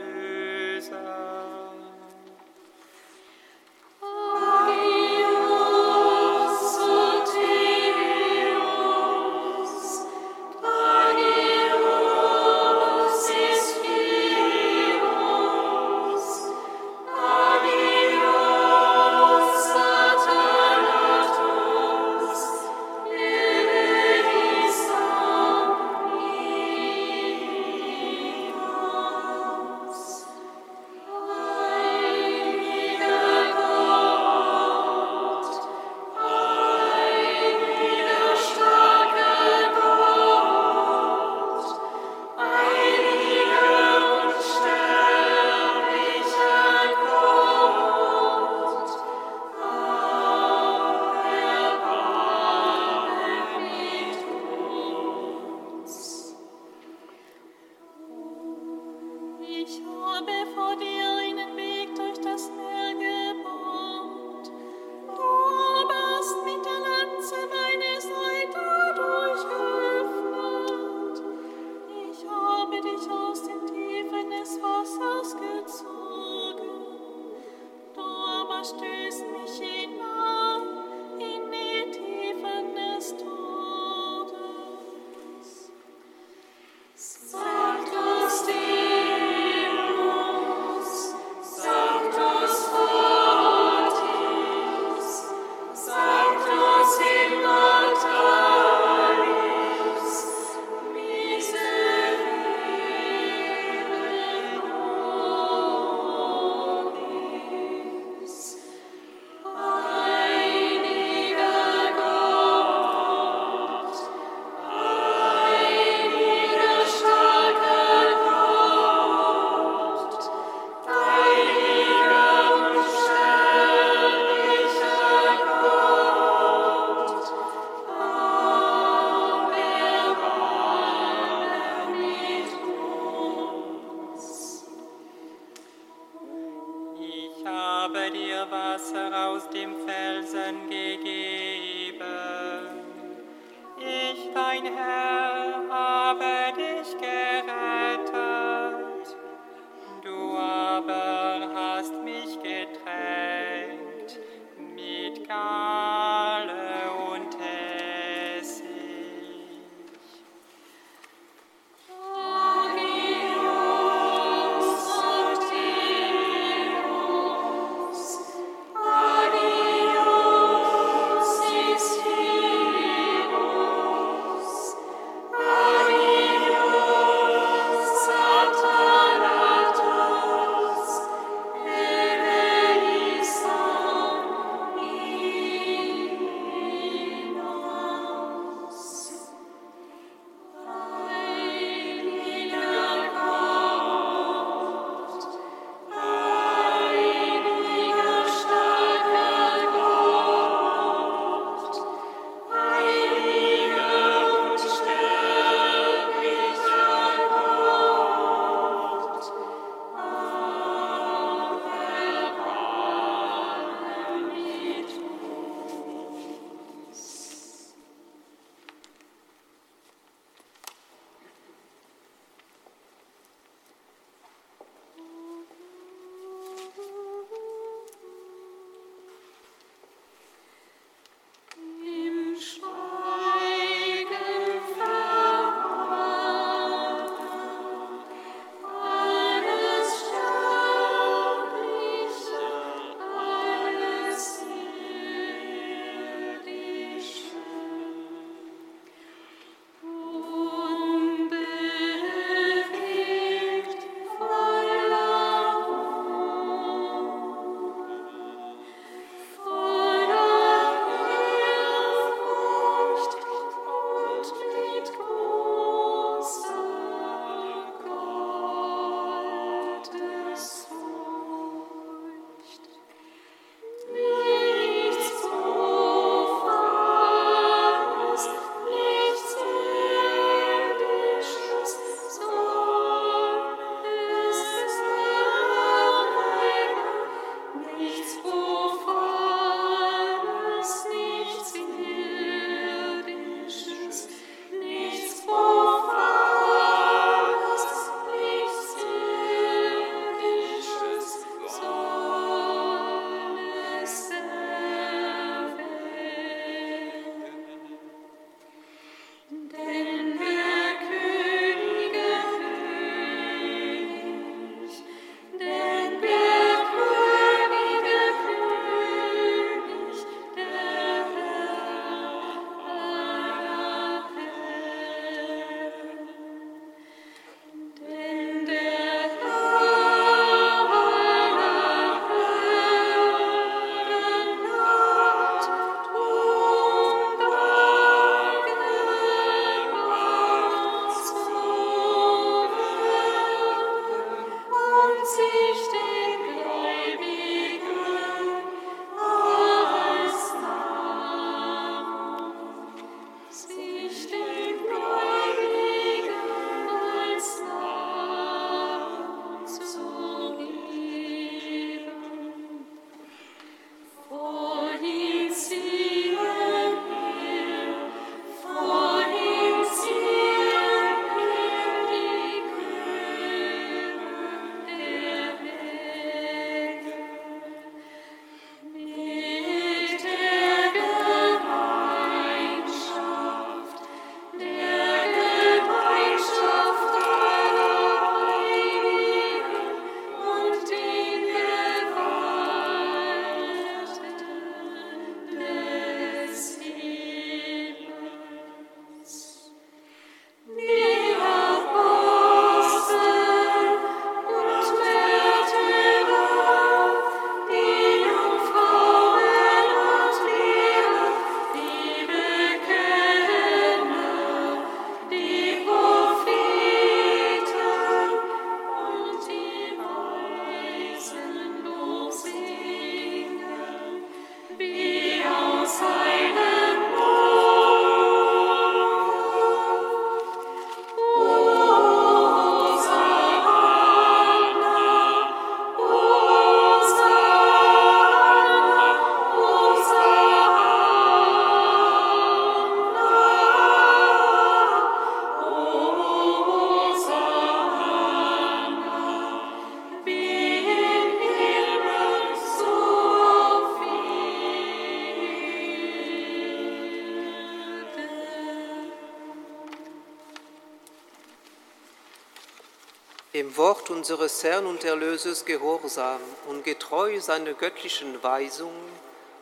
Unseres 464.02 464.44
Herrn 464.44 464.65
und 464.65 464.84
Erlösers 464.84 465.45
gehorsam 465.45 466.22
und 466.48 466.64
getreu 466.64 467.19
seiner 467.19 467.53
göttlichen 467.53 468.23
Weisung 468.23 468.73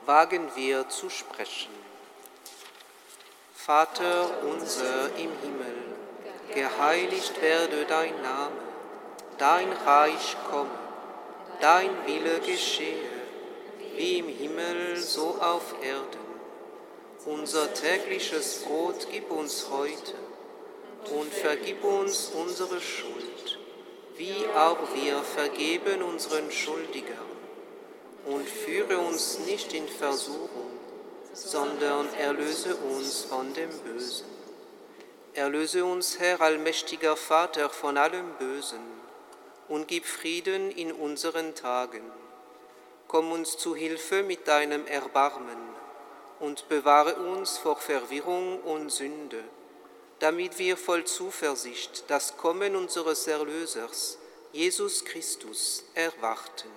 wagen 0.05 0.49
wir 0.53 0.89
zu 0.89 1.09
sprechen. 1.09 1.71
Vater 3.53 4.43
unser 4.43 5.15
im 5.15 5.31
Himmel, 5.41 5.77
geheiligt 6.53 7.41
werde 7.41 7.85
dein 7.85 8.21
Name, 8.21 8.57
dein 9.37 9.71
Reich 9.71 10.35
komme, 10.51 10.77
dein 11.61 11.91
Wille 12.05 12.41
geschehe, 12.41 13.09
wie 13.95 14.19
im 14.19 14.27
Himmel 14.27 14.97
so 14.97 15.37
auf 15.39 15.73
Erden. 15.81 16.27
Unser 17.25 17.73
tägliches 17.73 18.63
Brot 18.63 19.07
gib 19.09 19.31
uns 19.31 19.67
heute 19.71 20.15
und 21.17 21.33
vergib 21.33 21.81
uns 21.81 22.33
unsere 22.35 22.81
Schuld, 22.81 23.58
wie 24.19 24.45
auch 24.53 24.77
wir 24.93 25.23
vergeben 25.23 26.03
unseren 26.03 26.51
Schuldigern. 26.51 27.17
Und 28.25 28.47
führe 28.47 28.97
uns 28.97 29.39
nicht 29.39 29.73
in 29.73 29.87
Versuchung, 29.87 30.71
sondern 31.33 32.13
erlöse 32.15 32.75
uns 32.75 33.23
von 33.23 33.53
dem 33.53 33.69
Bösen. 33.79 34.27
Erlöse 35.33 35.85
uns, 35.85 36.19
Herr 36.19 36.41
allmächtiger 36.41 37.15
Vater, 37.15 37.69
von 37.69 37.97
allem 37.97 38.33
Bösen 38.37 38.81
und 39.69 39.87
gib 39.87 40.05
Frieden 40.05 40.69
in 40.69 40.91
unseren 40.91 41.55
Tagen. 41.55 42.01
Komm 43.07 43.31
uns 43.31 43.57
zu 43.57 43.73
Hilfe 43.73 44.23
mit 44.23 44.49
deinem 44.49 44.85
Erbarmen 44.85 45.57
und 46.41 46.67
bewahre 46.67 47.15
uns 47.15 47.57
vor 47.57 47.77
Verwirrung 47.77 48.59
und 48.63 48.91
Sünde, 48.91 49.43
damit 50.19 50.59
wir 50.59 50.75
voll 50.75 51.05
Zuversicht 51.05 52.03
das 52.07 52.35
Kommen 52.37 52.75
unseres 52.75 53.25
Erlösers, 53.27 54.17
Jesus 54.51 55.05
Christus, 55.05 55.83
erwarten. 55.93 56.69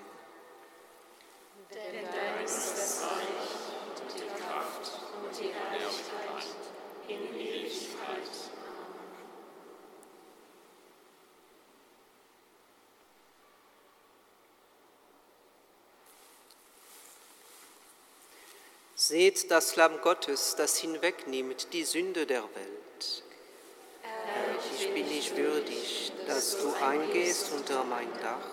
Denn 1.70 2.04
dein 2.04 2.44
ist 2.44 2.72
das 2.72 3.02
Reich 3.02 4.02
und 4.02 4.20
die 4.20 4.42
Kraft 4.42 4.92
und 5.24 5.38
die 5.38 5.52
Herrlichkeit 5.52 6.46
in 7.08 7.36
Ewigkeit. 7.36 8.30
Seht 18.94 19.50
das 19.50 19.74
Lamm 19.76 20.00
Gottes, 20.02 20.54
das 20.56 20.76
hinwegnimmt 20.78 21.72
die 21.72 21.84
Sünde 21.84 22.26
der 22.26 22.42
Welt. 22.42 22.91
Nicht 25.22 25.36
würdig, 25.36 26.12
dass 26.26 26.58
du 26.58 26.72
eingehst 26.84 27.52
unter 27.52 27.84
mein 27.84 28.08
Dach, 28.20 28.48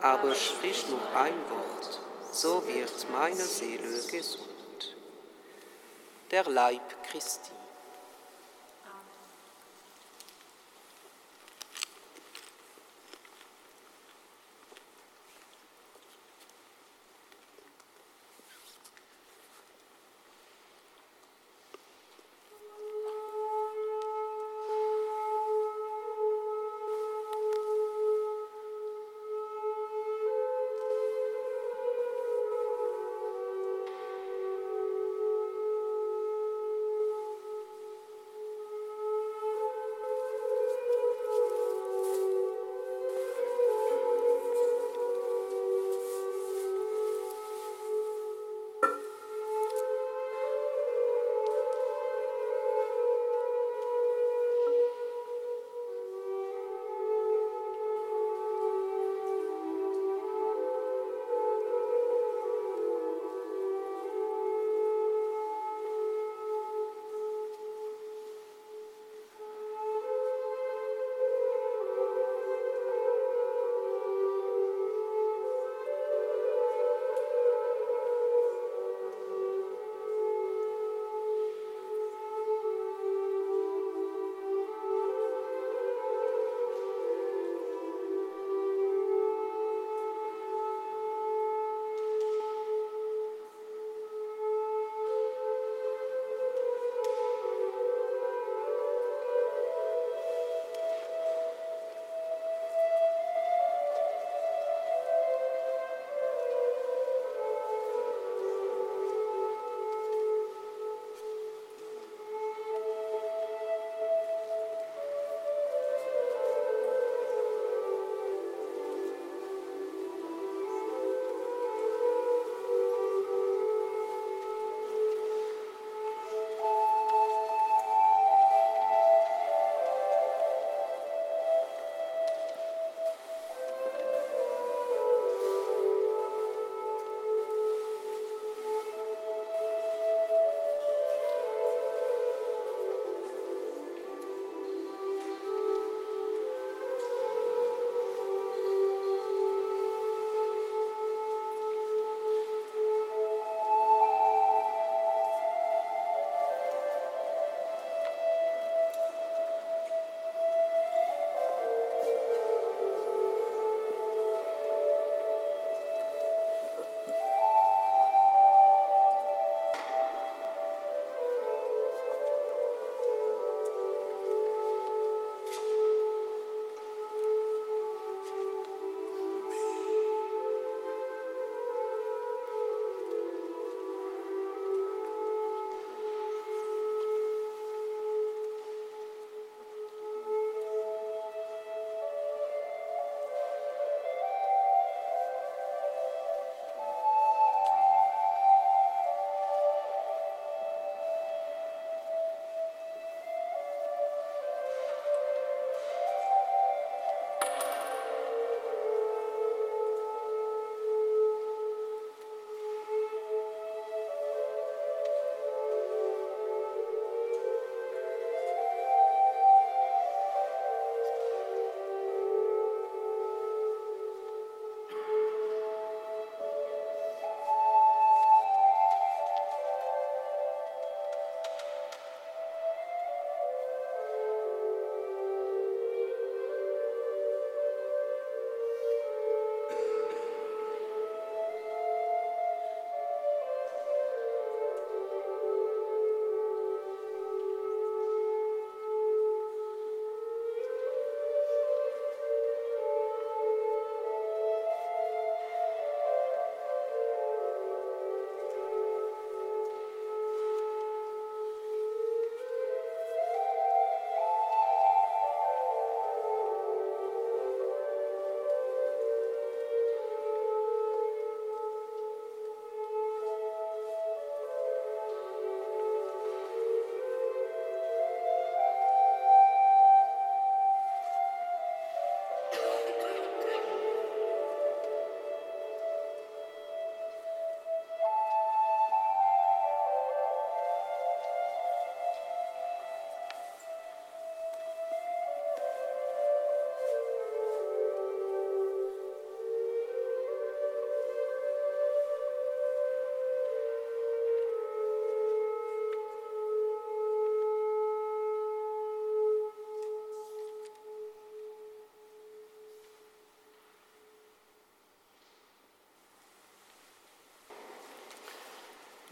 aber 0.00 0.34
sprich 0.34 0.86
nur 0.88 0.98
ein 1.14 1.34
Wort, 1.50 2.00
so 2.32 2.66
wird 2.66 3.06
meine 3.12 3.34
Seele 3.34 4.00
gesund. 4.10 4.96
Der 6.30 6.44
Leib 6.44 6.80
Christi. 7.02 7.50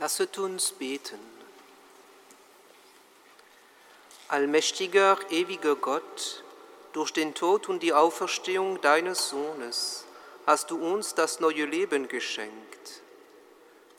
Lasset 0.00 0.38
uns 0.38 0.70
beten. 0.70 1.18
Allmächtiger, 4.28 5.18
ewiger 5.30 5.74
Gott, 5.74 6.44
durch 6.92 7.12
den 7.12 7.34
Tod 7.34 7.68
und 7.68 7.82
die 7.82 7.92
Auferstehung 7.92 8.80
deines 8.80 9.30
Sohnes 9.30 10.04
hast 10.46 10.70
du 10.70 10.76
uns 10.78 11.16
das 11.16 11.40
neue 11.40 11.64
Leben 11.64 12.06
geschenkt. 12.06 13.02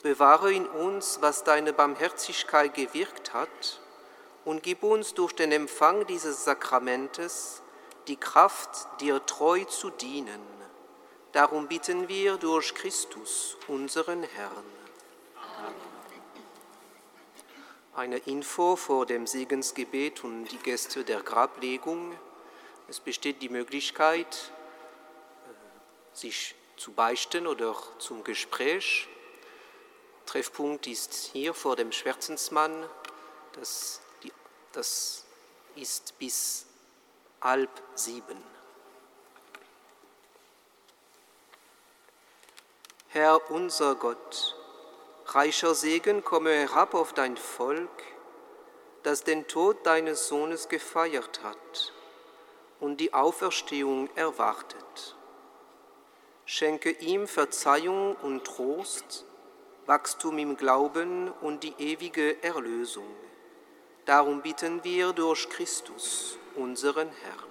Bewahre 0.02 0.54
in 0.54 0.66
uns, 0.66 1.18
was 1.20 1.44
deine 1.44 1.74
Barmherzigkeit 1.74 2.72
gewirkt 2.72 3.34
hat, 3.34 3.80
und 4.46 4.62
gib 4.62 4.82
uns 4.82 5.12
durch 5.12 5.34
den 5.34 5.52
Empfang 5.52 6.06
dieses 6.06 6.44
Sakramentes 6.44 7.60
die 8.08 8.16
Kraft, 8.16 8.88
dir 9.02 9.24
treu 9.26 9.64
zu 9.64 9.90
dienen. 9.90 10.40
Darum 11.32 11.68
bitten 11.68 12.08
wir 12.08 12.38
durch 12.38 12.74
Christus, 12.74 13.58
unseren 13.68 14.22
Herrn. 14.22 14.80
Eine 17.94 18.18
Info 18.18 18.76
vor 18.76 19.04
dem 19.04 19.26
Segensgebet 19.26 20.22
und 20.22 20.44
die 20.44 20.58
Gäste 20.58 21.02
der 21.02 21.22
Grablegung. 21.22 22.16
Es 22.88 23.00
besteht 23.00 23.42
die 23.42 23.48
Möglichkeit, 23.48 24.52
äh, 25.46 26.16
sich 26.16 26.54
zu 26.76 26.92
beichten 26.92 27.48
oder 27.48 27.74
zum 27.98 28.22
Gespräch. 28.22 29.08
Treffpunkt 30.24 30.86
ist 30.86 31.14
hier 31.32 31.52
vor 31.52 31.74
dem 31.74 31.90
Schwärzensmann. 31.90 32.88
Das, 33.54 34.00
das 34.70 35.24
ist 35.74 36.16
bis 36.20 36.66
halb 37.40 37.70
sieben. 37.96 38.40
Herr 43.08 43.50
unser 43.50 43.96
Gott, 43.96 44.56
reicher 45.34 45.74
Segen 45.74 46.24
komme 46.24 46.50
herab 46.50 46.94
auf 46.94 47.12
dein 47.12 47.36
Volk, 47.36 48.02
das 49.02 49.24
den 49.24 49.46
Tod 49.46 49.86
deines 49.86 50.28
Sohnes 50.28 50.68
gefeiert 50.68 51.42
hat 51.42 51.92
und 52.80 52.98
die 52.98 53.14
Auferstehung 53.14 54.08
erwartet. 54.16 55.16
Schenke 56.44 56.90
ihm 56.90 57.28
Verzeihung 57.28 58.16
und 58.16 58.44
Trost, 58.44 59.24
Wachstum 59.86 60.38
im 60.38 60.56
Glauben 60.56 61.30
und 61.40 61.62
die 61.62 61.74
ewige 61.78 62.42
Erlösung. 62.42 63.14
Darum 64.04 64.42
bitten 64.42 64.82
wir 64.82 65.12
durch 65.12 65.48
Christus, 65.48 66.38
unseren 66.56 67.08
Herrn. 67.08 67.49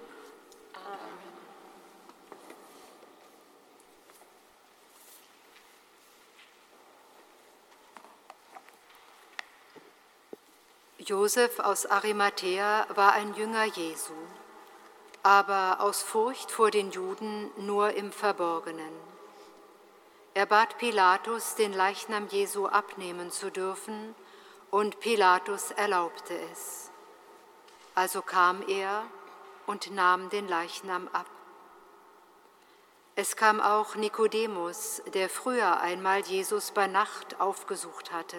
Josef 11.10 11.57
aus 11.57 11.88
Arimathea 11.88 12.86
war 12.94 13.14
ein 13.14 13.34
Jünger 13.34 13.64
Jesu, 13.64 14.14
aber 15.23 15.77
aus 15.80 16.03
Furcht 16.03 16.52
vor 16.52 16.69
den 16.69 16.91
Juden 16.91 17.49
nur 17.57 17.94
im 17.94 18.11
Verborgenen. 18.11 18.94
Er 20.36 20.45
bat 20.45 20.77
Pilatus, 20.77 21.56
den 21.56 21.73
Leichnam 21.73 22.27
Jesu 22.27 22.68
abnehmen 22.68 23.31
zu 23.31 23.49
dürfen, 23.49 24.14
und 24.69 24.99
Pilatus 24.99 25.72
erlaubte 25.72 26.38
es. 26.52 26.91
Also 27.95 28.22
kam 28.22 28.61
er 28.68 29.03
und 29.65 29.90
nahm 29.90 30.30
den 30.30 30.48
Leichnam 30.48 31.07
ab. 31.11 31.26
Es 33.15 33.36
kam 33.36 33.60
auch 33.60 33.95
Nikodemus, 33.95 35.02
der 35.15 35.27
früher 35.27 35.80
einmal 35.80 36.19
Jesus 36.19 36.69
bei 36.69 36.86
Nacht 36.86 37.41
aufgesucht 37.41 38.11
hatte. 38.11 38.38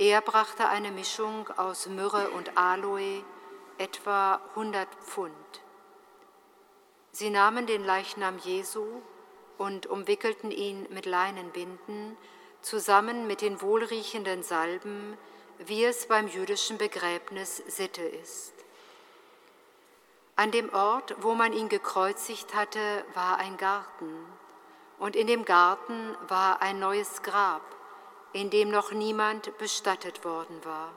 Er 0.00 0.20
brachte 0.20 0.68
eine 0.68 0.92
Mischung 0.92 1.50
aus 1.56 1.88
Myrrhe 1.88 2.30
und 2.30 2.56
Aloe, 2.56 3.24
etwa 3.78 4.40
100 4.50 4.86
Pfund. 5.02 5.34
Sie 7.10 7.30
nahmen 7.30 7.66
den 7.66 7.84
Leichnam 7.84 8.38
Jesu 8.38 8.86
und 9.56 9.88
umwickelten 9.88 10.52
ihn 10.52 10.86
mit 10.90 11.04
Leinenbinden 11.04 12.16
zusammen 12.62 13.26
mit 13.26 13.40
den 13.40 13.60
wohlriechenden 13.60 14.44
Salben, 14.44 15.18
wie 15.58 15.84
es 15.84 16.06
beim 16.06 16.28
jüdischen 16.28 16.78
Begräbnis 16.78 17.56
Sitte 17.66 18.02
ist. 18.02 18.52
An 20.36 20.52
dem 20.52 20.72
Ort, 20.72 21.16
wo 21.22 21.34
man 21.34 21.52
ihn 21.52 21.68
gekreuzigt 21.68 22.54
hatte, 22.54 23.04
war 23.14 23.38
ein 23.38 23.56
Garten, 23.56 24.14
und 25.00 25.16
in 25.16 25.26
dem 25.26 25.44
Garten 25.44 26.16
war 26.28 26.62
ein 26.62 26.78
neues 26.78 27.22
Grab, 27.24 27.62
in 28.32 28.50
dem 28.50 28.70
noch 28.70 28.92
niemand 28.92 29.56
bestattet 29.58 30.24
worden 30.24 30.64
war. 30.64 30.92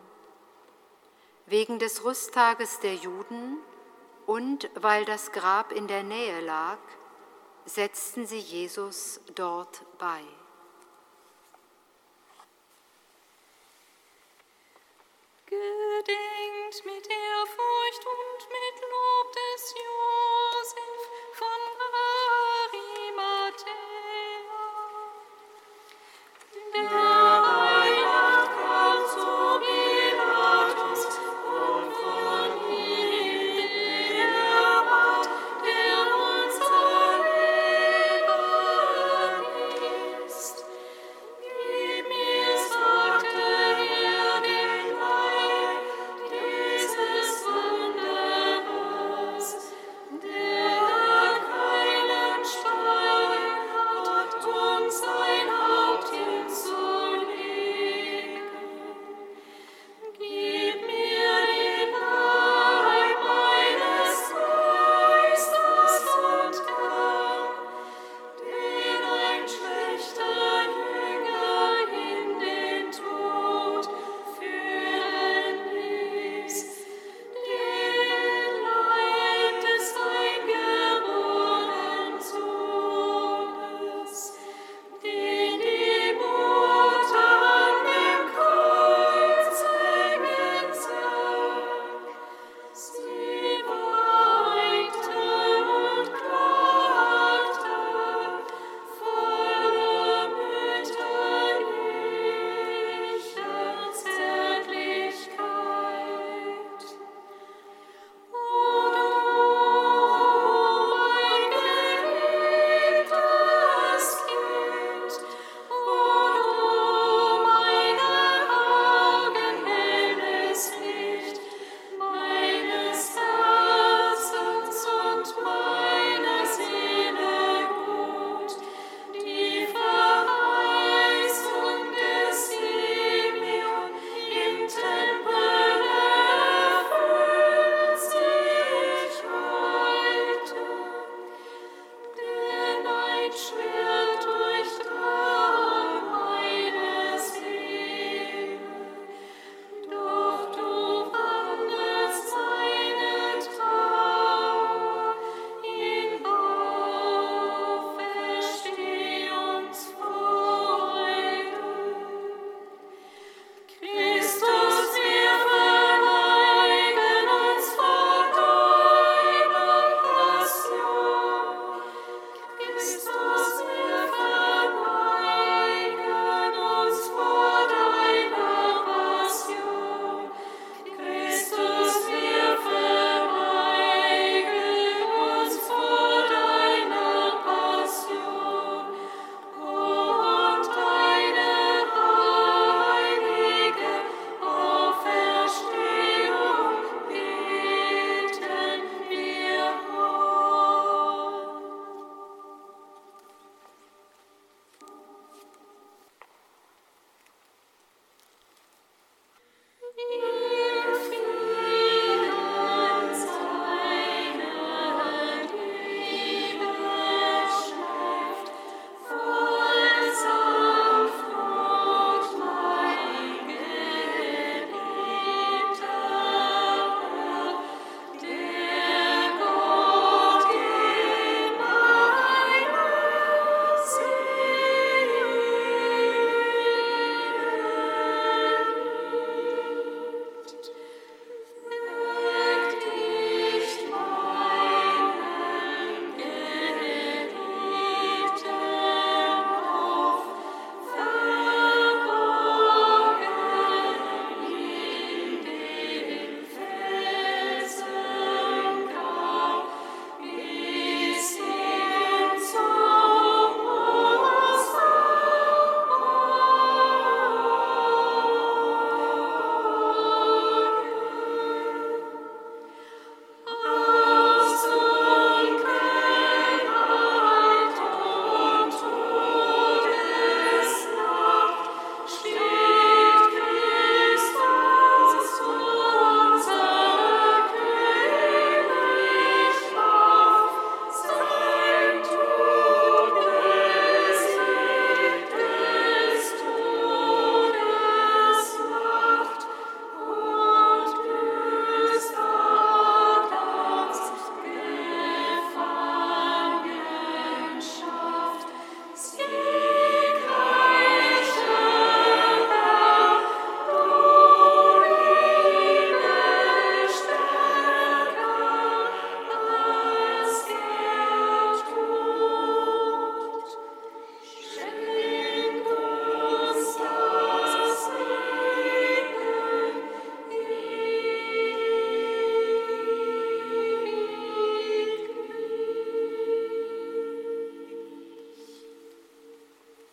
Wegen 1.45 1.79
des 1.79 2.03
Rüsttages 2.03 2.79
der 2.79 2.95
Juden 2.95 3.57
und 4.25 4.69
weil 4.75 5.05
das 5.05 5.31
Grab 5.31 5.71
in 5.71 5.87
der 5.87 6.03
Nähe 6.03 6.39
lag, 6.41 6.79
setzten 7.65 8.25
sie 8.25 8.39
Jesus 8.39 9.19
dort 9.35 9.83
bei. 9.97 10.21
Gedenkt 15.45 16.85
mit 16.85 17.07
Ehrfurcht 17.09 18.05
und 18.05 18.49
mit 18.49 18.81
Lob 18.81 19.33
des 19.33 19.73
Jahres. 19.75 20.75